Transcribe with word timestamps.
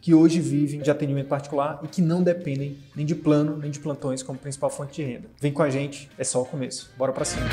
que 0.00 0.14
hoje 0.14 0.40
vivem 0.40 0.80
de 0.80 0.90
atendimento 0.90 1.28
particular 1.28 1.80
e 1.82 1.88
que 1.88 2.00
não 2.00 2.22
dependem 2.22 2.78
nem 2.96 3.04
de 3.04 3.14
plano 3.14 3.56
nem 3.56 3.70
de 3.70 3.78
plantões 3.78 4.22
como 4.22 4.38
principal 4.38 4.70
fonte 4.70 4.94
de 4.94 5.02
renda. 5.02 5.28
Vem 5.40 5.52
com 5.52 5.62
a 5.62 5.70
gente, 5.70 6.08
é 6.16 6.24
só 6.24 6.42
o 6.42 6.44
começo. 6.44 6.90
Bora 6.96 7.12
para 7.12 7.24
cima. 7.24 7.46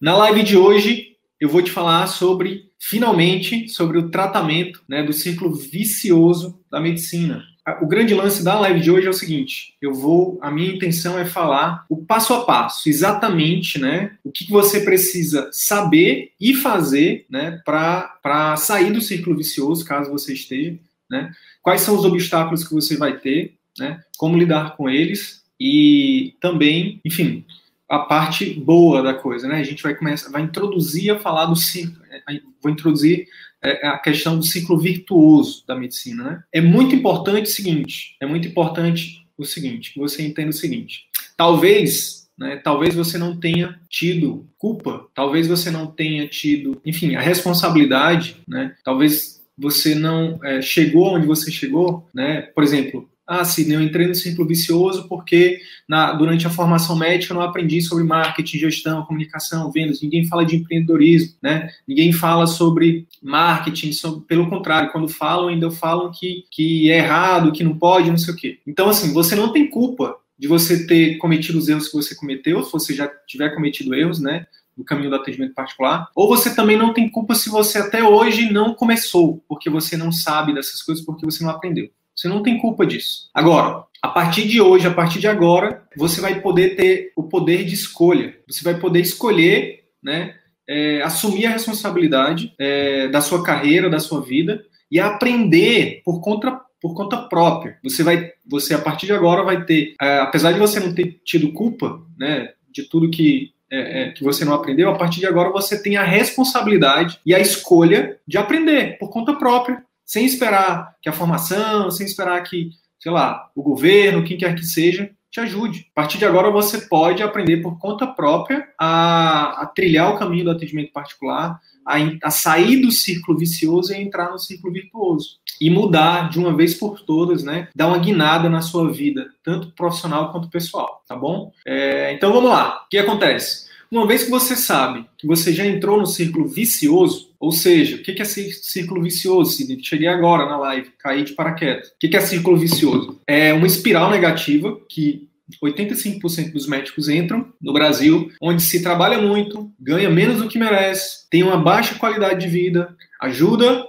Na 0.00 0.16
live 0.16 0.42
de 0.42 0.56
hoje, 0.56 1.16
eu 1.40 1.48
vou 1.48 1.62
te 1.62 1.70
falar 1.70 2.06
sobre, 2.06 2.70
finalmente, 2.78 3.68
sobre 3.68 3.98
o 3.98 4.10
tratamento 4.10 4.82
né, 4.88 5.02
do 5.02 5.12
ciclo 5.12 5.52
vicioso 5.52 6.60
da 6.70 6.80
medicina 6.80 7.42
o 7.80 7.86
grande 7.86 8.14
lance 8.14 8.44
da 8.44 8.58
live 8.60 8.80
de 8.80 8.90
hoje 8.90 9.06
é 9.06 9.10
o 9.10 9.14
seguinte: 9.14 9.74
eu 9.82 9.92
vou, 9.92 10.38
a 10.40 10.50
minha 10.50 10.72
intenção 10.72 11.18
é 11.18 11.24
falar 11.24 11.84
o 11.88 11.96
passo 11.96 12.32
a 12.32 12.44
passo, 12.44 12.88
exatamente, 12.88 13.78
né? 13.78 14.16
O 14.22 14.30
que 14.30 14.48
você 14.48 14.80
precisa 14.80 15.48
saber 15.52 16.32
e 16.40 16.54
fazer, 16.54 17.26
né, 17.28 17.60
para 17.64 18.56
sair 18.56 18.92
do 18.92 19.00
círculo 19.00 19.36
vicioso, 19.36 19.84
caso 19.84 20.10
você 20.10 20.32
esteja, 20.32 20.78
né? 21.10 21.32
Quais 21.60 21.80
são 21.80 21.96
os 21.96 22.04
obstáculos 22.04 22.66
que 22.66 22.72
você 22.72 22.96
vai 22.96 23.18
ter, 23.18 23.54
né? 23.78 24.00
Como 24.16 24.38
lidar 24.38 24.76
com 24.76 24.88
eles 24.88 25.42
e 25.58 26.36
também, 26.40 27.00
enfim, 27.04 27.44
a 27.88 28.00
parte 28.00 28.48
boa 28.54 29.02
da 29.02 29.14
coisa, 29.14 29.48
né? 29.48 29.58
A 29.58 29.64
gente 29.64 29.82
vai 29.82 29.94
começar, 29.94 30.30
vai 30.30 30.42
introduzir 30.42 31.10
a 31.10 31.18
falar 31.18 31.46
do 31.46 31.56
ciclo, 31.56 32.00
é, 32.10 32.40
vou 32.62 32.70
introduzir 32.70 33.26
a 33.72 33.98
questão 33.98 34.38
do 34.38 34.44
ciclo 34.44 34.78
virtuoso 34.78 35.64
da 35.66 35.74
medicina. 35.74 36.24
Né? 36.24 36.42
É 36.52 36.60
muito 36.60 36.94
importante 36.94 37.50
o 37.50 37.52
seguinte, 37.52 38.16
é 38.20 38.26
muito 38.26 38.48
importante 38.48 39.26
o 39.36 39.44
seguinte, 39.44 39.92
que 39.92 39.98
você 39.98 40.22
entenda 40.22 40.50
o 40.50 40.54
seguinte. 40.54 41.04
Talvez, 41.36 42.28
né, 42.38 42.56
talvez 42.56 42.94
você 42.94 43.18
não 43.18 43.36
tenha 43.38 43.78
tido 43.88 44.46
culpa, 44.56 45.06
talvez 45.14 45.46
você 45.46 45.70
não 45.70 45.86
tenha 45.86 46.26
tido, 46.26 46.80
enfim, 46.84 47.14
a 47.14 47.20
responsabilidade, 47.20 48.36
né? 48.48 48.74
Talvez 48.82 49.42
você 49.58 49.94
não 49.94 50.38
é, 50.44 50.60
chegou 50.60 51.14
onde 51.14 51.26
você 51.26 51.50
chegou, 51.50 52.08
né? 52.14 52.42
Por 52.42 52.62
exemplo, 52.62 53.08
ah, 53.26 53.44
Sidney, 53.44 53.76
eu 53.76 53.82
entrei 53.82 54.06
no 54.06 54.14
círculo 54.14 54.46
vicioso 54.46 55.08
porque 55.08 55.58
na, 55.88 56.12
durante 56.12 56.46
a 56.46 56.50
formação 56.50 56.96
médica 56.96 57.32
eu 57.32 57.38
não 57.38 57.44
aprendi 57.44 57.82
sobre 57.82 58.04
marketing, 58.04 58.58
gestão, 58.58 59.04
comunicação, 59.04 59.70
vendas. 59.72 60.00
Ninguém 60.00 60.24
fala 60.26 60.46
de 60.46 60.56
empreendedorismo, 60.56 61.34
né? 61.42 61.68
Ninguém 61.88 62.12
fala 62.12 62.46
sobre 62.46 63.08
marketing. 63.20 63.92
Sobre, 63.92 64.24
pelo 64.26 64.48
contrário, 64.48 64.92
quando 64.92 65.08
falam, 65.08 65.48
ainda 65.48 65.70
falam 65.70 66.12
que, 66.12 66.44
que 66.50 66.90
é 66.90 66.98
errado, 66.98 67.52
que 67.52 67.64
não 67.64 67.76
pode, 67.76 68.10
não 68.10 68.18
sei 68.18 68.32
o 68.32 68.36
quê. 68.36 68.58
Então, 68.66 68.88
assim, 68.88 69.12
você 69.12 69.34
não 69.34 69.52
tem 69.52 69.68
culpa 69.68 70.16
de 70.38 70.46
você 70.46 70.86
ter 70.86 71.16
cometido 71.16 71.58
os 71.58 71.68
erros 71.68 71.88
que 71.88 71.96
você 71.96 72.14
cometeu, 72.14 72.62
se 72.62 72.70
você 72.70 72.94
já 72.94 73.10
tiver 73.26 73.54
cometido 73.54 73.94
erros, 73.94 74.20
né? 74.20 74.46
no 74.76 74.84
caminho 74.84 75.08
do 75.08 75.16
atendimento 75.16 75.54
particular, 75.54 76.10
ou 76.14 76.28
você 76.28 76.54
também 76.54 76.76
não 76.76 76.92
tem 76.92 77.08
culpa 77.08 77.34
se 77.34 77.48
você 77.48 77.78
até 77.78 78.04
hoje 78.04 78.52
não 78.52 78.74
começou, 78.74 79.42
porque 79.48 79.70
você 79.70 79.96
não 79.96 80.12
sabe 80.12 80.52
dessas 80.52 80.82
coisas, 80.82 81.02
porque 81.02 81.24
você 81.24 81.42
não 81.42 81.50
aprendeu. 81.50 81.88
Você 82.16 82.28
não 82.28 82.42
tem 82.42 82.58
culpa 82.58 82.86
disso. 82.86 83.28
Agora, 83.34 83.84
a 84.02 84.08
partir 84.08 84.48
de 84.48 84.60
hoje, 84.60 84.86
a 84.86 84.94
partir 84.94 85.18
de 85.18 85.28
agora, 85.28 85.82
você 85.96 86.20
vai 86.20 86.40
poder 86.40 86.76
ter 86.76 87.12
o 87.14 87.24
poder 87.24 87.64
de 87.64 87.74
escolha. 87.74 88.34
Você 88.48 88.64
vai 88.64 88.78
poder 88.78 89.00
escolher, 89.00 89.84
né, 90.02 90.34
é, 90.68 91.02
assumir 91.02 91.46
a 91.46 91.50
responsabilidade 91.50 92.54
é, 92.58 93.08
da 93.08 93.20
sua 93.20 93.42
carreira, 93.42 93.90
da 93.90 94.00
sua 94.00 94.22
vida 94.22 94.64
e 94.90 94.98
aprender 94.98 96.02
por 96.04 96.20
conta 96.20 96.60
por 96.80 96.94
conta 96.94 97.16
própria. 97.16 97.78
Você 97.82 98.02
vai, 98.02 98.30
você 98.46 98.74
a 98.74 98.78
partir 98.78 99.06
de 99.06 99.12
agora 99.12 99.42
vai 99.42 99.64
ter, 99.64 99.94
é, 100.00 100.18
apesar 100.18 100.52
de 100.52 100.58
você 100.58 100.78
não 100.78 100.94
ter 100.94 101.20
tido 101.24 101.52
culpa, 101.52 102.00
né, 102.16 102.50
de 102.70 102.82
tudo 102.84 103.10
que 103.10 103.52
é, 103.70 104.02
é, 104.02 104.10
que 104.12 104.22
você 104.22 104.44
não 104.44 104.54
aprendeu, 104.54 104.90
a 104.90 104.96
partir 104.96 105.18
de 105.18 105.26
agora 105.26 105.50
você 105.50 105.82
tem 105.82 105.96
a 105.96 106.04
responsabilidade 106.04 107.18
e 107.26 107.34
a 107.34 107.40
escolha 107.40 108.18
de 108.26 108.38
aprender 108.38 108.98
por 108.98 109.10
conta 109.10 109.34
própria 109.34 109.82
sem 110.06 110.24
esperar 110.24 110.94
que 111.02 111.08
a 111.08 111.12
formação, 111.12 111.90
sem 111.90 112.06
esperar 112.06 112.40
que, 112.44 112.70
sei 113.00 113.10
lá, 113.10 113.50
o 113.54 113.62
governo, 113.62 114.24
quem 114.24 114.38
quer 114.38 114.54
que 114.54 114.64
seja, 114.64 115.10
te 115.30 115.40
ajude. 115.40 115.86
A 115.90 116.00
partir 116.00 116.16
de 116.16 116.24
agora 116.24 116.50
você 116.50 116.82
pode 116.82 117.22
aprender 117.22 117.58
por 117.58 117.78
conta 117.78 118.06
própria 118.06 118.66
a, 118.78 119.62
a 119.62 119.66
trilhar 119.66 120.14
o 120.14 120.18
caminho 120.18 120.44
do 120.44 120.50
atendimento 120.52 120.92
particular, 120.92 121.60
a, 121.84 121.96
a, 122.22 122.30
sair 122.30 122.80
do 122.80 122.90
círculo 122.90 123.36
vicioso 123.36 123.92
e 123.92 124.00
entrar 124.00 124.30
no 124.30 124.38
círculo 124.38 124.72
virtuoso. 124.72 125.38
E 125.60 125.68
mudar 125.68 126.30
de 126.30 126.38
uma 126.38 126.56
vez 126.56 126.74
por 126.74 127.00
todas, 127.00 127.42
né? 127.42 127.68
Dar 127.74 127.88
uma 127.88 127.98
guinada 127.98 128.48
na 128.48 128.60
sua 128.60 128.90
vida, 128.90 129.26
tanto 129.42 129.72
profissional 129.72 130.32
quanto 130.32 130.48
pessoal, 130.48 131.02
tá 131.06 131.16
bom? 131.16 131.52
É, 131.66 132.12
então 132.12 132.32
vamos 132.32 132.50
lá. 132.50 132.82
O 132.84 132.88
que 132.88 132.98
acontece? 132.98 133.65
Uma 133.90 134.06
vez 134.06 134.24
que 134.24 134.30
você 134.30 134.56
sabe 134.56 135.06
que 135.16 135.26
você 135.26 135.52
já 135.52 135.64
entrou 135.64 135.98
no 135.98 136.06
círculo 136.06 136.48
vicioso, 136.48 137.30
ou 137.38 137.52
seja, 137.52 137.96
o 137.96 138.02
que 138.02 138.20
é 138.20 138.24
círculo 138.24 139.02
vicioso, 139.02 139.52
Sidney? 139.52 139.82
Cheguei 139.82 140.08
agora 140.08 140.46
na 140.46 140.58
live, 140.58 140.90
caí 140.98 141.22
de 141.22 141.32
paraquedas. 141.32 141.88
O 141.88 141.92
que 141.98 142.16
é 142.16 142.20
círculo 142.20 142.56
vicioso? 142.56 143.20
É 143.26 143.52
uma 143.52 143.66
espiral 143.66 144.10
negativa 144.10 144.78
que 144.88 145.28
85% 145.62 146.52
dos 146.52 146.66
médicos 146.66 147.08
entram 147.08 147.52
no 147.60 147.72
Brasil, 147.72 148.32
onde 148.40 148.62
se 148.62 148.82
trabalha 148.82 149.18
muito, 149.18 149.70
ganha 149.78 150.10
menos 150.10 150.42
do 150.42 150.48
que 150.48 150.58
merece, 150.58 151.28
tem 151.30 151.42
uma 151.42 151.56
baixa 151.56 151.94
qualidade 151.94 152.40
de 152.40 152.50
vida, 152.50 152.96
ajuda 153.20 153.84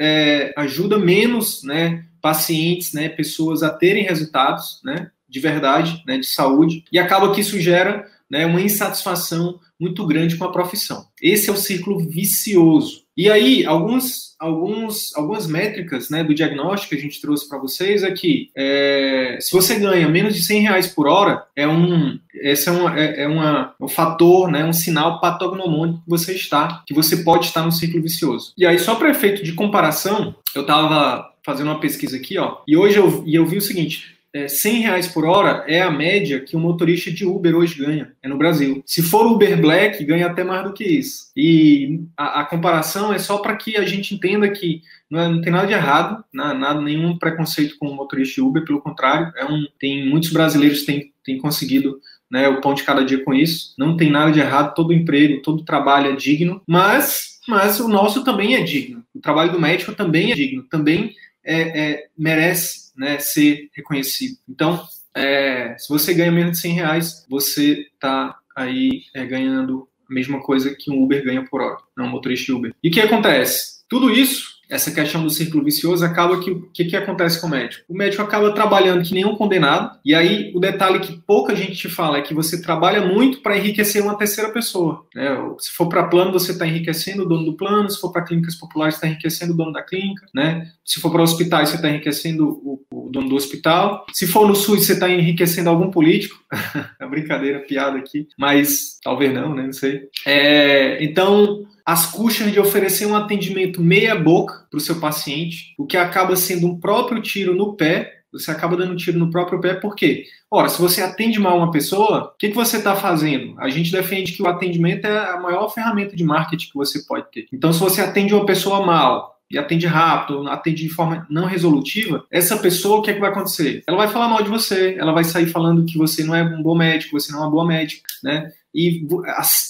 é, 0.00 0.54
ajuda 0.56 0.98
menos 0.98 1.62
né, 1.62 2.04
pacientes, 2.22 2.94
né, 2.94 3.10
pessoas 3.10 3.62
a 3.62 3.68
terem 3.68 4.02
resultados 4.04 4.80
né, 4.82 5.10
de 5.28 5.38
verdade, 5.38 6.02
né, 6.06 6.16
de 6.16 6.26
saúde, 6.26 6.84
e 6.90 6.98
acaba 6.98 7.34
que 7.34 7.42
isso 7.42 7.60
gera 7.60 8.06
né, 8.30 8.46
uma 8.46 8.60
insatisfação 8.60 9.58
muito 9.78 10.06
grande 10.06 10.36
com 10.36 10.44
a 10.44 10.52
profissão. 10.52 11.06
Esse 11.20 11.48
é 11.48 11.52
o 11.52 11.56
círculo 11.56 11.98
vicioso. 11.98 13.02
E 13.16 13.30
aí, 13.30 13.66
alguns, 13.66 14.36
alguns, 14.38 15.14
algumas 15.16 15.46
métricas 15.46 16.08
né, 16.08 16.22
do 16.22 16.34
diagnóstico 16.34 16.90
que 16.90 16.96
a 16.96 17.02
gente 17.02 17.20
trouxe 17.20 17.48
para 17.48 17.58
vocês 17.58 18.02
é 18.02 18.10
que 18.10 18.50
é, 18.56 19.36
se 19.40 19.52
você 19.52 19.78
ganha 19.78 20.08
menos 20.08 20.34
de 20.34 20.42
100 20.42 20.62
reais 20.62 20.86
por 20.86 21.06
hora, 21.06 21.44
é 21.56 21.66
um, 21.66 22.18
esse 22.34 22.68
é, 22.68 22.72
uma, 22.72 22.98
é, 22.98 23.22
é 23.22 23.28
uma, 23.28 23.74
um 23.80 23.88
fator, 23.88 24.50
né, 24.50 24.64
um 24.64 24.72
sinal 24.72 25.20
patognomônico 25.20 26.02
que 26.02 26.08
você 26.08 26.34
está, 26.34 26.82
que 26.86 26.94
você 26.94 27.18
pode 27.18 27.46
estar 27.46 27.62
no 27.62 27.72
ciclo 27.72 28.00
vicioso. 28.00 28.52
E 28.56 28.64
aí, 28.64 28.78
só 28.78 28.94
para 28.94 29.10
efeito 29.10 29.42
de 29.42 29.52
comparação, 29.52 30.34
eu 30.54 30.62
estava 30.62 31.30
fazendo 31.44 31.68
uma 31.68 31.80
pesquisa 31.80 32.16
aqui, 32.16 32.38
ó, 32.38 32.58
e 32.66 32.76
hoje 32.76 32.98
eu, 32.98 33.22
e 33.26 33.34
eu 33.34 33.46
vi 33.46 33.56
o 33.56 33.62
seguinte, 33.62 34.19
é, 34.32 34.46
100 34.46 34.82
reais 34.82 35.08
por 35.08 35.24
hora 35.24 35.64
é 35.66 35.80
a 35.80 35.90
média 35.90 36.40
que 36.40 36.56
um 36.56 36.60
motorista 36.60 37.10
de 37.10 37.26
Uber 37.26 37.56
hoje 37.56 37.78
ganha, 37.78 38.12
é 38.22 38.28
no 38.28 38.38
Brasil. 38.38 38.82
Se 38.86 39.02
for 39.02 39.26
Uber 39.26 39.60
Black, 39.60 40.04
ganha 40.04 40.26
até 40.26 40.44
mais 40.44 40.64
do 40.64 40.72
que 40.72 40.84
isso. 40.84 41.30
E 41.36 42.00
a, 42.16 42.40
a 42.40 42.44
comparação 42.44 43.12
é 43.12 43.18
só 43.18 43.38
para 43.38 43.56
que 43.56 43.76
a 43.76 43.84
gente 43.84 44.14
entenda 44.14 44.48
que 44.48 44.82
não, 45.10 45.20
é, 45.20 45.28
não 45.28 45.40
tem 45.40 45.52
nada 45.52 45.66
de 45.66 45.72
errado, 45.72 46.24
nada, 46.32 46.54
nada, 46.54 46.80
nenhum 46.80 47.18
preconceito 47.18 47.76
com 47.78 47.88
o 47.88 47.94
motorista 47.94 48.36
de 48.36 48.40
Uber, 48.40 48.64
pelo 48.64 48.80
contrário, 48.80 49.32
é 49.36 49.44
um, 49.44 49.66
tem 49.78 50.08
muitos 50.08 50.30
brasileiros 50.30 50.84
têm, 50.84 51.12
têm 51.24 51.38
conseguido 51.38 51.98
né, 52.30 52.48
o 52.48 52.60
pão 52.60 52.72
de 52.72 52.84
cada 52.84 53.04
dia 53.04 53.24
com 53.24 53.34
isso. 53.34 53.74
Não 53.76 53.96
tem 53.96 54.10
nada 54.10 54.30
de 54.30 54.38
errado, 54.38 54.74
todo 54.74 54.92
emprego, 54.92 55.42
todo 55.42 55.64
trabalho 55.64 56.12
é 56.12 56.16
digno, 56.16 56.62
mas, 56.66 57.40
mas 57.48 57.80
o 57.80 57.88
nosso 57.88 58.22
também 58.22 58.54
é 58.54 58.62
digno. 58.62 59.02
O 59.12 59.20
trabalho 59.20 59.50
do 59.50 59.60
médico 59.60 59.92
também 59.92 60.30
é 60.30 60.34
digno, 60.36 60.62
também 60.70 61.14
é, 61.44 61.60
é, 61.60 62.06
merece 62.16 62.89
né, 63.00 63.18
ser 63.18 63.70
reconhecido. 63.74 64.36
Então, 64.46 64.84
é, 65.16 65.74
se 65.78 65.88
você 65.88 66.12
ganha 66.12 66.30
menos 66.30 66.52
de 66.52 66.58
100 66.58 66.72
reais, 66.74 67.26
você 67.30 67.86
está 67.94 68.38
aí 68.54 69.04
é, 69.14 69.24
ganhando 69.24 69.88
a 70.08 70.12
mesma 70.12 70.42
coisa 70.42 70.76
que 70.78 70.90
um 70.90 71.02
Uber 71.02 71.24
ganha 71.24 71.42
por 71.48 71.62
hora, 71.62 71.78
não 71.96 72.04
um 72.04 72.10
motorista 72.10 72.52
Uber. 72.52 72.74
E 72.84 72.90
o 72.90 72.92
que 72.92 73.00
acontece? 73.00 73.80
Tudo 73.88 74.10
isso 74.10 74.60
essa 74.70 74.92
questão 74.92 75.22
do 75.22 75.30
círculo 75.30 75.64
vicioso, 75.64 76.04
acaba 76.04 76.38
que 76.38 76.50
o 76.52 76.70
que, 76.70 76.84
que 76.84 76.96
acontece 76.96 77.40
com 77.40 77.48
o 77.48 77.50
médico? 77.50 77.84
O 77.88 77.94
médico 77.94 78.22
acaba 78.22 78.54
trabalhando 78.54 79.02
que 79.02 79.12
nem 79.12 79.26
um 79.26 79.34
condenado, 79.34 79.98
e 80.04 80.14
aí 80.14 80.52
o 80.54 80.60
detalhe 80.60 81.00
que 81.00 81.20
pouca 81.26 81.56
gente 81.56 81.76
te 81.76 81.88
fala 81.88 82.18
é 82.18 82.22
que 82.22 82.32
você 82.32 82.62
trabalha 82.62 83.04
muito 83.04 83.42
para 83.42 83.58
enriquecer 83.58 84.00
uma 84.00 84.16
terceira 84.16 84.50
pessoa. 84.50 85.04
Né? 85.14 85.36
Se 85.58 85.72
for 85.72 85.88
para 85.88 86.04
plano, 86.04 86.32
você 86.32 86.52
está 86.52 86.66
enriquecendo 86.66 87.24
o 87.24 87.28
dono 87.28 87.44
do 87.44 87.56
plano, 87.56 87.90
se 87.90 88.00
for 88.00 88.12
para 88.12 88.22
clínicas 88.22 88.54
populares, 88.54 88.94
está 88.94 89.08
enriquecendo 89.08 89.52
o 89.52 89.56
dono 89.56 89.72
da 89.72 89.82
clínica, 89.82 90.24
né? 90.32 90.70
Se 90.84 91.00
for 91.00 91.10
para 91.10 91.22
hospitais, 91.22 91.70
você 91.70 91.76
está 91.76 91.88
enriquecendo 91.88 92.48
o, 92.48 92.80
dono 93.10 93.28
do 93.28 93.36
hospital. 93.36 94.06
Se 94.12 94.26
for 94.26 94.46
no 94.46 94.54
SUS, 94.54 94.86
você 94.86 94.92
está 94.94 95.08
enriquecendo 95.08 95.70
algum 95.70 95.90
político. 95.90 96.38
é 97.00 97.06
brincadeira, 97.06 97.60
piada 97.60 97.98
aqui, 97.98 98.28
mas 98.38 98.98
talvez 99.02 99.32
não, 99.32 99.54
né? 99.54 99.64
Não 99.64 99.72
sei. 99.72 100.08
É, 100.26 101.02
então, 101.02 101.66
as 101.84 102.06
custas 102.06 102.52
de 102.52 102.60
oferecer 102.60 103.06
um 103.06 103.16
atendimento 103.16 103.82
meia-boca 103.82 104.66
para 104.70 104.78
o 104.78 104.80
seu 104.80 105.00
paciente, 105.00 105.74
o 105.78 105.86
que 105.86 105.96
acaba 105.96 106.36
sendo 106.36 106.66
um 106.66 106.78
próprio 106.78 107.20
tiro 107.20 107.54
no 107.54 107.74
pé. 107.74 108.18
Você 108.32 108.52
acaba 108.52 108.76
dando 108.76 108.92
um 108.92 108.96
tiro 108.96 109.18
no 109.18 109.28
próprio 109.28 109.60
pé, 109.60 109.74
por 109.74 109.96
quê? 109.96 110.24
Ora, 110.48 110.68
se 110.68 110.80
você 110.80 111.02
atende 111.02 111.40
mal 111.40 111.56
uma 111.56 111.72
pessoa, 111.72 112.32
o 112.32 112.38
que, 112.38 112.50
que 112.50 112.54
você 112.54 112.76
está 112.76 112.94
fazendo? 112.94 113.56
A 113.58 113.68
gente 113.68 113.90
defende 113.90 114.32
que 114.32 114.42
o 114.42 114.46
atendimento 114.46 115.04
é 115.04 115.30
a 115.30 115.40
maior 115.40 115.68
ferramenta 115.68 116.14
de 116.14 116.22
marketing 116.22 116.68
que 116.68 116.76
você 116.76 117.00
pode 117.00 117.28
ter. 117.32 117.46
Então, 117.52 117.72
se 117.72 117.80
você 117.80 118.00
atende 118.00 118.32
uma 118.32 118.46
pessoa 118.46 118.86
mal, 118.86 119.39
e 119.50 119.58
atende 119.58 119.86
rápido, 119.86 120.48
atende 120.48 120.82
de 120.82 120.88
forma 120.88 121.26
não 121.28 121.44
resolutiva, 121.44 122.24
essa 122.30 122.56
pessoa, 122.56 122.98
o 122.98 123.02
que, 123.02 123.10
é 123.10 123.14
que 123.14 123.20
vai 123.20 123.30
acontecer? 123.30 123.82
Ela 123.86 123.96
vai 123.96 124.08
falar 124.08 124.28
mal 124.28 124.42
de 124.42 124.48
você, 124.48 124.96
ela 124.98 125.12
vai 125.12 125.24
sair 125.24 125.46
falando 125.46 125.84
que 125.84 125.98
você 125.98 126.22
não 126.22 126.34
é 126.34 126.42
um 126.42 126.62
bom 126.62 126.76
médico, 126.76 127.18
você 127.18 127.32
não 127.32 127.40
é 127.40 127.42
uma 127.42 127.50
boa 127.50 127.66
médica, 127.66 128.02
né? 128.22 128.52
E, 128.72 129.04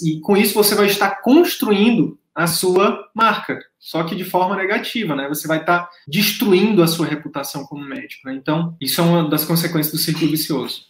e 0.05 0.21
com 0.21 0.37
isso 0.37 0.53
você 0.53 0.75
vai 0.75 0.87
estar 0.87 1.23
construindo 1.23 2.19
a 2.35 2.47
sua 2.47 3.09
marca, 3.15 3.59
só 3.79 4.05
que 4.05 4.15
de 4.15 4.25
forma 4.25 4.56
negativa, 4.56 5.17
né? 5.17 5.29
Você 5.29 5.49
vai 5.49 5.61
estar 5.61 5.88
destruindo 6.06 6.82
a 6.82 6.87
sua 6.87 7.06
reputação 7.06 7.65
como 7.65 7.85
médico. 7.85 8.29
Né? 8.29 8.35
Então, 8.35 8.77
isso 8.81 9.00
é 9.00 9.05
uma 9.05 9.29
das 9.29 9.44
consequências 9.44 9.93
do 9.93 9.99
círculo 9.99 10.31
vicioso. 10.31 10.82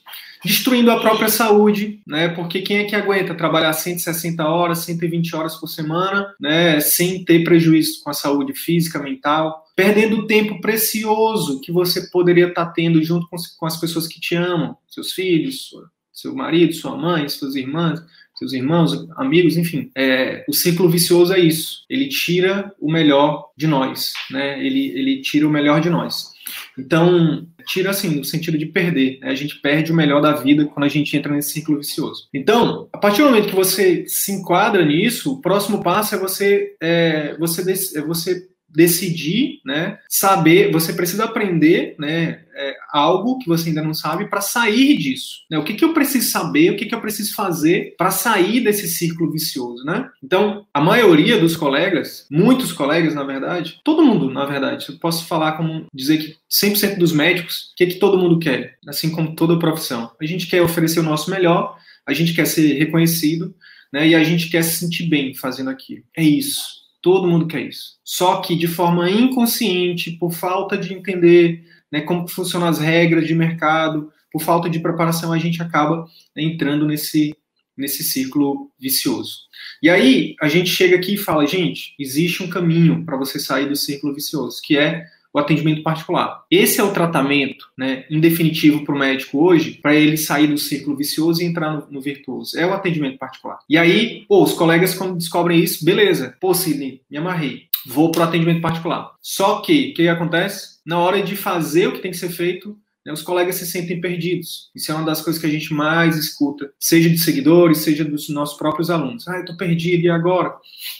Destruindo 0.44 0.90
a 0.90 1.00
própria 1.00 1.28
saúde, 1.28 2.00
né? 2.06 2.28
Porque 2.28 2.62
quem 2.62 2.78
é 2.78 2.84
que 2.84 2.96
aguenta 2.96 3.34
trabalhar 3.34 3.72
160 3.72 4.42
horas, 4.46 4.78
120 4.80 5.36
horas 5.36 5.56
por 5.56 5.68
semana, 5.68 6.34
né? 6.40 6.80
Sem 6.80 7.24
ter 7.24 7.44
prejuízo 7.44 8.02
com 8.02 8.10
a 8.10 8.14
saúde 8.14 8.54
física, 8.54 8.98
mental, 8.98 9.64
perdendo 9.76 10.26
tempo 10.26 10.60
precioso 10.60 11.60
que 11.60 11.70
você 11.70 12.08
poderia 12.10 12.48
estar 12.48 12.66
tendo 12.66 13.02
junto 13.02 13.26
com, 13.28 13.66
as 13.66 13.78
pessoas 13.78 14.06
que 14.06 14.20
te 14.20 14.34
amam, 14.34 14.76
seus 14.88 15.12
filhos, 15.12 15.70
seu 16.12 16.34
marido, 16.34 16.72
sua 16.72 16.96
mãe, 16.96 17.28
suas 17.28 17.54
irmãs, 17.54 18.02
seus 18.34 18.54
irmãos, 18.54 19.06
amigos, 19.16 19.58
enfim. 19.58 19.90
É, 19.94 20.44
o 20.48 20.54
ciclo 20.54 20.88
vicioso 20.88 21.34
é 21.34 21.38
isso. 21.38 21.84
Ele 21.90 22.08
tira 22.08 22.72
o 22.80 22.90
melhor 22.90 23.50
de 23.54 23.66
nós, 23.66 24.14
né? 24.30 24.58
Ele, 24.64 24.88
ele 24.98 25.20
tira 25.20 25.46
o 25.46 25.50
melhor 25.50 25.80
de 25.80 25.90
nós. 25.90 26.32
Então, 26.78 27.46
tira 27.66 27.90
assim, 27.90 28.16
no 28.16 28.24
sentido 28.24 28.58
de 28.58 28.66
perder. 28.66 29.18
Né? 29.20 29.28
A 29.30 29.34
gente 29.34 29.60
perde 29.60 29.92
o 29.92 29.94
melhor 29.94 30.20
da 30.20 30.32
vida 30.32 30.66
quando 30.66 30.84
a 30.84 30.88
gente 30.88 31.16
entra 31.16 31.32
nesse 31.32 31.52
ciclo 31.52 31.78
vicioso. 31.78 32.28
Então, 32.32 32.88
a 32.92 32.98
partir 32.98 33.22
do 33.22 33.28
momento 33.28 33.48
que 33.48 33.54
você 33.54 34.04
se 34.06 34.32
enquadra 34.32 34.84
nisso, 34.84 35.34
o 35.34 35.40
próximo 35.40 35.82
passo 35.82 36.14
é 36.14 36.18
você, 36.18 36.76
é, 36.80 37.36
você, 37.38 37.98
é 37.98 38.02
você 38.02 38.48
decidir, 38.72 39.60
né, 39.64 39.98
saber, 40.08 40.70
você 40.70 40.92
precisa 40.92 41.24
aprender, 41.24 41.94
né, 41.98 42.44
é, 42.54 42.76
algo 42.92 43.38
que 43.38 43.48
você 43.48 43.70
ainda 43.70 43.82
não 43.82 43.94
sabe 43.94 44.28
para 44.28 44.40
sair 44.40 44.96
disso. 44.96 45.40
Né? 45.50 45.58
O 45.58 45.64
que, 45.64 45.74
que 45.74 45.84
eu 45.84 45.94
preciso 45.94 46.30
saber, 46.30 46.70
o 46.70 46.76
que, 46.76 46.86
que 46.86 46.94
eu 46.94 47.00
preciso 47.00 47.34
fazer 47.34 47.94
para 47.96 48.10
sair 48.10 48.60
desse 48.60 48.86
círculo 48.86 49.32
vicioso, 49.32 49.84
né? 49.84 50.08
Então, 50.22 50.66
a 50.72 50.80
maioria 50.80 51.38
dos 51.38 51.56
colegas, 51.56 52.26
muitos 52.30 52.72
colegas, 52.72 53.14
na 53.14 53.24
verdade, 53.24 53.80
todo 53.82 54.04
mundo, 54.04 54.30
na 54.30 54.44
verdade, 54.44 54.86
eu 54.88 54.98
posso 54.98 55.26
falar 55.26 55.52
como 55.52 55.86
dizer 55.94 56.18
que 56.18 56.36
100% 56.50 56.98
dos 56.98 57.12
médicos, 57.12 57.70
o 57.72 57.76
que, 57.76 57.86
que 57.86 57.98
todo 57.98 58.18
mundo 58.18 58.38
quer, 58.38 58.78
assim 58.86 59.10
como 59.10 59.34
toda 59.34 59.58
profissão. 59.58 60.10
A 60.20 60.26
gente 60.26 60.46
quer 60.46 60.62
oferecer 60.62 61.00
o 61.00 61.04
nosso 61.04 61.30
melhor, 61.30 61.76
a 62.06 62.12
gente 62.12 62.34
quer 62.34 62.46
ser 62.46 62.78
reconhecido, 62.78 63.54
né, 63.92 64.08
e 64.08 64.14
a 64.14 64.22
gente 64.22 64.48
quer 64.48 64.62
se 64.62 64.78
sentir 64.78 65.08
bem 65.08 65.34
fazendo 65.34 65.70
aquilo. 65.70 66.02
É 66.16 66.22
isso. 66.22 66.79
Todo 67.02 67.26
mundo 67.26 67.46
quer 67.46 67.62
isso. 67.62 67.98
Só 68.04 68.40
que 68.40 68.56
de 68.56 68.66
forma 68.66 69.10
inconsciente, 69.10 70.12
por 70.12 70.32
falta 70.32 70.76
de 70.76 70.92
entender 70.92 71.64
né, 71.90 72.02
como 72.02 72.28
funcionam 72.28 72.68
as 72.68 72.78
regras 72.78 73.26
de 73.26 73.34
mercado, 73.34 74.12
por 74.30 74.42
falta 74.42 74.68
de 74.68 74.78
preparação, 74.78 75.32
a 75.32 75.38
gente 75.38 75.62
acaba 75.62 76.06
né, 76.36 76.42
entrando 76.42 76.86
nesse, 76.86 77.34
nesse 77.76 78.04
ciclo 78.04 78.70
vicioso. 78.78 79.48
E 79.82 79.88
aí 79.88 80.36
a 80.40 80.48
gente 80.48 80.70
chega 80.70 80.96
aqui 80.96 81.14
e 81.14 81.18
fala, 81.18 81.46
gente, 81.46 81.94
existe 81.98 82.42
um 82.42 82.50
caminho 82.50 83.04
para 83.04 83.16
você 83.16 83.38
sair 83.38 83.68
do 83.68 83.76
círculo 83.76 84.14
vicioso, 84.14 84.60
que 84.62 84.76
é 84.76 85.04
o 85.32 85.38
atendimento 85.38 85.82
particular. 85.82 86.44
Esse 86.50 86.80
é 86.80 86.84
o 86.84 86.92
tratamento, 86.92 87.66
né, 87.76 88.04
em 88.10 88.20
definitivo 88.20 88.84
para 88.84 88.94
o 88.94 88.98
médico 88.98 89.44
hoje, 89.44 89.78
para 89.80 89.94
ele 89.94 90.16
sair 90.16 90.48
do 90.48 90.58
círculo 90.58 90.96
vicioso 90.96 91.42
e 91.42 91.46
entrar 91.46 91.72
no, 91.72 91.86
no, 91.90 92.00
virtuoso. 92.00 92.58
É 92.58 92.66
o 92.66 92.72
atendimento 92.72 93.18
particular. 93.18 93.58
E 93.68 93.78
aí, 93.78 94.24
pô, 94.28 94.42
os 94.42 94.52
colegas 94.52 94.94
quando 94.94 95.16
descobrem 95.16 95.60
isso, 95.60 95.84
beleza, 95.84 96.36
pô, 96.40 96.52
Sidney, 96.52 97.02
me 97.08 97.18
amarrei, 97.18 97.64
vou 97.86 98.10
para 98.10 98.22
o 98.22 98.24
atendimento 98.24 98.60
particular. 98.60 99.12
Só 99.20 99.60
que, 99.60 99.90
o 99.90 99.94
que 99.94 100.08
acontece? 100.08 100.80
Na 100.84 100.98
hora 100.98 101.22
de 101.22 101.36
fazer 101.36 101.86
o 101.86 101.92
que 101.92 102.00
tem 102.00 102.10
que 102.10 102.16
ser 102.16 102.30
feito, 102.30 102.76
né, 103.06 103.12
os 103.12 103.22
colegas 103.22 103.54
se 103.54 103.66
sentem 103.66 104.00
perdidos. 104.00 104.70
Isso 104.74 104.90
é 104.90 104.94
uma 104.94 105.04
das 105.04 105.22
coisas 105.22 105.40
que 105.40 105.46
a 105.46 105.50
gente 105.50 105.72
mais 105.72 106.16
escuta, 106.16 106.70
seja 106.78 107.08
de 107.08 107.18
seguidores, 107.18 107.78
seja 107.78 108.04
dos 108.04 108.28
nossos 108.28 108.58
próprios 108.58 108.90
alunos. 108.90 109.26
Ah, 109.28 109.36
eu 109.36 109.40
estou 109.40 109.56
perdido, 109.56 110.04
e 110.04 110.10
agora? 110.10 110.54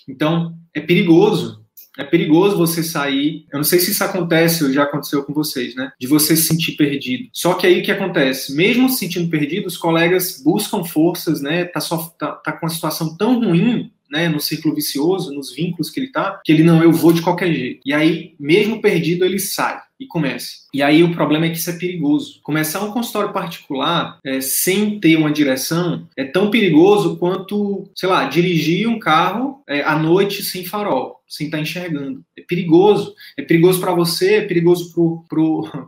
Então, 0.09 0.55
é 0.75 0.81
perigoso 0.81 1.61
é 2.01 2.05
perigoso 2.05 2.57
você 2.57 2.83
sair. 2.83 3.45
Eu 3.53 3.59
não 3.59 3.65
sei 3.65 3.79
se 3.79 3.91
isso 3.91 4.03
acontece 4.03 4.65
ou 4.65 4.73
já 4.73 4.85
aconteceu 4.85 5.23
com 5.23 5.35
vocês, 5.35 5.75
né? 5.75 5.93
De 6.01 6.07
você 6.07 6.35
se 6.35 6.45
sentir 6.45 6.73
perdido. 6.73 7.29
Só 7.33 7.55
que 7.55 7.67
aí 7.67 7.81
o 7.81 7.83
que 7.83 7.93
acontece? 7.93 8.55
Mesmo 8.55 8.89
se 8.89 9.01
sentindo 9.01 9.31
perdido, 9.31 9.67
os 9.67 9.77
colegas 9.77 10.41
buscam 10.43 10.83
forças, 10.83 11.41
né? 11.41 11.65
Tá, 11.65 11.81
só, 11.81 11.99
tá, 12.19 12.33
tá 12.33 12.53
com 12.53 12.67
uma 12.67 12.73
situação 12.73 13.17
tão 13.17 13.41
ruim 13.41 13.91
né, 14.11 14.29
no 14.29 14.41
círculo 14.41 14.75
vicioso, 14.75 15.33
nos 15.33 15.55
vínculos 15.55 15.91
que 15.91 16.01
ele 16.01 16.11
tá, 16.11 16.41
que 16.45 16.53
ele 16.53 16.63
não, 16.63 16.83
eu 16.83 16.93
vou 16.93 17.13
de 17.13 17.23
qualquer 17.23 17.53
jeito. 17.53 17.81
E 17.85 17.93
aí, 17.93 18.35
mesmo 18.39 18.81
perdido, 18.81 19.25
ele 19.25 19.39
sai 19.39 19.81
e 20.01 20.07
começa. 20.07 20.61
E 20.73 20.83
aí 20.83 21.03
o 21.03 21.13
problema 21.13 21.45
é 21.45 21.51
que 21.51 21.59
isso 21.59 21.69
é 21.69 21.75
perigoso. 21.77 22.41
Começar 22.43 22.83
um 22.83 22.91
consultório 22.91 23.35
particular 23.35 24.19
é, 24.25 24.41
sem 24.41 24.99
ter 24.99 25.17
uma 25.17 25.31
direção 25.31 26.09
é 26.17 26.25
tão 26.25 26.51
perigoso 26.51 27.19
quanto, 27.19 27.85
sei 27.95 28.09
lá, 28.09 28.25
dirigir 28.25 28.89
um 28.89 28.99
carro 28.99 29.63
é, 29.69 29.83
à 29.83 29.99
noite 29.99 30.43
sem 30.43 30.65
farol, 30.65 31.21
sem 31.29 31.47
estar 31.47 31.59
tá 31.59 31.63
enxergando. 31.63 32.25
É 32.37 32.41
perigoso. 32.41 33.15
É 33.37 33.43
perigoso 33.43 33.79
para 33.79 33.93
você, 33.93 34.37
é 34.37 34.41
perigoso 34.41 34.91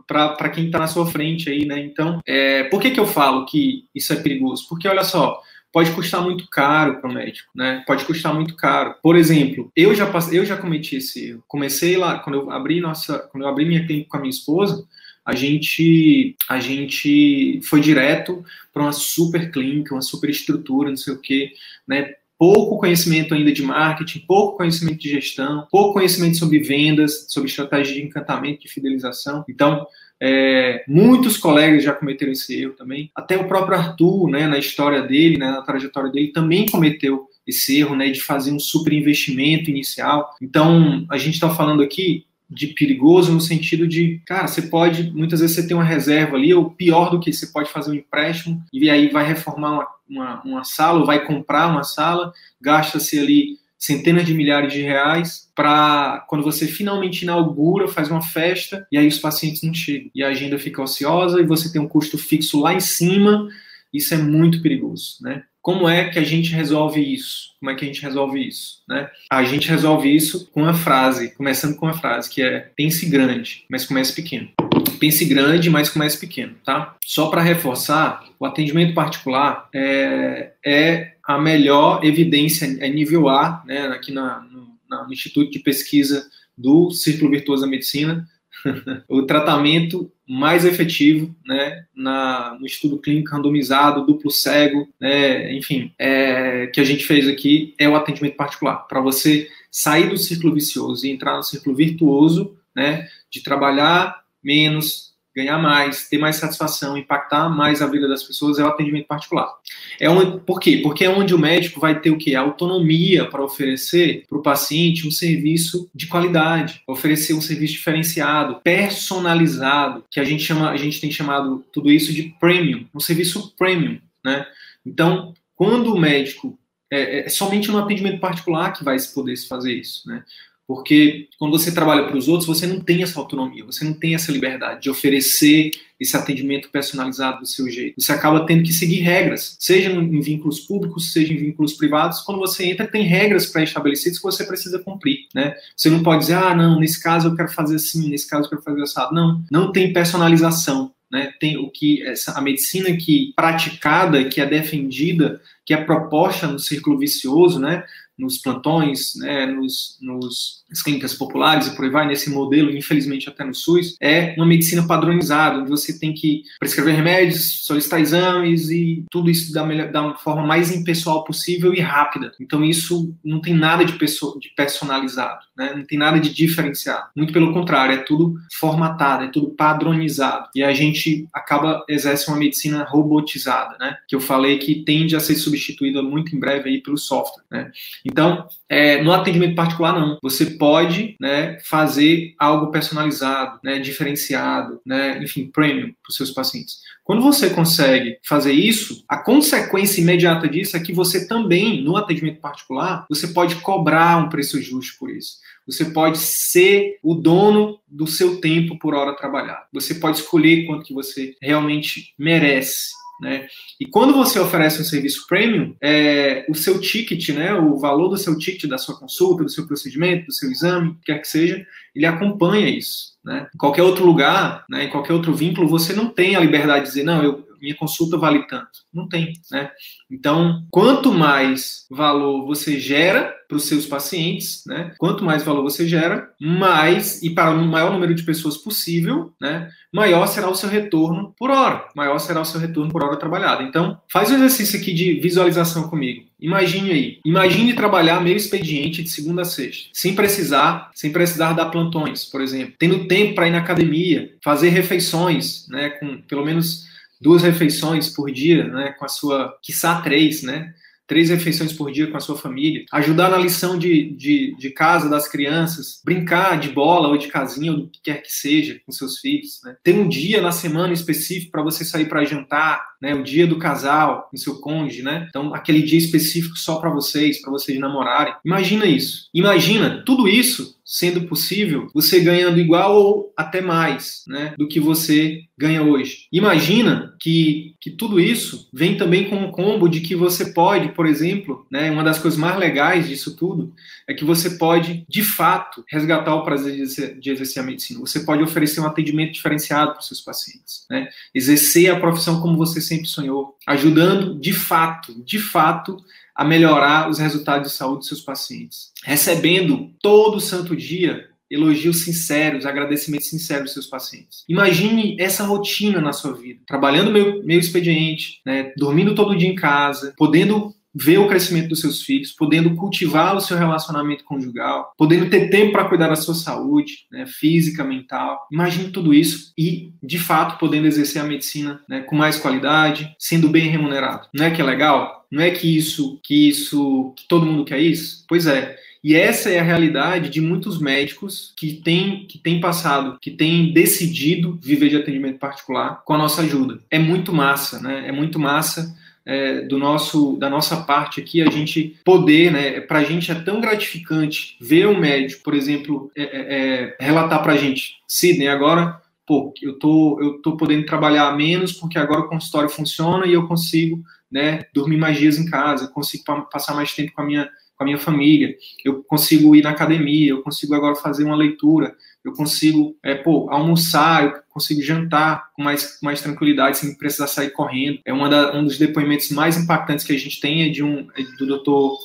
para 0.05 0.49
quem 0.53 0.67
está 0.67 0.77
na 0.77 0.87
sua 0.87 1.07
frente 1.07 1.49
aí, 1.49 1.65
né? 1.65 1.79
Então, 1.79 2.21
é, 2.23 2.65
por 2.65 2.79
que, 2.79 2.91
que 2.91 2.99
eu 2.99 3.07
falo 3.07 3.45
que 3.45 3.85
isso 3.95 4.13
é 4.13 4.17
perigoso? 4.17 4.67
Porque 4.69 4.87
olha 4.87 5.03
só, 5.03 5.41
pode 5.73 5.91
custar 5.91 6.21
muito 6.21 6.47
caro 6.47 7.01
para 7.01 7.09
o 7.09 7.13
médico, 7.13 7.49
né? 7.55 7.83
Pode 7.87 8.05
custar 8.05 8.31
muito 8.31 8.55
caro. 8.55 8.95
Por 9.01 9.15
exemplo, 9.15 9.71
eu 9.75 9.95
já 9.95 10.05
passei, 10.05 10.37
eu 10.37 10.45
já 10.45 10.55
cometi 10.55 10.97
esse 10.97 11.29
erro. 11.29 11.43
Comecei 11.47 11.97
lá 11.97 12.19
quando 12.19 12.35
eu 12.35 12.51
abri 12.51 12.79
nossa, 12.79 13.17
quando 13.31 13.43
eu 13.43 13.49
abri 13.49 13.65
minha 13.65 13.83
clínica 13.83 14.07
com 14.07 14.17
a 14.17 14.19
minha 14.19 14.29
esposa, 14.29 14.87
a 15.25 15.33
gente 15.33 16.35
a 16.47 16.59
gente 16.59 17.59
foi 17.63 17.81
direto 17.81 18.45
para 18.71 18.83
uma 18.83 18.91
super 18.91 19.51
clínica, 19.51 19.95
uma 19.95 20.01
super 20.03 20.29
estrutura, 20.29 20.91
não 20.91 20.97
sei 20.97 21.15
o 21.15 21.19
quê, 21.19 21.51
né? 21.87 22.13
Pouco 22.37 22.77
conhecimento 22.77 23.33
ainda 23.33 23.51
de 23.51 23.63
marketing, 23.63 24.19
pouco 24.27 24.57
conhecimento 24.57 24.99
de 24.99 25.09
gestão, 25.09 25.67
pouco 25.71 25.93
conhecimento 25.93 26.37
sobre 26.37 26.59
vendas, 26.59 27.25
sobre 27.29 27.49
estratégia 27.49 27.95
de 27.95 28.03
encantamento, 28.03 28.61
de 28.61 28.67
fidelização. 28.67 29.43
Então, 29.49 29.87
é, 30.25 30.85
muitos 30.87 31.35
colegas 31.35 31.83
já 31.83 31.91
cometeram 31.91 32.31
esse 32.31 32.57
erro 32.57 32.71
também. 32.73 33.11
Até 33.13 33.35
o 33.35 33.45
próprio 33.45 33.77
Arthur, 33.77 34.29
né, 34.29 34.47
na 34.47 34.57
história 34.57 35.01
dele, 35.01 35.37
né, 35.37 35.51
na 35.51 35.61
trajetória 35.61 36.09
dele, 36.09 36.29
também 36.29 36.65
cometeu 36.65 37.27
esse 37.45 37.77
erro 37.77 37.93
né, 37.93 38.09
de 38.09 38.21
fazer 38.21 38.53
um 38.53 38.59
super 38.59 38.93
investimento 38.93 39.69
inicial. 39.69 40.33
Então, 40.41 41.05
a 41.11 41.17
gente 41.17 41.33
está 41.33 41.49
falando 41.49 41.83
aqui 41.83 42.25
de 42.49 42.67
perigoso 42.67 43.33
no 43.33 43.41
sentido 43.41 43.85
de, 43.85 44.21
cara, 44.25 44.47
você 44.47 44.61
pode, 44.61 45.11
muitas 45.11 45.41
vezes 45.41 45.57
você 45.57 45.67
tem 45.67 45.75
uma 45.75 45.83
reserva 45.83 46.37
ali, 46.37 46.53
ou 46.53 46.69
pior 46.69 47.09
do 47.09 47.19
que 47.19 47.33
você 47.33 47.47
pode 47.47 47.69
fazer 47.69 47.91
um 47.91 47.95
empréstimo 47.95 48.63
e 48.71 48.89
aí 48.89 49.09
vai 49.09 49.27
reformar 49.27 49.71
uma, 49.71 49.87
uma, 50.09 50.41
uma 50.43 50.63
sala, 50.63 50.99
ou 50.99 51.05
vai 51.05 51.25
comprar 51.25 51.67
uma 51.67 51.83
sala, 51.83 52.31
gasta-se 52.61 53.19
ali 53.19 53.57
centenas 53.83 54.25
de 54.25 54.33
milhares 54.33 54.71
de 54.71 54.81
reais 54.81 55.49
para 55.53 56.23
quando 56.29 56.41
você 56.41 56.65
finalmente 56.65 57.23
inaugura, 57.23 57.85
faz 57.89 58.09
uma 58.09 58.21
festa 58.21 58.87
e 58.89 58.97
aí 58.97 59.05
os 59.05 59.19
pacientes 59.19 59.61
não 59.61 59.73
chegam 59.73 60.09
e 60.15 60.23
a 60.23 60.29
agenda 60.29 60.57
fica 60.57 60.81
ociosa 60.81 61.41
e 61.41 61.45
você 61.45 61.69
tem 61.69 61.81
um 61.81 61.87
custo 61.87 62.17
fixo 62.17 62.61
lá 62.61 62.73
em 62.73 62.79
cima. 62.79 63.49
Isso 63.93 64.13
é 64.13 64.17
muito 64.17 64.61
perigoso, 64.61 65.17
né? 65.21 65.43
Como 65.61 65.87
é 65.87 66.09
que 66.09 66.17
a 66.17 66.23
gente 66.23 66.53
resolve 66.53 67.01
isso? 67.01 67.55
Como 67.59 67.71
é 67.71 67.75
que 67.75 67.83
a 67.83 67.87
gente 67.87 68.01
resolve 68.01 68.47
isso, 68.47 68.81
né? 68.87 69.09
A 69.29 69.43
gente 69.43 69.67
resolve 69.67 70.15
isso 70.15 70.49
com 70.51 70.63
uma 70.63 70.73
frase, 70.73 71.35
começando 71.35 71.75
com 71.75 71.85
uma 71.85 71.93
frase 71.93 72.29
que 72.29 72.41
é 72.41 72.71
pense 72.77 73.05
grande, 73.05 73.65
mas 73.69 73.85
comece 73.85 74.13
pequeno. 74.13 74.49
Pense 74.97 75.25
grande, 75.25 75.69
mas 75.69 75.89
comece 75.89 76.17
pequeno, 76.17 76.55
tá? 76.63 76.95
Só 77.05 77.27
para 77.27 77.41
reforçar, 77.41 78.23
o 78.39 78.45
atendimento 78.45 78.93
particular 78.93 79.67
é, 79.73 80.53
é 80.65 81.12
a 81.25 81.37
melhor 81.37 82.03
evidência 82.03 82.65
é 82.79 82.89
nível 82.89 83.29
A, 83.29 83.63
né, 83.65 83.87
aqui 83.87 84.11
na, 84.11 84.41
no, 84.41 84.77
no, 84.89 85.13
Instituto 85.13 85.51
de 85.51 85.59
Pesquisa 85.59 86.29
do 86.57 86.91
Círculo 86.91 87.31
Virtuoso 87.31 87.63
da 87.63 87.67
Medicina, 87.67 88.27
o 89.07 89.23
tratamento 89.23 90.11
mais 90.27 90.65
efetivo, 90.65 91.35
né, 91.45 91.85
na, 91.95 92.57
no 92.59 92.65
estudo 92.65 92.97
clínico 92.97 93.31
randomizado, 93.31 94.05
duplo 94.05 94.29
cego, 94.29 94.87
né, 94.99 95.53
enfim, 95.53 95.93
é, 95.97 96.67
que 96.67 96.79
a 96.79 96.83
gente 96.83 97.05
fez 97.05 97.27
aqui 97.27 97.73
é 97.77 97.87
o 97.87 97.95
atendimento 97.95 98.35
particular, 98.35 98.87
para 98.87 99.01
você 99.01 99.47
sair 99.71 100.09
do 100.09 100.17
círculo 100.17 100.53
vicioso 100.53 101.05
e 101.05 101.11
entrar 101.11 101.37
no 101.37 101.43
círculo 101.43 101.75
virtuoso, 101.75 102.57
né, 102.75 103.07
de 103.29 103.41
trabalhar 103.41 104.23
menos, 104.43 105.12
ganhar 105.35 105.57
mais, 105.57 106.07
ter 106.07 106.17
mais 106.17 106.35
satisfação, 106.35 106.97
impactar 106.97 107.49
mais 107.49 107.81
a 107.81 107.87
vida 107.87 108.07
das 108.07 108.23
pessoas 108.23 108.59
é 108.59 108.63
o 108.63 108.67
atendimento 108.67 109.07
particular. 109.07 109.51
É 109.99 110.09
onde, 110.09 110.39
por 110.41 110.59
quê? 110.59 110.79
Porque 110.83 111.03
é 111.03 111.09
onde 111.09 111.33
o 111.33 111.39
médico 111.39 111.79
vai 111.79 111.99
ter 111.99 112.11
o 112.11 112.17
quê? 112.17 112.35
A 112.35 112.41
autonomia 112.41 113.25
para 113.25 113.43
oferecer 113.43 114.25
para 114.27 114.37
o 114.37 114.43
paciente 114.43 115.07
um 115.07 115.11
serviço 115.11 115.89
de 115.93 116.07
qualidade, 116.07 116.81
oferecer 116.87 117.33
um 117.33 117.41
serviço 117.41 117.73
diferenciado, 117.73 118.61
personalizado, 118.63 120.03
que 120.09 120.19
a 120.19 120.23
gente 120.23 120.43
chama, 120.43 120.69
a 120.69 120.77
gente 120.77 121.01
tem 121.01 121.11
chamado 121.11 121.65
tudo 121.71 121.91
isso 121.91 122.13
de 122.13 122.35
premium, 122.39 122.85
um 122.93 122.99
serviço 122.99 123.53
premium, 123.57 123.99
né? 124.23 124.45
Então, 124.85 125.33
quando 125.55 125.93
o 125.93 125.99
médico 125.99 126.57
é, 126.91 127.25
é 127.25 127.29
somente 127.29 127.71
no 127.71 127.79
atendimento 127.79 128.19
particular 128.19 128.71
que 128.71 128.83
vai 128.83 128.97
poder 129.13 129.35
se 129.35 129.47
fazer 129.47 129.73
isso, 129.73 130.07
né? 130.07 130.23
Porque 130.67 131.27
quando 131.37 131.51
você 131.51 131.73
trabalha 131.73 132.07
para 132.07 132.17
os 132.17 132.27
outros, 132.27 132.47
você 132.47 132.65
não 132.65 132.79
tem 132.79 133.03
essa 133.03 133.19
autonomia, 133.19 133.65
você 133.65 133.83
não 133.83 133.93
tem 133.93 134.15
essa 134.15 134.31
liberdade 134.31 134.83
de 134.83 134.89
oferecer 134.89 135.71
esse 135.99 136.15
atendimento 136.15 136.69
personalizado 136.69 137.41
do 137.41 137.45
seu 137.45 137.69
jeito. 137.69 138.01
Você 138.01 138.11
acaba 138.11 138.45
tendo 138.45 138.63
que 138.63 138.73
seguir 138.73 138.99
regras, 138.99 139.55
seja 139.59 139.89
em 139.89 140.19
vínculos 140.21 140.61
públicos, 140.61 141.11
seja 141.11 141.33
em 141.33 141.37
vínculos 141.37 141.73
privados. 141.73 142.21
Quando 142.21 142.39
você 142.39 142.65
entra, 142.65 142.87
tem 142.87 143.03
regras 143.03 143.45
pré-estabelecidas 143.45 144.17
que 144.17 144.23
você 144.23 144.45
precisa 144.45 144.79
cumprir, 144.79 145.27
né? 145.33 145.53
Você 145.75 145.89
não 145.89 146.01
pode 146.01 146.21
dizer, 146.21 146.35
ah, 146.35 146.55
não, 146.55 146.79
nesse 146.79 147.01
caso 147.01 147.29
eu 147.29 147.35
quero 147.35 147.49
fazer 147.49 147.75
assim, 147.75 148.09
nesse 148.09 148.29
caso 148.29 148.45
eu 148.45 148.49
quero 148.49 148.61
fazer 148.61 148.81
assado. 148.81 149.13
Não, 149.13 149.43
não 149.51 149.71
tem 149.71 149.93
personalização. 149.93 150.91
Né, 151.11 151.31
tem 151.39 151.57
o 151.57 151.69
que 151.69 152.01
essa, 152.01 152.31
a 152.31 152.41
medicina 152.41 152.91
que 152.97 153.33
praticada, 153.35 154.23
que 154.23 154.41
é 154.41 154.47
defendida, 154.47 155.39
que 155.63 155.71
é 155.71 155.77
proposta 155.77 156.47
no 156.47 156.57
círculo 156.57 156.97
vicioso, 156.97 157.59
né, 157.59 157.83
nos 158.23 158.37
plantões, 158.37 159.15
né, 159.17 159.45
nos, 159.45 159.97
nos 160.01 160.63
nas 160.73 160.81
clínicas 160.81 161.13
populares 161.13 161.67
e 161.67 161.75
por 161.75 161.85
aí 161.85 161.91
vai, 161.91 162.07
nesse 162.07 162.31
modelo, 162.31 162.75
infelizmente 162.75 163.29
até 163.29 163.43
no 163.43 163.53
SUS, 163.53 163.95
é 164.01 164.33
uma 164.35 164.45
medicina 164.45 164.85
padronizada, 164.85 165.59
onde 165.59 165.69
você 165.69 165.97
tem 165.99 166.13
que 166.13 166.41
prescrever 166.59 166.95
remédios, 166.95 167.63
solicitar 167.63 168.01
exames 168.01 168.71
e 168.71 169.05
tudo 169.11 169.29
isso 169.29 169.53
da, 169.53 169.63
melhor, 169.63 169.91
da 169.91 170.15
forma 170.15 170.43
mais 170.43 170.75
impessoal 170.75 171.23
possível 171.23 171.73
e 171.73 171.79
rápida. 171.79 172.31
Então 172.41 172.63
isso 172.63 173.13
não 173.23 173.39
tem 173.39 173.53
nada 173.53 173.85
de, 173.85 173.93
pessoa, 173.93 174.39
de 174.39 174.49
personalizado, 174.49 175.45
né? 175.55 175.73
não 175.75 175.85
tem 175.85 175.97
nada 175.97 176.19
de 176.19 176.33
diferenciado. 176.33 177.05
Muito 177.15 177.31
pelo 177.31 177.53
contrário, 177.53 177.93
é 177.93 177.99
tudo 177.99 178.33
formatado, 178.59 179.25
é 179.25 179.27
tudo 179.27 179.51
padronizado. 179.51 180.49
E 180.55 180.63
a 180.63 180.73
gente 180.73 181.27
acaba, 181.31 181.85
exerce 181.87 182.27
uma 182.29 182.37
medicina 182.37 182.83
robotizada, 182.83 183.77
né? 183.79 183.97
que 184.07 184.15
eu 184.15 184.19
falei 184.19 184.57
que 184.57 184.83
tende 184.83 185.15
a 185.15 185.19
ser 185.19 185.35
substituída 185.35 186.01
muito 186.01 186.35
em 186.35 186.39
breve 186.39 186.69
aí 186.69 186.81
pelo 186.81 186.97
software. 186.97 187.43
Né? 187.51 187.71
Então, 188.13 188.47
é, 188.69 189.01
no 189.01 189.11
atendimento 189.11 189.55
particular, 189.55 189.99
não. 189.99 190.19
Você 190.21 190.45
pode 190.45 191.15
né, 191.19 191.57
fazer 191.63 192.35
algo 192.37 192.69
personalizado, 192.69 193.59
né, 193.63 193.79
diferenciado, 193.79 194.79
né, 194.85 195.19
enfim, 195.23 195.49
premium 195.51 195.87
para 195.87 196.11
os 196.11 196.15
seus 196.15 196.29
pacientes. 196.29 196.75
Quando 197.03 197.23
você 197.23 197.49
consegue 197.49 198.19
fazer 198.23 198.53
isso, 198.53 199.03
a 199.09 199.17
consequência 199.17 199.99
imediata 199.99 200.47
disso 200.47 200.77
é 200.77 200.79
que 200.79 200.93
você 200.93 201.27
também, 201.27 201.83
no 201.83 201.97
atendimento 201.97 202.39
particular, 202.39 203.05
você 203.09 203.27
pode 203.29 203.55
cobrar 203.55 204.23
um 204.23 204.29
preço 204.29 204.61
justo 204.61 204.95
por 204.99 205.09
isso. 205.09 205.37
Você 205.65 205.85
pode 205.85 206.19
ser 206.19 206.99
o 207.01 207.15
dono 207.15 207.79
do 207.87 208.05
seu 208.05 208.39
tempo 208.39 208.77
por 208.77 208.93
hora 208.93 209.17
trabalhada. 209.17 209.65
Você 209.73 209.95
pode 209.95 210.17
escolher 210.17 210.67
quanto 210.67 210.85
que 210.85 210.93
você 210.93 211.35
realmente 211.41 212.13
merece 212.17 212.91
né? 213.23 213.47
E 213.79 213.85
quando 213.85 214.13
você 214.13 214.37
oferece 214.37 214.81
um 214.81 214.85
serviço 214.85 215.25
premium, 215.27 215.75
é, 215.81 216.45
o 216.49 216.53
seu 216.53 216.79
ticket, 216.79 217.29
né, 217.29 217.53
o 217.53 217.79
valor 217.79 218.09
do 218.09 218.17
seu 218.17 218.37
ticket, 218.37 218.69
da 218.69 218.77
sua 218.77 218.99
consulta, 218.99 219.43
do 219.43 219.49
seu 219.49 219.65
procedimento, 219.65 220.27
do 220.27 220.33
seu 220.33 220.51
exame, 220.51 220.97
quer 221.03 221.19
que 221.19 221.27
seja, 221.27 221.65
ele 221.95 222.05
acompanha 222.05 222.69
isso. 222.69 223.13
Né? 223.23 223.47
Em 223.55 223.57
qualquer 223.57 223.83
outro 223.83 224.05
lugar, 224.05 224.65
né, 224.69 224.83
em 224.83 224.89
qualquer 224.89 225.13
outro 225.13 225.33
vínculo, 225.33 225.67
você 225.67 225.93
não 225.93 226.09
tem 226.09 226.35
a 226.35 226.39
liberdade 226.39 226.81
de 226.81 226.89
dizer, 226.89 227.03
não, 227.03 227.23
eu, 227.23 227.47
minha 227.63 227.75
consulta 227.75 228.17
vale 228.17 228.45
tanto. 228.45 228.83
Não 228.93 229.07
tem, 229.07 229.31
né? 229.49 229.71
Então, 230.11 230.65
quanto 230.69 231.13
mais 231.13 231.85
valor 231.89 232.45
você 232.45 232.77
gera 232.77 233.33
para 233.47 233.55
os 233.55 233.67
seus 233.67 233.85
pacientes, 233.85 234.63
né? 234.67 234.93
Quanto 234.97 235.23
mais 235.23 235.43
valor 235.43 235.63
você 235.63 235.87
gera, 235.87 236.29
mais 236.41 237.23
e 237.23 237.29
para 237.29 237.51
o 237.51 237.65
maior 237.65 237.93
número 237.93 238.13
de 238.13 238.23
pessoas 238.23 238.57
possível, 238.57 239.31
né? 239.39 239.69
Maior 239.93 240.27
será 240.27 240.49
o 240.49 240.55
seu 240.55 240.67
retorno 240.67 241.33
por 241.37 241.51
hora. 241.51 241.87
Maior 241.95 242.19
será 242.19 242.41
o 242.41 242.45
seu 242.45 242.59
retorno 242.59 242.91
por 242.91 243.03
hora 243.03 243.15
trabalhada. 243.15 243.63
Então, 243.63 243.97
faz 244.11 244.29
um 244.29 244.35
exercício 244.35 244.79
aqui 244.79 244.91
de 244.91 245.19
visualização 245.21 245.87
comigo. 245.87 246.25
Imagine 246.39 246.91
aí. 246.91 247.19
Imagine 247.23 247.73
trabalhar 247.73 248.19
meio 248.19 248.35
expediente 248.35 249.03
de 249.03 249.09
segunda 249.09 249.43
a 249.43 249.45
sexta, 249.45 249.89
sem 249.93 250.13
precisar, 250.13 250.91
sem 250.93 251.11
precisar 251.11 251.53
dar 251.53 251.67
plantões, 251.67 252.25
por 252.25 252.41
exemplo, 252.41 252.73
tendo 252.77 253.07
tempo 253.07 253.35
para 253.35 253.47
ir 253.47 253.51
na 253.51 253.59
academia, 253.59 254.35
fazer 254.43 254.69
refeições, 254.69 255.65
né? 255.69 255.91
Com 255.91 256.21
pelo 256.23 256.43
menos 256.43 256.91
duas 257.23 257.41
refeições 257.41 258.09
por 258.09 258.29
dia, 258.29 258.67
né, 258.67 258.93
com 258.99 259.05
a 259.05 259.07
sua, 259.07 259.57
quiçá 259.61 260.01
três, 260.01 260.43
né, 260.43 260.73
três 261.07 261.29
refeições 261.29 261.71
por 261.71 261.91
dia 261.91 262.07
com 262.07 262.17
a 262.17 262.19
sua 262.19 262.37
família, 262.37 262.83
ajudar 262.91 263.29
na 263.29 263.37
lição 263.37 263.77
de, 263.77 264.11
de, 264.11 264.55
de, 264.57 264.69
casa 264.71 265.09
das 265.09 265.27
crianças, 265.27 266.01
brincar 266.03 266.59
de 266.59 266.69
bola 266.69 267.07
ou 267.07 267.17
de 267.17 267.27
casinha, 267.27 267.71
ou 267.71 267.79
do 267.79 267.87
que 267.87 268.01
quer 268.01 268.21
que 268.21 268.31
seja, 268.31 268.79
com 268.85 268.91
seus 268.91 269.19
filhos, 269.19 269.61
né? 269.63 269.75
ter 269.83 269.93
um 269.93 270.07
dia 270.07 270.41
na 270.41 270.51
semana 270.51 270.93
específico 270.93 271.51
para 271.51 271.63
você 271.63 271.85
sair 271.85 272.09
para 272.09 272.25
jantar, 272.25 272.83
né? 273.03 273.13
o 273.13 273.21
dia 273.21 273.45
do 273.45 273.59
casal, 273.59 274.29
com 274.31 274.37
seu 274.37 274.61
cônjuge, 274.61 275.03
né? 275.03 275.27
então 275.27 275.53
aquele 275.53 275.81
dia 275.81 275.97
específico 275.97 276.57
só 276.57 276.77
para 276.77 276.89
vocês, 276.89 277.41
para 277.41 277.51
vocês 277.51 277.77
namorarem. 277.77 278.33
Imagina 278.45 278.85
isso. 278.85 279.27
Imagina 279.33 280.01
tudo 280.05 280.25
isso 280.25 280.79
sendo 280.85 281.23
possível, 281.23 281.87
você 281.93 282.19
ganhando 282.19 282.59
igual 282.59 282.95
ou 282.95 283.33
até 283.35 283.61
mais 283.61 284.23
né, 284.27 284.53
do 284.57 284.67
que 284.67 284.79
você 284.79 285.41
ganha 285.57 285.81
hoje. 285.81 286.27
Imagina 286.31 287.15
que, 287.19 287.73
que 287.79 287.89
tudo 287.89 288.19
isso 288.19 288.69
vem 288.71 288.95
também 288.95 289.27
com 289.27 289.37
um 289.37 289.49
combo 289.49 289.87
de 289.87 290.01
que 290.01 290.15
você 290.15 290.53
pode, 290.53 290.89
por 290.89 291.07
exemplo, 291.07 291.65
né, 291.71 291.89
uma 291.89 292.03
das 292.03 292.19
coisas 292.19 292.39
mais 292.39 292.57
legais 292.59 293.07
disso 293.07 293.35
tudo 293.35 293.73
é 294.07 294.13
que 294.13 294.23
você 294.23 294.51
pode, 294.51 295.03
de 295.09 295.23
fato, 295.23 295.83
resgatar 295.89 296.35
o 296.35 296.43
prazer 296.43 296.75
de 296.75 297.31
exercer 297.31 297.63
a 297.63 297.65
medicina. 297.65 297.99
Você 298.01 298.19
pode 298.19 298.43
oferecer 298.43 298.79
um 298.81 298.85
atendimento 298.85 299.33
diferenciado 299.33 299.93
para 299.93 300.01
os 300.01 300.07
seus 300.07 300.21
pacientes, 300.21 300.85
né, 300.89 301.07
exercer 301.33 301.91
a 301.91 301.99
profissão 301.99 302.39
como 302.39 302.55
você 302.55 302.79
sempre 302.79 302.92
sonhou, 303.05 303.55
ajudando 303.67 304.39
de 304.39 304.53
fato, 304.53 305.13
de 305.23 305.39
fato, 305.39 305.97
a 306.35 306.43
melhorar 306.43 307.09
os 307.09 307.19
resultados 307.19 307.71
de 307.71 307.77
saúde 307.77 307.99
dos 307.99 308.07
seus 308.07 308.21
pacientes, 308.21 308.91
recebendo 309.03 309.91
todo 310.01 310.39
santo 310.39 310.75
dia 310.75 311.29
elogios 311.49 312.03
sinceros, 312.03 312.65
agradecimentos 312.65 313.29
sinceros 313.29 313.65
dos 313.65 313.73
seus 313.73 313.87
pacientes. 313.87 314.43
Imagine 314.49 315.15
essa 315.19 315.43
rotina 315.43 316.01
na 316.01 316.11
sua 316.11 316.33
vida, 316.33 316.61
trabalhando 316.65 317.11
meio, 317.11 317.43
meio 317.45 317.59
expediente, 317.59 318.41
né, 318.45 318.73
dormindo 318.75 319.13
todo 319.13 319.37
dia 319.37 319.47
em 319.47 319.55
casa, 319.55 320.13
podendo 320.17 320.73
ver 320.93 321.17
o 321.17 321.27
crescimento 321.27 321.69
dos 321.69 321.81
seus 321.81 322.01
filhos, 322.01 322.31
podendo 322.31 322.75
cultivar 322.75 323.35
o 323.35 323.41
seu 323.41 323.57
relacionamento 323.57 324.23
conjugal, 324.23 324.93
podendo 324.97 325.29
ter 325.29 325.49
tempo 325.49 325.71
para 325.71 325.85
cuidar 325.85 326.09
da 326.09 326.15
sua 326.15 326.35
saúde, 326.35 327.05
né, 327.11 327.25
física, 327.25 327.83
mental. 327.83 328.47
Imagine 328.51 328.91
tudo 328.91 329.13
isso 329.13 329.51
e, 329.57 329.91
de 330.01 330.19
fato, 330.19 330.59
podendo 330.59 330.87
exercer 330.87 331.21
a 331.21 331.25
medicina 331.25 331.81
né, 331.89 332.01
com 332.01 332.15
mais 332.15 332.37
qualidade, 332.37 333.13
sendo 333.17 333.49
bem 333.49 333.69
remunerado. 333.69 334.27
Não 334.33 334.45
é 334.45 334.51
que 334.51 334.61
é 334.61 334.65
legal? 334.65 335.25
Não 335.31 335.41
é 335.41 335.49
que 335.49 335.75
isso, 335.75 336.19
que 336.23 336.49
isso, 336.49 337.13
que 337.17 337.27
todo 337.27 337.45
mundo 337.45 337.65
quer 337.65 337.79
isso? 337.79 338.23
Pois 338.27 338.45
é. 338.45 338.77
E 339.03 339.15
essa 339.15 339.49
é 339.49 339.59
a 339.59 339.63
realidade 339.63 340.29
de 340.29 340.39
muitos 340.39 340.79
médicos 340.79 341.53
que 341.57 341.73
têm, 341.73 342.25
que 342.25 342.37
têm 342.37 342.61
passado, 342.61 343.17
que 343.21 343.31
têm 343.31 343.73
decidido 343.73 344.57
viver 344.61 344.87
de 344.87 344.95
atendimento 344.95 345.39
particular 345.39 346.01
com 346.05 346.13
a 346.13 346.17
nossa 346.17 346.41
ajuda. 346.41 346.79
É 346.89 346.97
muito 346.97 347.33
massa, 347.33 347.81
né? 347.81 348.07
É 348.07 348.13
muito 348.13 348.39
massa 348.39 348.95
é, 349.25 349.61
do 349.61 349.77
nosso, 349.77 350.35
da 350.37 350.49
nossa 350.49 350.77
parte 350.77 351.21
aqui, 351.21 351.41
a 351.41 351.49
gente 351.49 351.97
poder, 352.03 352.51
né, 352.51 352.81
para 352.81 352.99
a 352.99 353.03
gente 353.03 353.31
é 353.31 353.35
tão 353.35 353.61
gratificante 353.61 354.57
ver 354.59 354.87
um 354.87 354.99
médico, 354.99 355.43
por 355.43 355.53
exemplo, 355.53 356.11
é, 356.15 356.23
é, 356.23 356.95
é 356.99 357.03
relatar 357.05 357.41
para 357.41 357.53
a 357.53 357.57
gente, 357.57 357.95
Sidney, 358.07 358.47
agora, 358.47 359.01
pô, 359.25 359.53
eu 359.61 359.79
tô, 359.79 360.19
eu 360.21 360.41
tô 360.41 360.57
podendo 360.57 360.85
trabalhar 360.85 361.35
menos 361.35 361.71
porque 361.71 361.97
agora 361.97 362.21
o 362.21 362.29
consultório 362.29 362.69
funciona 362.69 363.25
e 363.25 363.33
eu 363.33 363.47
consigo, 363.47 364.03
né, 364.31 364.63
dormir 364.73 364.97
mais 364.97 365.17
dias 365.17 365.37
em 365.37 365.45
casa, 365.45 365.87
consigo 365.87 366.23
passar 366.51 366.73
mais 366.75 366.93
tempo 366.93 367.13
com 367.13 367.21
a 367.21 367.25
minha 367.25 367.49
com 367.75 367.83
a 367.83 367.85
minha 367.85 367.97
família, 367.97 368.55
eu 368.85 369.03
consigo 369.03 369.55
ir 369.55 369.63
na 369.63 369.71
academia, 369.71 370.29
eu 370.29 370.43
consigo 370.43 370.75
agora 370.75 370.95
fazer 370.95 371.23
uma 371.23 371.35
leitura, 371.35 371.95
eu 372.23 372.33
consigo, 372.33 372.95
é, 373.03 373.15
pô, 373.15 373.49
almoçar, 373.49 374.23
eu 374.23 374.33
consigo 374.49 374.81
jantar 374.81 375.49
com 375.53 375.61
mais, 375.61 375.97
com 375.99 376.05
mais 376.05 376.21
tranquilidade, 376.21 376.77
sem 376.77 376.95
precisar 376.95 377.27
sair 377.27 377.49
correndo. 377.49 377.99
É 378.05 378.13
uma 378.13 378.29
da, 378.29 378.55
um 378.55 378.63
dos 378.63 378.77
depoimentos 378.77 379.29
mais 379.29 379.57
impactantes 379.57 380.05
que 380.05 380.13
a 380.13 380.17
gente 380.17 380.39
tem 380.39 380.63
é 380.63 380.69
de 380.69 380.83
um 380.83 381.07
é 381.17 381.23
do 381.37 381.45
doutor 381.45 381.97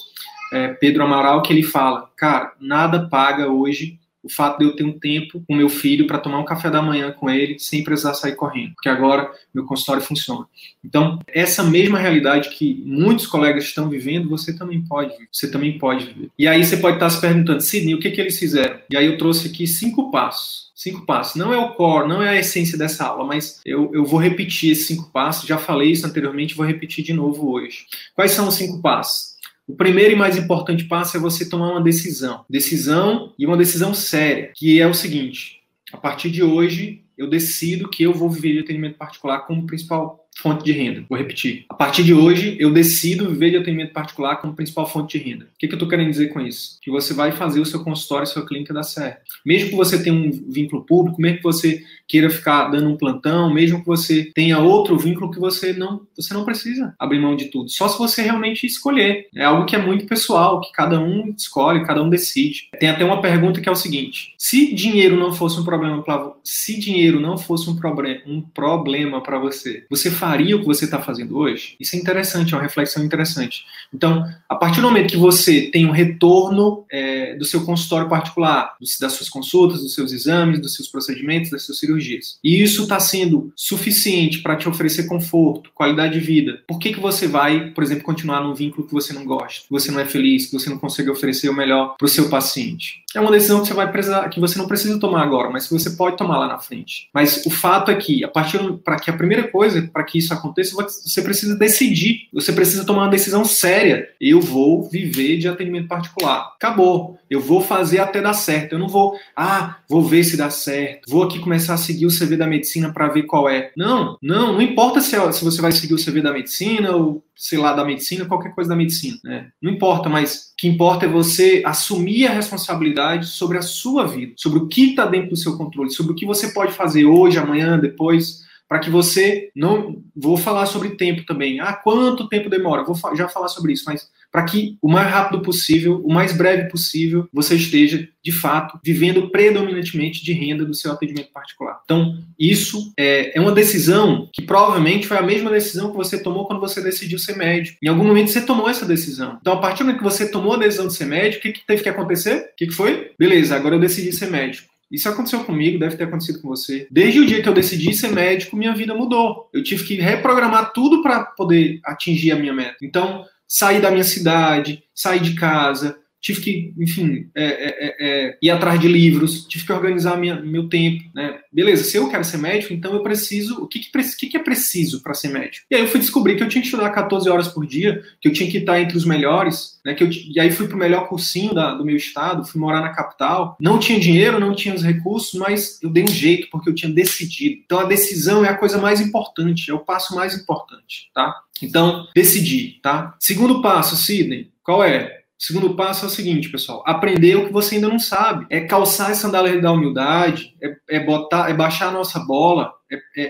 é, 0.52 0.68
Pedro 0.68 1.04
Amaral, 1.04 1.42
que 1.42 1.52
ele 1.52 1.62
fala, 1.62 2.10
cara, 2.16 2.52
nada 2.60 3.08
paga 3.08 3.48
hoje 3.48 3.98
o 4.22 4.30
fato 4.30 4.58
de 4.58 4.64
eu 4.64 4.74
ter 4.74 4.84
um 4.84 4.98
tempo 4.98 5.42
com 5.46 5.54
meu 5.54 5.68
filho 5.68 6.06
para 6.06 6.18
tomar 6.18 6.38
um 6.38 6.44
café 6.44 6.70
da 6.70 6.82
manhã 6.82 7.12
com 7.12 7.30
ele 7.30 7.58
sem 7.58 7.84
precisar 7.84 8.14
sair 8.14 8.34
correndo, 8.34 8.74
porque 8.74 8.88
agora 8.88 9.30
meu 9.54 9.64
consultório 9.64 10.02
funciona. 10.02 10.46
Então, 10.84 11.18
essa 11.28 11.62
mesma 11.62 11.98
realidade 11.98 12.50
que 12.50 12.82
muitos 12.84 13.26
colegas 13.26 13.64
estão 13.64 13.88
vivendo, 13.88 14.28
você 14.28 14.56
também 14.56 14.82
pode, 14.82 15.14
você 15.32 15.50
também 15.50 15.78
pode 15.78 16.06
viver. 16.06 16.30
E 16.38 16.46
aí 16.46 16.64
você 16.64 16.76
pode 16.76 16.96
estar 16.96 17.10
se 17.10 17.20
perguntando, 17.20 17.60
Sidney, 17.60 17.94
o 17.94 18.00
que 18.00 18.10
que 18.10 18.20
eles 18.20 18.38
fizeram? 18.38 18.78
E 18.90 18.96
aí 18.96 19.06
eu 19.06 19.18
trouxe 19.18 19.48
aqui 19.48 19.66
cinco 19.66 20.10
passos 20.10 20.68
cinco 20.78 21.04
passos. 21.04 21.34
Não 21.34 21.52
é 21.52 21.58
o 21.58 21.74
core, 21.74 22.08
não 22.08 22.22
é 22.22 22.30
a 22.30 22.38
essência 22.38 22.78
dessa 22.78 23.04
aula, 23.04 23.24
mas 23.24 23.60
eu, 23.66 23.90
eu 23.92 24.04
vou 24.04 24.20
repetir 24.20 24.70
esses 24.70 24.86
cinco 24.86 25.10
passos. 25.10 25.48
Já 25.48 25.58
falei 25.58 25.90
isso 25.90 26.06
anteriormente, 26.06 26.54
vou 26.54 26.64
repetir 26.64 27.04
de 27.04 27.12
novo 27.12 27.50
hoje. 27.50 27.86
Quais 28.14 28.30
são 28.30 28.46
os 28.46 28.54
cinco 28.54 28.80
passos? 28.80 29.36
O 29.68 29.76
primeiro 29.76 30.14
e 30.14 30.16
mais 30.16 30.38
importante 30.38 30.84
passo 30.84 31.18
é 31.18 31.20
você 31.20 31.46
tomar 31.46 31.72
uma 31.72 31.82
decisão. 31.82 32.42
Decisão 32.48 33.34
e 33.38 33.44
uma 33.44 33.56
decisão 33.56 33.92
séria, 33.92 34.50
que 34.56 34.80
é 34.80 34.86
o 34.86 34.94
seguinte: 34.94 35.60
a 35.92 35.98
partir 35.98 36.30
de 36.30 36.42
hoje, 36.42 37.04
eu 37.18 37.28
decido 37.28 37.90
que 37.90 38.02
eu 38.02 38.14
vou 38.14 38.30
viver 38.30 38.54
de 38.54 38.60
atendimento 38.60 38.96
particular 38.96 39.40
como 39.40 39.66
principal 39.66 40.26
fonte 40.38 40.64
de 40.64 40.72
renda. 40.72 41.04
Vou 41.08 41.18
repetir. 41.18 41.64
A 41.68 41.74
partir 41.74 42.04
de 42.04 42.14
hoje, 42.14 42.56
eu 42.60 42.72
decido 42.72 43.28
viver 43.28 43.50
de 43.50 43.56
atendimento 43.56 43.92
particular 43.92 44.36
como 44.36 44.54
principal 44.54 44.88
fonte 44.88 45.18
de 45.18 45.24
renda. 45.24 45.44
O 45.46 45.58
que, 45.58 45.66
que 45.66 45.74
eu 45.74 45.76
estou 45.76 45.88
querendo 45.88 46.10
dizer 46.10 46.28
com 46.28 46.40
isso? 46.40 46.78
Que 46.80 46.90
você 46.90 47.12
vai 47.12 47.32
fazer 47.32 47.60
o 47.60 47.66
seu 47.66 47.82
consultório, 47.82 48.26
sua 48.26 48.46
clínica 48.46 48.72
dar 48.72 48.84
certo. 48.84 49.22
Mesmo 49.44 49.70
que 49.70 49.76
você 49.76 50.02
tenha 50.02 50.14
um 50.14 50.30
vínculo 50.30 50.84
público, 50.84 51.20
mesmo 51.20 51.38
que 51.38 51.42
você 51.42 51.82
queira 52.06 52.30
ficar 52.30 52.68
dando 52.68 52.88
um 52.88 52.96
plantão, 52.96 53.52
mesmo 53.52 53.80
que 53.80 53.86
você 53.86 54.30
tenha 54.32 54.58
outro 54.58 54.96
vínculo 54.96 55.30
que 55.30 55.40
você 55.40 55.72
não, 55.72 56.06
você 56.16 56.32
não 56.32 56.44
precisa 56.44 56.94
abrir 56.98 57.18
mão 57.18 57.34
de 57.34 57.46
tudo. 57.46 57.68
Só 57.68 57.88
se 57.88 57.98
você 57.98 58.22
realmente 58.22 58.64
escolher. 58.64 59.26
É 59.34 59.44
algo 59.44 59.66
que 59.66 59.74
é 59.74 59.78
muito 59.78 60.06
pessoal, 60.06 60.60
que 60.60 60.72
cada 60.72 61.00
um 61.00 61.34
escolhe, 61.36 61.84
cada 61.84 62.02
um 62.02 62.08
decide. 62.08 62.68
Tem 62.78 62.88
até 62.88 63.04
uma 63.04 63.20
pergunta 63.20 63.60
que 63.60 63.68
é 63.68 63.72
o 63.72 63.76
seguinte: 63.76 64.34
se 64.38 64.72
dinheiro 64.72 65.16
não 65.16 65.32
fosse 65.32 65.58
um 65.58 65.64
problema 65.64 66.02
para 66.02 66.32
se 66.44 66.78
dinheiro 66.78 67.20
não 67.20 67.36
fosse 67.36 67.68
um, 67.68 67.76
problema 67.76 68.20
um 68.26 68.40
problema 68.40 69.20
para 69.22 69.38
você, 69.38 69.84
você 69.90 70.10
faria 70.10 70.27
o 70.56 70.60
que 70.60 70.66
você 70.66 70.84
está 70.84 71.00
fazendo 71.00 71.36
hoje? 71.36 71.76
Isso 71.78 71.96
é 71.96 71.98
interessante, 71.98 72.52
é 72.52 72.56
uma 72.56 72.62
reflexão 72.62 73.04
interessante. 73.04 73.64
Então, 73.92 74.24
a 74.48 74.54
partir 74.54 74.80
do 74.80 74.86
momento 74.86 75.10
que 75.10 75.16
você 75.16 75.70
tem 75.70 75.86
um 75.86 75.90
retorno 75.90 76.84
é, 76.90 77.34
do 77.36 77.44
seu 77.44 77.64
consultório 77.64 78.08
particular, 78.08 78.76
das 79.00 79.12
suas 79.12 79.28
consultas, 79.28 79.80
dos 79.80 79.94
seus 79.94 80.12
exames, 80.12 80.60
dos 80.60 80.74
seus 80.74 80.88
procedimentos, 80.88 81.50
das 81.50 81.62
suas 81.62 81.78
cirurgias, 81.78 82.38
e 82.42 82.62
isso 82.62 82.82
está 82.82 83.00
sendo 83.00 83.52
suficiente 83.56 84.40
para 84.40 84.56
te 84.56 84.68
oferecer 84.68 85.04
conforto, 85.04 85.70
qualidade 85.74 86.18
de 86.18 86.20
vida, 86.20 86.62
por 86.66 86.78
que, 86.78 86.92
que 86.92 87.00
você 87.00 87.26
vai, 87.26 87.70
por 87.70 87.82
exemplo, 87.82 88.04
continuar 88.04 88.42
num 88.42 88.54
vínculo 88.54 88.86
que 88.86 88.92
você 88.92 89.12
não 89.12 89.24
gosta, 89.24 89.62
que 89.62 89.70
você 89.70 89.90
não 89.90 90.00
é 90.00 90.04
feliz, 90.04 90.46
que 90.46 90.52
você 90.52 90.70
não 90.70 90.78
consegue 90.78 91.10
oferecer 91.10 91.48
o 91.48 91.54
melhor 91.54 91.96
para 91.96 92.06
o 92.06 92.08
seu 92.08 92.28
paciente? 92.28 93.02
É 93.14 93.20
uma 93.20 93.30
decisão 93.30 93.62
que 93.62 93.68
você 93.68 93.74
vai 93.74 93.90
precisar, 93.90 94.28
que 94.28 94.38
você 94.38 94.58
não 94.58 94.68
precisa 94.68 95.00
tomar 95.00 95.22
agora, 95.22 95.48
mas 95.48 95.66
que 95.66 95.72
você 95.72 95.90
pode 95.90 96.16
tomar 96.16 96.38
lá 96.38 96.46
na 96.46 96.58
frente. 96.58 97.08
Mas 97.12 97.44
o 97.46 97.50
fato 97.50 97.90
é 97.90 97.94
que, 97.94 98.22
a 98.22 98.28
partir 98.28 98.58
para 98.84 98.98
que 98.98 99.10
a 99.10 99.16
primeira 99.16 99.48
coisa 99.48 99.88
para 99.90 100.04
que 100.04 100.18
isso 100.18 100.34
aconteça, 100.34 100.76
você 100.76 101.22
precisa 101.22 101.56
decidir, 101.56 102.28
você 102.32 102.52
precisa 102.52 102.84
tomar 102.84 103.04
uma 103.04 103.10
decisão 103.10 103.44
séria. 103.44 104.08
Eu 104.20 104.40
vou 104.40 104.82
viver 104.82 105.38
de 105.38 105.48
atendimento 105.48 105.88
particular. 105.88 106.52
Acabou. 106.56 107.18
Eu 107.30 107.40
vou 107.40 107.60
fazer 107.60 107.98
até 107.98 108.20
dar 108.20 108.34
certo. 108.34 108.72
Eu 108.72 108.78
não 108.78 108.88
vou, 108.88 109.14
ah, 109.36 109.78
vou 109.88 110.02
ver 110.02 110.24
se 110.24 110.36
dá 110.36 110.50
certo. 110.50 111.10
Vou 111.10 111.22
aqui 111.22 111.38
começar 111.38 111.74
a 111.74 111.78
seguir 111.78 112.06
o 112.06 112.16
CV 112.16 112.36
da 112.36 112.46
medicina 112.46 112.92
para 112.92 113.08
ver 113.08 113.24
qual 113.24 113.48
é. 113.48 113.70
Não, 113.76 114.16
não, 114.22 114.52
não 114.52 114.62
importa 114.62 115.00
se, 115.00 115.16
se 115.32 115.44
você 115.44 115.60
vai 115.60 115.72
seguir 115.72 115.94
o 115.94 116.04
CV 116.04 116.20
da 116.20 116.32
medicina 116.32 116.94
ou 116.94 117.22
sei 117.38 117.56
lá, 117.56 117.72
da 117.72 117.84
medicina, 117.84 118.24
qualquer 118.24 118.52
coisa 118.52 118.68
da 118.68 118.74
medicina. 118.74 119.16
Né? 119.22 119.46
Não 119.62 119.70
importa, 119.70 120.08
mas 120.08 120.52
o 120.52 120.56
que 120.56 120.66
importa 120.66 121.06
é 121.06 121.08
você 121.08 121.62
assumir 121.64 122.26
a 122.26 122.32
responsabilidade 122.32 123.26
sobre 123.26 123.56
a 123.56 123.62
sua 123.62 124.04
vida, 124.04 124.32
sobre 124.36 124.58
o 124.58 124.66
que 124.66 124.90
está 124.90 125.06
dentro 125.06 125.30
do 125.30 125.36
seu 125.36 125.56
controle, 125.56 125.90
sobre 125.90 126.12
o 126.12 126.14
que 126.16 126.26
você 126.26 126.48
pode 126.48 126.72
fazer 126.72 127.04
hoje, 127.04 127.38
amanhã, 127.38 127.78
depois, 127.78 128.47
para 128.68 128.78
que 128.78 128.90
você 128.90 129.50
não. 129.56 130.02
Vou 130.14 130.36
falar 130.36 130.66
sobre 130.66 130.90
tempo 130.90 131.24
também. 131.24 131.60
Ah, 131.60 131.72
quanto 131.72 132.28
tempo 132.28 132.50
demora? 132.50 132.84
Vou 132.84 132.96
já 133.16 133.28
falar 133.28 133.48
sobre 133.48 133.72
isso, 133.72 133.84
mas 133.86 134.08
para 134.30 134.44
que 134.44 134.76
o 134.82 134.88
mais 134.88 135.08
rápido 135.10 135.40
possível, 135.42 136.02
o 136.04 136.12
mais 136.12 136.32
breve 136.32 136.68
possível, 136.68 137.26
você 137.32 137.54
esteja, 137.54 138.06
de 138.22 138.32
fato, 138.32 138.78
vivendo 138.84 139.30
predominantemente 139.30 140.22
de 140.22 140.32
renda 140.32 140.64
do 140.64 140.74
seu 140.74 140.92
atendimento 140.92 141.32
particular. 141.32 141.80
Então, 141.84 142.18
isso 142.38 142.92
é, 142.98 143.36
é 143.36 143.40
uma 143.40 143.52
decisão 143.52 144.28
que 144.32 144.42
provavelmente 144.42 145.06
foi 145.06 145.16
a 145.16 145.22
mesma 145.22 145.50
decisão 145.50 145.90
que 145.90 145.96
você 145.96 146.22
tomou 146.22 146.46
quando 146.46 146.60
você 146.60 146.82
decidiu 146.82 147.18
ser 147.18 147.36
médico. 147.36 147.78
Em 147.82 147.88
algum 147.88 148.04
momento 148.04 148.30
você 148.30 148.42
tomou 148.42 148.68
essa 148.68 148.84
decisão. 148.84 149.38
Então, 149.40 149.54
a 149.54 149.60
partir 149.60 149.78
do 149.78 149.86
momento 149.86 149.98
que 149.98 150.04
você 150.04 150.30
tomou 150.30 150.54
a 150.54 150.58
decisão 150.58 150.88
de 150.88 150.94
ser 150.94 151.06
médico, 151.06 151.38
o 151.38 151.42
que, 151.42 151.58
que 151.58 151.66
teve 151.66 151.82
que 151.82 151.88
acontecer? 151.88 152.50
O 152.52 152.56
que, 152.56 152.66
que 152.66 152.74
foi? 152.74 153.12
Beleza, 153.18 153.56
agora 153.56 153.76
eu 153.76 153.80
decidi 153.80 154.12
ser 154.12 154.30
médico. 154.30 154.67
Isso 154.90 155.08
aconteceu 155.08 155.44
comigo, 155.44 155.78
deve 155.78 155.96
ter 155.96 156.04
acontecido 156.04 156.40
com 156.40 156.48
você. 156.48 156.86
Desde 156.90 157.20
o 157.20 157.26
dia 157.26 157.42
que 157.42 157.48
eu 157.48 157.54
decidi 157.54 157.92
ser 157.92 158.10
médico, 158.12 158.56
minha 158.56 158.74
vida 158.74 158.94
mudou. 158.94 159.48
Eu 159.52 159.62
tive 159.62 159.84
que 159.84 159.94
reprogramar 159.96 160.72
tudo 160.72 161.02
para 161.02 161.24
poder 161.24 161.80
atingir 161.84 162.32
a 162.32 162.36
minha 162.36 162.54
meta. 162.54 162.78
Então, 162.82 163.24
sair 163.46 163.80
da 163.80 163.90
minha 163.90 164.04
cidade, 164.04 164.82
sair 164.94 165.20
de 165.20 165.34
casa, 165.34 165.98
tive 166.20 166.40
que, 166.40 166.74
enfim, 166.78 167.28
é, 167.34 167.44
é, 167.44 167.68
é, 167.68 167.96
é, 168.00 168.38
ir 168.42 168.50
atrás 168.50 168.80
de 168.80 168.88
livros, 168.88 169.46
tive 169.46 169.64
que 169.64 169.72
organizar 169.72 170.16
minha, 170.16 170.40
meu 170.40 170.68
tempo, 170.68 171.04
né? 171.14 171.38
Beleza, 171.52 171.84
se 171.84 171.96
eu 171.96 172.08
quero 172.08 172.24
ser 172.24 172.38
médico, 172.38 172.72
então 172.72 172.92
eu 172.92 173.02
preciso, 173.02 173.62
o 173.62 173.68
que, 173.68 173.78
que, 173.78 173.90
que, 173.90 174.26
que 174.26 174.36
é 174.36 174.42
preciso 174.42 175.02
para 175.02 175.14
ser 175.14 175.28
médico? 175.28 175.66
E 175.70 175.74
aí 175.74 175.82
eu 175.82 175.88
fui 175.88 176.00
descobrir 176.00 176.36
que 176.36 176.42
eu 176.42 176.48
tinha 176.48 176.60
que 176.60 176.68
estudar 176.68 176.90
14 176.90 177.28
horas 177.28 177.48
por 177.48 177.66
dia, 177.66 178.02
que 178.20 178.28
eu 178.28 178.32
tinha 178.32 178.50
que 178.50 178.58
estar 178.58 178.80
entre 178.80 178.96
os 178.96 179.04
melhores, 179.04 179.80
né? 179.84 179.94
Que 179.94 180.04
eu, 180.04 180.10
e 180.10 180.40
aí 180.40 180.50
fui 180.50 180.66
para 180.66 180.76
o 180.76 180.78
melhor 180.78 181.08
cursinho 181.08 181.54
da, 181.54 181.74
do 181.74 181.84
meu 181.84 181.96
estado, 181.96 182.44
fui 182.44 182.60
morar 182.60 182.80
na 182.80 182.90
capital, 182.90 183.56
não 183.60 183.78
tinha 183.78 183.98
dinheiro, 183.98 184.40
não 184.40 184.54
tinha 184.54 184.74
os 184.74 184.82
recursos, 184.82 185.38
mas 185.38 185.80
eu 185.82 185.90
dei 185.90 186.02
um 186.02 186.08
jeito, 186.08 186.48
porque 186.50 186.68
eu 186.68 186.74
tinha 186.74 186.92
decidido. 186.92 187.62
Então 187.64 187.78
a 187.78 187.84
decisão 187.84 188.44
é 188.44 188.48
a 188.48 188.56
coisa 188.56 188.78
mais 188.78 189.00
importante, 189.00 189.70
é 189.70 189.74
o 189.74 189.84
passo 189.84 190.14
mais 190.14 190.34
importante, 190.34 191.10
tá? 191.14 191.34
Então, 191.62 192.06
decidi, 192.14 192.78
tá? 192.82 193.16
Segundo 193.18 193.60
passo, 193.60 193.96
Sidney, 193.96 194.50
qual 194.62 194.84
é? 194.84 195.17
Segundo 195.38 195.76
passo 195.76 196.04
é 196.04 196.08
o 196.08 196.10
seguinte, 196.10 196.50
pessoal: 196.50 196.82
aprender 196.84 197.36
o 197.36 197.46
que 197.46 197.52
você 197.52 197.76
ainda 197.76 197.88
não 197.88 197.98
sabe. 197.98 198.46
É 198.50 198.60
calçar 198.62 199.10
as 199.10 199.18
sandálias 199.18 199.62
da 199.62 199.70
humildade, 199.70 200.56
é, 200.60 200.96
é, 200.96 201.00
botar, 201.00 201.48
é 201.48 201.54
baixar 201.54 201.88
a 201.88 201.92
nossa 201.92 202.18
bola, 202.18 202.72
é, 202.90 202.96
é, 203.16 203.22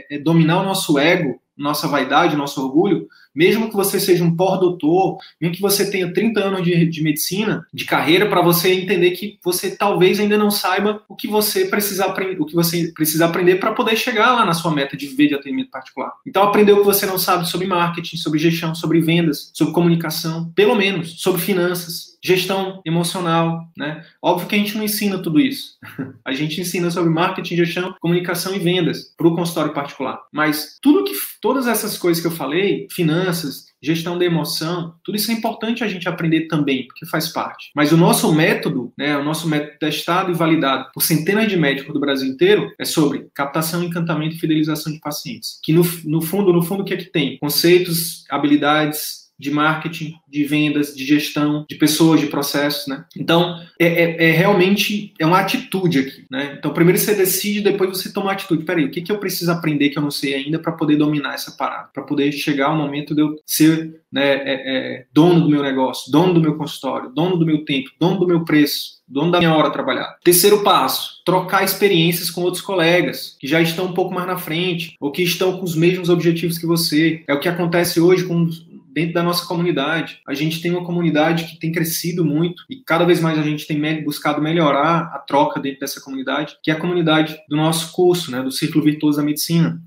é, 0.00 0.16
é 0.16 0.18
dominar 0.18 0.60
o 0.60 0.64
nosso 0.64 0.98
ego, 0.98 1.40
nossa 1.56 1.86
vaidade, 1.86 2.36
nosso 2.36 2.60
orgulho, 2.64 3.06
mesmo 3.34 3.68
que 3.68 3.76
você 3.76 3.98
seja 3.98 4.24
um 4.24 4.34
pós-doutor, 4.34 5.18
mesmo 5.40 5.54
que 5.54 5.62
você 5.62 5.90
tenha 5.90 6.12
30 6.12 6.40
anos 6.40 6.62
de, 6.62 6.86
de 6.86 7.02
medicina, 7.02 7.66
de 7.72 7.84
carreira, 7.84 8.28
para 8.28 8.42
você 8.42 8.72
entender 8.72 9.12
que 9.12 9.38
você 9.42 9.74
talvez 9.74 10.20
ainda 10.20 10.36
não 10.36 10.50
saiba 10.50 11.02
o 11.08 11.16
que 11.16 11.28
você 11.28 11.66
precisa 11.66 12.06
aprender, 12.06 12.40
o 12.40 12.46
que 12.46 12.54
você 12.54 12.92
precisa 12.94 13.26
aprender 13.26 13.56
para 13.56 13.72
poder 13.72 13.96
chegar 13.96 14.32
lá 14.32 14.44
na 14.44 14.54
sua 14.54 14.70
meta 14.70 14.96
de 14.96 15.06
viver 15.06 15.28
de 15.28 15.34
atendimento 15.34 15.70
particular. 15.70 16.12
Então, 16.26 16.42
aprender 16.42 16.72
o 16.72 16.78
que 16.78 16.84
você 16.84 17.06
não 17.06 17.18
sabe 17.18 17.48
sobre 17.48 17.66
marketing, 17.66 18.16
sobre 18.16 18.38
gestão, 18.38 18.74
sobre 18.74 19.00
vendas, 19.00 19.50
sobre 19.54 19.72
comunicação, 19.72 20.50
pelo 20.54 20.74
menos, 20.74 21.20
sobre 21.20 21.40
finanças, 21.40 22.11
gestão 22.22 22.80
emocional, 22.84 23.68
né? 23.76 24.04
Óbvio 24.22 24.48
que 24.48 24.54
a 24.54 24.58
gente 24.58 24.76
não 24.76 24.84
ensina 24.84 25.18
tudo 25.18 25.40
isso. 25.40 25.78
A 26.24 26.32
gente 26.32 26.60
ensina 26.60 26.90
sobre 26.90 27.10
marketing, 27.10 27.56
gestão, 27.56 27.96
comunicação 28.00 28.54
e 28.54 28.58
vendas 28.58 29.12
para 29.16 29.26
o 29.26 29.34
consultório 29.34 29.72
particular. 29.72 30.20
Mas 30.32 30.78
tudo 30.80 31.04
que 31.04 31.12
todas 31.40 31.66
essas 31.66 31.98
coisas 31.98 32.20
que 32.22 32.28
eu 32.28 32.32
falei, 32.32 32.86
finanças, 32.90 33.66
gestão 33.82 34.16
da 34.16 34.24
emoção, 34.24 34.94
tudo 35.02 35.16
isso 35.16 35.30
é 35.32 35.34
importante 35.34 35.82
a 35.82 35.88
gente 35.88 36.08
aprender 36.08 36.42
também, 36.42 36.86
porque 36.86 37.04
faz 37.04 37.28
parte. 37.28 37.70
Mas 37.74 37.90
o 37.90 37.96
nosso 37.96 38.32
método, 38.32 38.92
né, 38.96 39.16
o 39.16 39.24
nosso 39.24 39.48
método 39.48 39.78
testado 39.80 40.30
e 40.30 40.34
validado 40.34 40.88
por 40.94 41.02
centenas 41.02 41.48
de 41.48 41.56
médicos 41.56 41.92
do 41.92 41.98
Brasil 42.00 42.28
inteiro, 42.28 42.72
é 42.78 42.84
sobre 42.84 43.26
captação, 43.34 43.82
encantamento 43.82 44.36
e 44.36 44.38
fidelização 44.38 44.92
de 44.92 45.00
pacientes. 45.00 45.58
Que 45.62 45.72
no, 45.72 45.82
no 46.04 46.22
fundo, 46.22 46.52
no 46.52 46.62
fundo, 46.62 46.82
o 46.82 46.84
que 46.84 46.94
é 46.94 46.96
que 46.96 47.10
tem? 47.10 47.38
Conceitos, 47.38 48.24
habilidades, 48.30 49.21
de 49.38 49.50
marketing, 49.50 50.14
de 50.28 50.44
vendas, 50.44 50.94
de 50.94 51.04
gestão, 51.04 51.66
de 51.68 51.76
pessoas, 51.76 52.20
de 52.20 52.26
processos, 52.26 52.86
né? 52.86 53.04
Então, 53.16 53.60
é, 53.78 53.86
é, 53.86 54.28
é, 54.28 54.30
realmente 54.32 55.12
é 55.18 55.26
uma 55.26 55.40
atitude 55.40 55.98
aqui, 55.98 56.24
né? 56.30 56.54
Então, 56.58 56.72
primeiro 56.72 56.98
você 56.98 57.14
decide, 57.14 57.60
depois 57.60 57.90
você 57.90 58.12
toma 58.12 58.32
atitude. 58.32 58.64
Peraí, 58.64 58.84
o 58.84 58.90
que, 58.90 59.02
que 59.02 59.10
eu 59.10 59.18
preciso 59.18 59.50
aprender 59.50 59.90
que 59.90 59.98
eu 59.98 60.02
não 60.02 60.10
sei 60.10 60.34
ainda 60.34 60.58
para 60.58 60.72
poder 60.72 60.96
dominar 60.96 61.34
essa 61.34 61.52
parada? 61.52 61.88
Para 61.92 62.04
poder 62.04 62.30
chegar 62.32 62.66
ao 62.66 62.76
momento 62.76 63.14
de 63.14 63.22
eu 63.22 63.36
ser 63.44 64.02
né, 64.12 64.34
é, 64.34 64.42
é, 64.44 65.06
dono 65.12 65.40
do 65.40 65.48
meu 65.48 65.62
negócio, 65.62 66.12
dono 66.12 66.34
do 66.34 66.40
meu 66.40 66.56
consultório, 66.56 67.10
dono 67.10 67.36
do 67.36 67.46
meu 67.46 67.64
tempo, 67.64 67.90
dono 67.98 68.20
do 68.20 68.26
meu 68.26 68.44
preço, 68.44 69.02
dono 69.08 69.30
da 69.30 69.38
minha 69.38 69.54
hora 69.54 69.70
trabalhada. 69.70 70.16
Terceiro 70.22 70.62
passo, 70.62 71.22
trocar 71.24 71.64
experiências 71.64 72.30
com 72.30 72.42
outros 72.42 72.62
colegas 72.62 73.36
que 73.40 73.46
já 73.46 73.60
estão 73.60 73.86
um 73.86 73.92
pouco 73.92 74.14
mais 74.14 74.26
na 74.26 74.38
frente 74.38 74.94
ou 75.00 75.10
que 75.10 75.22
estão 75.22 75.58
com 75.58 75.64
os 75.64 75.74
mesmos 75.74 76.08
objetivos 76.08 76.58
que 76.58 76.66
você. 76.66 77.22
É 77.26 77.34
o 77.34 77.40
que 77.40 77.48
acontece 77.48 78.00
hoje 78.00 78.24
com 78.24 78.48
dentro 78.92 79.14
da 79.14 79.22
nossa 79.22 79.46
comunidade. 79.46 80.20
A 80.26 80.34
gente 80.34 80.60
tem 80.60 80.70
uma 80.70 80.84
comunidade 80.84 81.44
que 81.44 81.58
tem 81.58 81.72
crescido 81.72 82.24
muito 82.24 82.62
e 82.68 82.76
cada 82.76 83.04
vez 83.04 83.20
mais 83.20 83.38
a 83.38 83.42
gente 83.42 83.66
tem 83.66 84.04
buscado 84.04 84.40
melhorar 84.42 85.10
a 85.14 85.18
troca 85.18 85.60
dentro 85.60 85.80
dessa 85.80 86.00
comunidade, 86.00 86.56
que 86.62 86.70
é 86.70 86.74
a 86.74 86.78
comunidade 86.78 87.36
do 87.48 87.56
nosso 87.56 87.92
curso, 87.92 88.30
né, 88.30 88.42
do 88.42 88.52
Círculo 88.52 88.84
Virtuoso 88.84 89.18
da 89.18 89.24
Medicina. 89.24 89.80